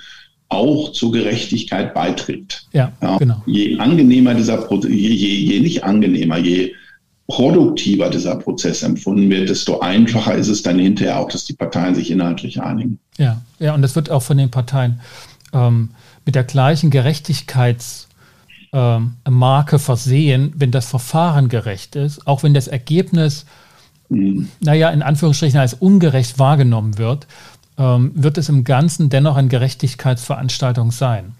auch 0.49 0.91
zur 0.91 1.11
Gerechtigkeit 1.13 1.95
beiträgt. 1.95 2.67
Ja, 2.73 2.91
ja, 3.01 3.17
genau. 3.17 3.41
Je 3.47 3.79
angenehmer 3.79 4.35
dieser 4.35 4.57
Prozess, 4.57 4.91
je, 4.91 5.09
je, 5.09 5.35
je 5.35 5.59
nicht 5.59 5.83
angenehmer, 5.83 6.37
je 6.37 6.73
produktiver 7.25 8.11
dieser 8.11 8.35
Prozess 8.35 8.83
empfunden 8.83 9.31
wird, 9.31 9.49
desto 9.49 9.79
einfacher 9.79 10.35
ist 10.35 10.49
es 10.49 10.61
dann 10.61 10.77
hinterher 10.77 11.19
auch, 11.19 11.29
dass 11.29 11.45
die 11.45 11.53
Parteien 11.53 11.95
sich 11.95 12.11
inhaltlich 12.11 12.61
einigen. 12.61 12.99
Ja, 13.17 13.41
ja, 13.57 13.73
und 13.73 13.81
das 13.81 13.95
wird 13.95 14.11
auch 14.11 14.21
von 14.21 14.37
den 14.37 14.51
Parteien 14.51 14.99
ähm, 15.53 15.89
mit 16.23 16.35
der 16.35 16.43
gleichen 16.43 16.91
Gerechtigkeitsmarke 16.91 18.12
ähm, 18.73 19.15
versehen, 19.77 20.51
wenn 20.55 20.71
das 20.71 20.87
Verfahren 20.87 21.47
gerecht 21.47 21.95
ist, 21.95 22.27
auch 22.27 22.43
wenn 22.43 22.53
das 22.53 22.67
Ergebnis, 22.67 23.45
mhm. 24.09 24.49
naja, 24.59 24.89
in 24.89 25.03
Anführungsstrichen 25.03 25.59
als 25.59 25.75
ungerecht 25.75 26.39
wahrgenommen 26.39 26.97
wird, 26.97 27.27
ähm, 27.77 28.11
wird 28.15 28.37
es 28.37 28.49
im 28.49 28.63
Ganzen 28.63 29.09
dennoch 29.09 29.37
eine 29.37 29.47
Gerechtigkeitsveranstaltung 29.47 30.91
sein. 30.91 31.35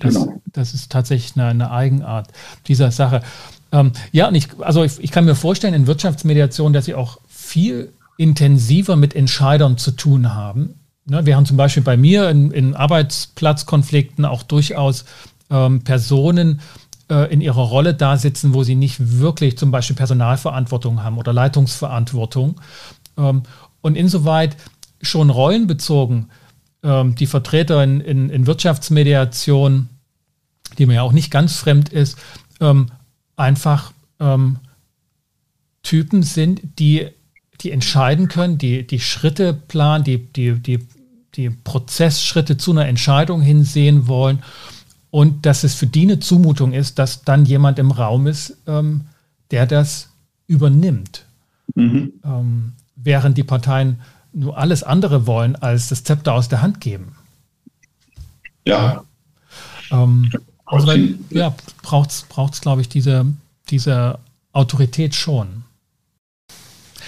Das, 0.00 0.14
genau. 0.14 0.40
das 0.52 0.74
ist 0.74 0.92
tatsächlich 0.92 1.36
eine, 1.36 1.48
eine, 1.48 1.70
Eigenart 1.70 2.28
dieser 2.66 2.90
Sache. 2.90 3.22
Ähm, 3.72 3.92
ja, 4.12 4.28
und 4.28 4.34
ich, 4.34 4.48
also 4.60 4.84
ich, 4.84 5.02
ich 5.02 5.10
kann 5.10 5.24
mir 5.24 5.34
vorstellen, 5.34 5.74
in 5.74 5.86
Wirtschaftsmediation, 5.86 6.72
dass 6.72 6.84
sie 6.84 6.94
auch 6.94 7.18
viel 7.28 7.92
intensiver 8.18 8.96
mit 8.96 9.16
Entscheidern 9.16 9.78
zu 9.78 9.92
tun 9.92 10.34
haben. 10.34 10.74
Ne, 11.06 11.24
wir 11.24 11.36
haben 11.36 11.46
zum 11.46 11.56
Beispiel 11.56 11.82
bei 11.82 11.96
mir 11.96 12.28
in, 12.28 12.50
in 12.50 12.74
Arbeitsplatzkonflikten 12.74 14.24
auch 14.24 14.42
durchaus 14.42 15.06
ähm, 15.50 15.82
Personen 15.82 16.60
äh, 17.10 17.32
in 17.32 17.40
ihrer 17.40 17.62
Rolle 17.62 17.94
da 17.94 18.16
sitzen, 18.16 18.54
wo 18.54 18.62
sie 18.62 18.74
nicht 18.74 19.18
wirklich 19.18 19.56
zum 19.56 19.70
Beispiel 19.70 19.96
Personalverantwortung 19.96 21.02
haben 21.02 21.18
oder 21.18 21.32
Leitungsverantwortung. 21.32 22.60
Ähm, 23.16 23.42
und 23.80 23.96
insoweit 23.96 24.56
schon 25.00 25.30
rollenbezogen 25.30 26.30
ähm, 26.82 27.14
die 27.14 27.26
Vertreter 27.26 27.82
in, 27.82 28.00
in, 28.00 28.28
in, 28.28 28.46
Wirtschaftsmediation, 28.46 29.88
die 30.76 30.86
mir 30.86 30.94
ja 30.94 31.02
auch 31.02 31.12
nicht 31.12 31.30
ganz 31.30 31.56
fremd 31.56 31.88
ist, 31.88 32.18
ähm, 32.60 32.86
einfach 33.36 33.92
Typen 35.84 36.24
sind, 36.24 36.60
die, 36.80 37.06
die 37.60 37.70
entscheiden 37.70 38.26
können, 38.26 38.58
die, 38.58 38.84
die 38.84 38.98
Schritte 38.98 39.54
planen, 39.54 40.02
die, 40.02 40.18
die, 40.18 40.54
die, 40.60 40.88
die 41.36 41.50
Prozessschritte 41.50 42.56
zu 42.56 42.72
einer 42.72 42.86
Entscheidung 42.86 43.40
hinsehen 43.40 44.08
wollen 44.08 44.42
und 45.10 45.46
dass 45.46 45.64
es 45.64 45.74
für 45.74 45.86
die 45.86 46.02
eine 46.02 46.20
Zumutung 46.20 46.72
ist, 46.72 46.98
dass 46.98 47.22
dann 47.22 47.44
jemand 47.44 47.78
im 47.78 47.90
Raum 47.90 48.26
ist, 48.26 48.56
ähm, 48.66 49.02
der 49.50 49.66
das 49.66 50.10
übernimmt. 50.46 51.24
Mhm. 51.74 52.12
Ähm, 52.24 52.72
während 52.96 53.38
die 53.38 53.44
Parteien 53.44 54.00
nur 54.32 54.58
alles 54.58 54.82
andere 54.82 55.26
wollen, 55.26 55.56
als 55.56 55.88
das 55.88 56.04
Zepter 56.04 56.34
aus 56.34 56.48
der 56.48 56.62
Hand 56.62 56.80
geben. 56.80 57.16
Ja. 58.66 59.02
Ähm, 59.90 60.30
also 60.66 60.92
ja, 61.30 61.54
braucht 61.82 62.10
es, 62.10 62.60
glaube 62.60 62.82
ich, 62.82 62.88
diese, 62.88 63.26
diese 63.70 64.18
Autorität 64.52 65.14
schon. 65.14 65.64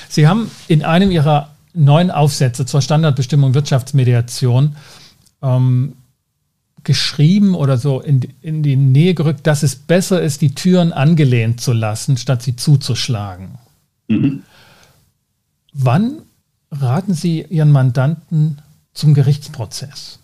Sie 0.08 0.26
haben 0.26 0.50
in 0.66 0.82
einem 0.82 1.10
Ihrer 1.10 1.50
neuen 1.74 2.10
Aufsätze 2.10 2.66
zur 2.66 2.80
Standardbestimmung 2.80 3.54
Wirtschaftsmediation 3.54 4.76
ähm, 5.42 5.94
geschrieben 6.85 7.55
oder 7.55 7.79
so 7.79 8.01
in, 8.01 8.21
in 8.40 8.62
die 8.62 8.77
Nähe 8.77 9.14
gerückt, 9.14 9.47
dass 9.47 9.62
es 9.62 9.77
besser 9.77 10.21
ist, 10.23 10.40
die 10.40 10.55
Türen 10.55 10.93
angelehnt 10.93 11.61
zu 11.61 11.73
lassen, 11.73 12.16
statt 12.16 12.43
sie 12.43 12.57
zuzuschlagen. 12.57 13.59
Mhm. 14.09 14.43
Wann 15.73 16.23
raten 16.71 17.14
Sie 17.14 17.43
Ihren 17.49 17.71
Mandanten 17.71 18.59
zum 18.93 19.14
Gerichtsprozess? 19.14 20.19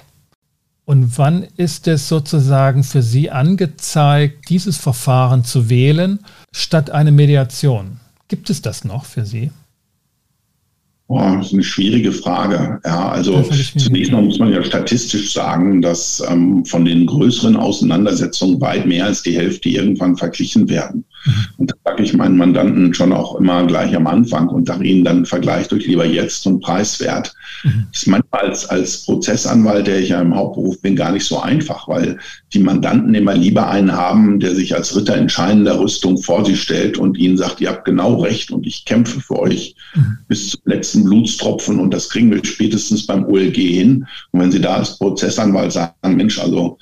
Und 0.85 1.19
wann 1.19 1.43
ist 1.57 1.89
es 1.89 2.09
sozusagen 2.09 2.85
für 2.85 3.03
Sie 3.03 3.31
angezeigt, 3.31 4.49
dieses 4.49 4.77
Verfahren 4.77 5.45
zu 5.45 5.69
wählen 5.69 6.21
statt 6.53 6.91
eine 6.91 7.11
Mediation? 7.11 7.99
Gibt 8.29 8.51
es 8.51 8.63
das 8.63 8.85
noch 8.85 9.05
für 9.05 9.27
Sie? 9.27 9.51
Boah, 11.09 11.37
das 11.37 11.47
ist 11.49 11.53
eine 11.53 11.63
schwierige 11.63 12.11
Frage. 12.11 12.81
Ja, 12.85 13.11
also 13.11 13.41
zunächst 13.43 14.11
mal 14.11 14.23
muss 14.23 14.41
man 14.41 14.53
ja 14.53 14.63
statistisch 14.65 15.33
sagen, 15.33 15.81
dass 15.81 16.21
ähm, 16.29 16.65
von 16.65 16.85
den 16.85 17.07
größeren 17.07 17.57
Auseinandersetzungen 17.57 18.61
weit 18.61 18.87
mehr 18.87 19.07
als 19.07 19.23
die 19.23 19.37
Hälfte 19.37 19.69
irgendwann 19.69 20.17
verglichen 20.17 20.69
werden. 20.69 21.05
Mhm. 21.27 21.47
Und 21.59 21.71
da 21.71 21.75
sage 21.85 22.03
ich 22.03 22.15
meinen 22.15 22.37
Mandanten 22.37 22.95
schon 22.95 23.13
auch 23.13 23.37
immer 23.37 23.67
gleich 23.67 23.95
am 23.95 24.07
Anfang 24.07 24.49
und 24.49 24.67
sage 24.69 24.85
ihnen 24.85 25.05
dann 25.05 25.27
vergleicht 25.27 25.73
euch 25.73 25.87
lieber 25.87 26.07
jetzt 26.07 26.47
und 26.47 26.61
preiswert. 26.61 27.35
Mhm. 27.65 27.87
Das 27.93 28.03
ist 28.03 28.09
manchmal 28.09 28.41
als, 28.43 28.67
als 28.67 29.05
Prozessanwalt, 29.05 29.87
der 29.87 30.01
ich 30.01 30.11
ja 30.11 30.21
im 30.21 30.35
Hauptberuf 30.35 30.81
bin, 30.81 30.97
gar 30.97 31.13
nicht 31.13 31.27
so 31.27 31.41
einfach, 31.41 31.89
weil 31.89 32.19
die 32.53 32.59
Mandanten 32.61 33.15
immer 33.15 33.35
lieber 33.35 33.69
einen 33.69 33.93
haben, 33.93 34.41
der 34.41 34.55
sich 34.55 34.75
als 34.75 34.97
Ritter 34.97 35.17
in 35.17 35.29
scheinender 35.29 35.79
Rüstung 35.79 36.19
vor 36.19 36.45
sie 36.45 36.57
stellt 36.57 36.99
und 36.99 37.19
ihnen 37.19 37.37
sagt, 37.37 37.61
ihr 37.61 37.71
habt 37.71 37.85
genau 37.85 38.21
recht 38.21 38.51
und 38.51 38.67
ich 38.67 38.85
kämpfe 38.85 39.21
für 39.21 39.39
euch 39.39 39.75
mhm. 39.95 40.19
bis 40.29 40.51
zum 40.51 40.61
letzten 40.65 41.05
Blutstropfen 41.05 41.79
und 41.79 41.93
das 41.93 42.09
kriegen 42.09 42.31
wir 42.31 42.45
spätestens 42.45 43.07
beim 43.07 43.25
OLG 43.25 43.57
hin. 43.57 44.07
Und 44.31 44.41
wenn 44.41 44.53
sie 44.53 44.61
da 44.61 44.77
als 44.77 44.99
Prozessanwalt 44.99 45.73
sagen, 45.73 45.95
Mensch, 46.17 46.39
also 46.39 46.79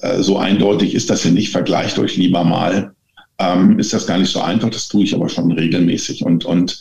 äh, 0.00 0.22
so 0.22 0.38
eindeutig 0.38 0.94
ist 0.94 1.10
das 1.10 1.24
ja 1.24 1.30
nicht, 1.30 1.50
vergleicht 1.50 1.98
euch 1.98 2.16
lieber 2.16 2.44
mal, 2.44 2.92
ähm, 3.38 3.78
ist 3.78 3.92
das 3.92 4.06
gar 4.06 4.18
nicht 4.18 4.32
so 4.32 4.40
einfach. 4.40 4.70
Das 4.70 4.88
tue 4.88 5.04
ich 5.04 5.14
aber 5.14 5.28
schon 5.28 5.52
regelmäßig. 5.52 6.24
Und, 6.24 6.44
und 6.44 6.80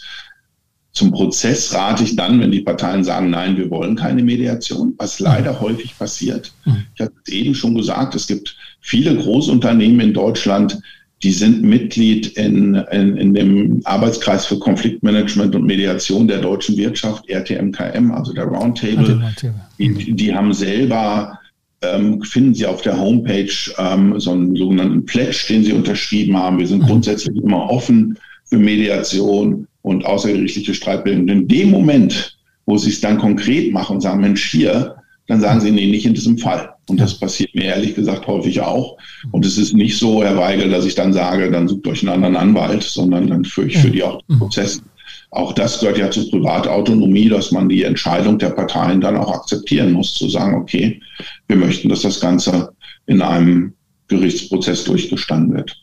zum 0.91 1.11
Prozess 1.11 1.73
rate 1.73 2.03
ich 2.03 2.15
dann, 2.15 2.39
wenn 2.39 2.51
die 2.51 2.61
Parteien 2.61 3.03
sagen, 3.03 3.29
nein, 3.29 3.55
wir 3.57 3.69
wollen 3.69 3.95
keine 3.95 4.23
Mediation, 4.23 4.95
was 4.97 5.19
leider 5.19 5.53
mhm. 5.53 5.59
häufig 5.61 5.97
passiert. 5.97 6.51
Mhm. 6.65 6.85
Ich 6.95 7.01
hatte 7.01 7.13
es 7.25 7.31
eben 7.31 7.53
schon 7.53 7.75
gesagt, 7.75 8.15
es 8.15 8.27
gibt 8.27 8.55
viele 8.81 9.15
Großunternehmen 9.15 9.99
in 9.99 10.13
Deutschland, 10.13 10.79
die 11.23 11.31
sind 11.31 11.63
Mitglied 11.63 12.27
in, 12.37 12.75
in, 12.75 13.17
in 13.17 13.33
dem 13.33 13.81
Arbeitskreis 13.85 14.45
für 14.45 14.59
Konfliktmanagement 14.59 15.55
und 15.55 15.65
Mediation 15.65 16.27
der 16.27 16.41
deutschen 16.41 16.77
Wirtschaft, 16.77 17.27
RTMKM, 17.27 18.11
also 18.11 18.33
der 18.33 18.45
Roundtable. 18.45 19.33
Die, 19.79 20.13
die 20.13 20.35
haben 20.35 20.53
selber 20.53 21.39
ähm, 21.81 22.21
finden 22.23 22.53
Sie 22.53 22.65
auf 22.65 22.81
der 22.81 22.99
Homepage 22.99 23.53
ähm, 23.77 24.19
so 24.19 24.31
einen 24.31 24.55
sogenannten 24.55 25.05
Pledge, 25.05 25.45
den 25.49 25.63
Sie 25.63 25.73
unterschrieben 25.73 26.35
haben. 26.37 26.57
Wir 26.57 26.67
sind 26.67 26.83
mhm. 26.83 26.87
grundsätzlich 26.87 27.35
immer 27.37 27.69
offen 27.69 28.17
für 28.45 28.57
Mediation 28.57 29.67
und 29.81 30.05
außergerichtliche 30.05 30.73
Streitbildung. 30.73 31.27
In 31.27 31.47
dem 31.47 31.69
Moment, 31.69 32.37
wo 32.65 32.77
Sie 32.77 32.89
es 32.89 33.01
dann 33.01 33.17
konkret 33.17 33.71
machen 33.71 33.97
und 33.97 34.01
sagen, 34.01 34.21
Mensch, 34.21 34.49
hier, 34.49 34.95
dann 35.27 35.41
sagen 35.41 35.61
Sie, 35.61 35.71
nee, 35.71 35.87
nicht 35.87 36.05
in 36.05 36.13
diesem 36.13 36.37
Fall. 36.37 36.69
Und 36.89 36.99
das 36.99 37.19
passiert 37.19 37.53
mir 37.53 37.65
ehrlich 37.65 37.95
gesagt 37.95 38.27
häufig 38.27 38.61
auch. 38.61 38.97
Und 39.31 39.45
es 39.45 39.57
ist 39.57 39.73
nicht 39.73 39.97
so, 39.97 40.23
Herr 40.23 40.37
Weigel, 40.37 40.69
dass 40.69 40.85
ich 40.85 40.95
dann 40.95 41.11
sage, 41.11 41.51
dann 41.51 41.67
sucht 41.67 41.85
euch 41.87 42.01
einen 42.01 42.13
anderen 42.13 42.37
Anwalt, 42.37 42.83
sondern 42.83 43.27
dann 43.27 43.43
führe 43.43 43.67
ich 43.67 43.77
für 43.77 43.91
die 43.91 44.03
auch 44.03 44.21
den 44.23 44.35
mhm. 44.35 44.39
Prozess. 44.39 44.81
Auch 45.29 45.53
das 45.53 45.79
gehört 45.79 45.97
ja 45.97 46.09
zur 46.09 46.29
Privatautonomie, 46.29 47.29
dass 47.29 47.51
man 47.51 47.67
die 47.67 47.83
Entscheidung 47.83 48.37
der 48.39 48.51
Parteien 48.51 49.01
dann 49.01 49.17
auch 49.17 49.33
akzeptieren 49.33 49.91
muss, 49.91 50.13
zu 50.13 50.29
sagen, 50.29 50.55
okay, 50.55 51.01
wir 51.47 51.57
möchten, 51.57 51.89
dass 51.89 52.01
das 52.01 52.19
Ganze 52.19 52.71
in 53.07 53.21
einem 53.21 53.73
Gerichtsprozess 54.07 54.85
durchgestanden 54.85 55.55
wird. 55.55 55.77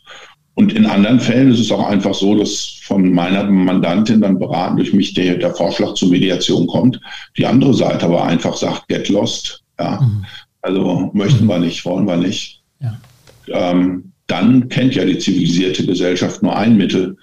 Und 0.55 0.73
in 0.73 0.85
anderen 0.85 1.19
Fällen 1.19 1.51
ist 1.51 1.59
es 1.59 1.71
auch 1.71 1.85
einfach 1.85 2.13
so, 2.13 2.33
dass 2.35 2.79
von 2.83 3.11
meiner 3.13 3.43
Mandantin 3.43 4.21
dann 4.21 4.39
beraten 4.39 4.77
durch 4.77 4.93
mich 4.93 5.13
der, 5.13 5.35
der 5.35 5.53
Vorschlag 5.53 5.93
zur 5.95 6.09
Mediation 6.09 6.65
kommt. 6.67 6.99
Die 7.37 7.45
andere 7.45 7.73
Seite 7.73 8.05
aber 8.05 8.23
einfach 8.23 8.55
sagt, 8.55 8.87
get 8.87 9.09
lost. 9.09 9.63
Ja. 9.77 9.99
Mhm. 10.01 10.25
Also 10.61 11.11
möchten 11.13 11.45
wir 11.45 11.59
nicht, 11.59 11.85
wollen 11.85 12.07
wir 12.07 12.17
nicht. 12.17 12.61
Ja. 12.79 12.97
Ähm, 13.47 14.11
dann 14.27 14.69
kennt 14.69 14.95
ja 14.95 15.05
die 15.05 15.19
zivilisierte 15.19 15.85
Gesellschaft 15.85 16.41
nur 16.41 16.55
ein 16.55 16.77
Mittel, 16.77 17.17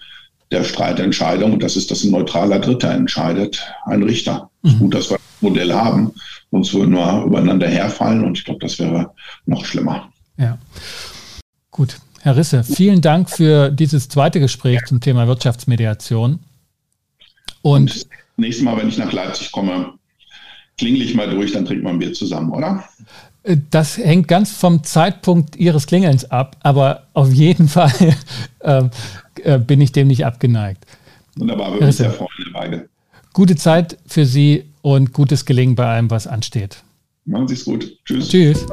der 0.52 0.64
Streitentscheidung. 0.64 1.54
Und 1.54 1.62
das 1.62 1.76
ist, 1.76 1.90
dass 1.90 2.04
ein 2.04 2.10
neutraler 2.10 2.58
Dritter 2.58 2.90
entscheidet, 2.90 3.64
ein 3.86 4.02
Richter. 4.02 4.50
Mhm. 4.62 4.78
Gut, 4.78 4.94
dass 4.94 5.10
wir 5.10 5.16
das 5.16 5.42
Modell 5.42 5.72
haben, 5.72 6.12
sonst 6.50 6.72
würden 6.74 6.94
wir 6.94 7.24
übereinander 7.24 7.68
herfallen 7.68 8.24
und 8.24 8.38
ich 8.38 8.44
glaube, 8.44 8.60
das 8.60 8.78
wäre 8.78 9.12
noch 9.46 9.64
schlimmer. 9.64 10.12
Ja. 10.36 10.58
Gut. 11.70 11.98
Herr 12.20 12.36
Risse, 12.36 12.62
vielen 12.62 13.00
Dank 13.00 13.30
für 13.30 13.70
dieses 13.70 14.08
zweite 14.08 14.38
Gespräch 14.38 14.84
zum 14.86 15.00
Thema 15.00 15.26
Wirtschaftsmediation. 15.26 16.38
Und, 17.62 17.90
und 17.90 18.06
nächstes 18.36 18.64
Mal, 18.64 18.76
wenn 18.76 18.88
ich 18.88 18.98
nach 18.98 19.12
Leipzig 19.12 19.50
komme, 19.50 19.94
klingel 20.78 21.02
ich 21.02 21.16
mal 21.16 21.28
durch, 21.28 21.52
dann 21.52 21.64
trinken 21.64 21.84
wir 21.84 21.90
ein 21.90 21.98
Bier 21.98 22.12
zusammen, 22.12 22.52
oder? 22.52 22.84
Äh, 23.42 23.56
das 23.70 23.98
hängt 23.98 24.28
ganz 24.28 24.52
vom 24.52 24.84
Zeitpunkt 24.84 25.56
Ihres 25.56 25.86
Klingelns 25.86 26.30
ab, 26.30 26.56
aber 26.62 27.06
auf 27.12 27.32
jeden 27.32 27.68
Fall 27.68 27.92
äh, 28.60 28.84
äh, 29.42 29.58
bin 29.58 29.80
ich 29.80 29.92
dem 29.92 30.08
nicht 30.08 30.24
abgeneigt. 30.24 30.84
Wunderbar, 31.36 31.74
wir 31.74 31.86
uns 31.86 31.96
sehr 31.96 32.12
freuen, 32.12 32.28
beide. 32.52 32.88
Gute 33.32 33.56
Zeit 33.56 33.96
für 34.06 34.26
Sie 34.26 34.64
und 34.82 35.12
gutes 35.12 35.46
Gelingen 35.46 35.74
bei 35.74 35.86
allem, 35.86 36.10
was 36.10 36.26
ansteht. 36.26 36.82
Machen 37.24 37.48
Sie 37.48 37.54
es 37.54 37.64
gut. 37.64 37.96
Tschüss. 38.04 38.28
Tschüss. 38.28 38.66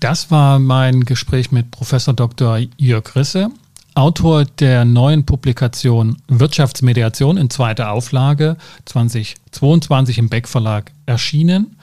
Das 0.00 0.30
war 0.30 0.58
mein 0.58 1.00
Gespräch 1.04 1.50
mit 1.50 1.70
Professor 1.70 2.14
Dr. 2.14 2.60
Jörg 2.76 3.16
Risse, 3.16 3.50
Autor 3.98 4.44
der 4.44 4.84
neuen 4.84 5.26
Publikation 5.26 6.18
Wirtschaftsmediation 6.28 7.36
in 7.36 7.50
zweiter 7.50 7.90
Auflage 7.90 8.56
2022 8.84 10.18
im 10.18 10.28
Beck 10.28 10.46
Verlag 10.46 10.92
erschienen 11.06 11.76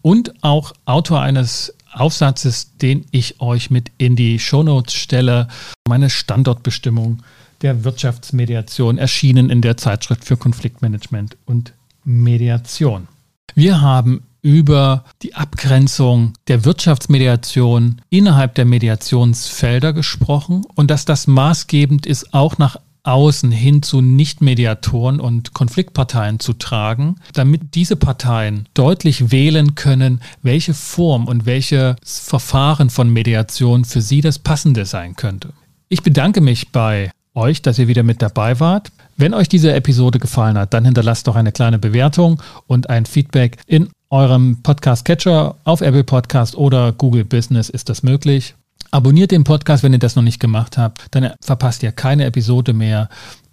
und 0.00 0.32
auch 0.44 0.72
Autor 0.84 1.22
eines 1.22 1.74
Aufsatzes, 1.92 2.76
den 2.76 3.04
ich 3.10 3.40
euch 3.40 3.68
mit 3.68 3.90
in 3.98 4.14
die 4.14 4.38
Shownotes 4.38 4.94
stelle. 4.94 5.48
Meine 5.88 6.08
Standortbestimmung 6.08 7.24
der 7.62 7.82
Wirtschaftsmediation 7.82 8.96
erschienen 8.96 9.50
in 9.50 9.60
der 9.60 9.76
Zeitschrift 9.76 10.24
für 10.24 10.36
Konfliktmanagement 10.36 11.36
und 11.46 11.72
Mediation. 12.04 13.08
Wir 13.56 13.80
haben 13.80 14.22
über 14.42 15.04
die 15.22 15.34
Abgrenzung 15.34 16.32
der 16.48 16.64
Wirtschaftsmediation 16.64 18.00
innerhalb 18.10 18.54
der 18.54 18.64
Mediationsfelder 18.64 19.92
gesprochen 19.92 20.62
und 20.74 20.90
dass 20.90 21.04
das 21.04 21.26
maßgebend 21.26 22.06
ist, 22.06 22.32
auch 22.32 22.58
nach 22.58 22.76
außen 23.02 23.50
hin 23.50 23.82
zu 23.82 24.00
Nichtmediatoren 24.00 25.20
und 25.20 25.54
Konfliktparteien 25.54 26.38
zu 26.38 26.52
tragen, 26.52 27.16
damit 27.32 27.74
diese 27.74 27.96
Parteien 27.96 28.68
deutlich 28.74 29.30
wählen 29.30 29.74
können, 29.74 30.20
welche 30.42 30.74
Form 30.74 31.26
und 31.26 31.46
welches 31.46 31.96
Verfahren 32.04 32.90
von 32.90 33.10
Mediation 33.10 33.84
für 33.84 34.02
sie 34.02 34.20
das 34.20 34.38
passende 34.38 34.84
sein 34.84 35.16
könnte. 35.16 35.52
Ich 35.88 36.02
bedanke 36.02 36.40
mich 36.40 36.72
bei 36.72 37.10
euch, 37.34 37.62
dass 37.62 37.78
ihr 37.78 37.88
wieder 37.88 38.02
mit 38.02 38.22
dabei 38.22 38.60
wart. 38.60 38.92
Wenn 39.16 39.34
euch 39.34 39.48
diese 39.48 39.72
Episode 39.72 40.18
gefallen 40.18 40.58
hat, 40.58 40.74
dann 40.74 40.84
hinterlasst 40.84 41.26
doch 41.26 41.36
eine 41.36 41.52
kleine 41.52 41.78
Bewertung 41.78 42.42
und 42.66 42.90
ein 42.90 43.06
Feedback 43.06 43.58
in 43.66 43.88
eurem 44.10 44.58
Podcast-Catcher 44.62 45.56
auf 45.64 45.80
Apple 45.80 46.04
Podcast 46.04 46.56
oder 46.56 46.92
Google 46.92 47.24
Business 47.24 47.68
ist 47.68 47.88
das 47.88 48.02
möglich. 48.02 48.54
Abonniert 48.90 49.30
den 49.30 49.44
Podcast, 49.44 49.82
wenn 49.82 49.92
ihr 49.92 50.00
das 50.00 50.16
noch 50.16 50.22
nicht 50.22 50.40
gemacht 50.40 50.76
habt, 50.76 51.06
dann 51.12 51.32
verpasst 51.40 51.82
ihr 51.82 51.92
keine 51.92 52.24
Episode 52.24 52.72
mehr 52.72 53.08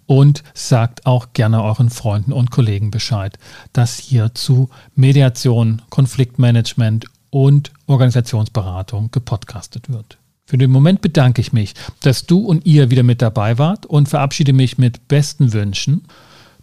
und 0.06 0.42
sagt 0.54 1.06
auch 1.06 1.28
gerne 1.32 1.62
euren 1.62 1.90
Freunden 1.90 2.32
und 2.32 2.50
Kollegen 2.50 2.90
Bescheid, 2.90 3.38
dass 3.72 3.98
hier 3.98 4.34
zu 4.34 4.68
Mediation, 4.96 5.82
Konfliktmanagement 5.90 7.06
und 7.30 7.72
Organisationsberatung 7.86 9.10
gepodcastet 9.12 9.90
wird. 9.90 10.18
Für 10.44 10.58
den 10.58 10.70
Moment 10.70 11.02
bedanke 11.02 11.40
ich 11.42 11.52
mich, 11.52 11.74
dass 12.00 12.24
du 12.24 12.40
und 12.40 12.64
ihr 12.64 12.90
wieder 12.90 13.02
mit 13.02 13.20
dabei 13.20 13.58
wart 13.58 13.86
und 13.86 14.08
verabschiede 14.08 14.54
mich 14.54 14.78
mit 14.78 15.06
besten 15.06 15.52
Wünschen. 15.52 16.04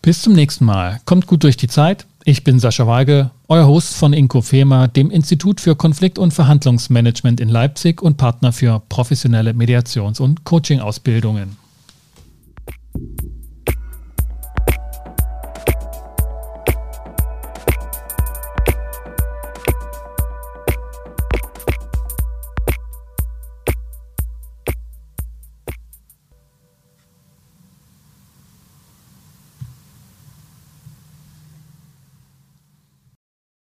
Bis 0.02 0.24
zum 0.24 0.34
nächsten 0.34 0.66
Mal. 0.66 1.00
Kommt 1.06 1.28
gut 1.28 1.44
durch 1.44 1.56
die 1.56 1.68
Zeit. 1.68 2.08
Ich 2.28 2.44
bin 2.44 2.60
Sascha 2.60 2.88
Weige, 2.88 3.30
euer 3.48 3.68
Host 3.68 3.94
von 3.94 4.12
Inkofema, 4.12 4.88
dem 4.88 5.12
Institut 5.12 5.62
für 5.62 5.76
Konflikt- 5.76 6.18
und 6.18 6.34
Verhandlungsmanagement 6.34 7.40
in 7.40 7.50
Leipzig 7.50 8.02
und 8.02 8.18
Partner 8.18 8.52
für 8.52 8.82
professionelle 8.90 9.52
Mediations- 9.52 10.20
und 10.20 10.44
Coaching-Ausbildungen. 10.44 11.56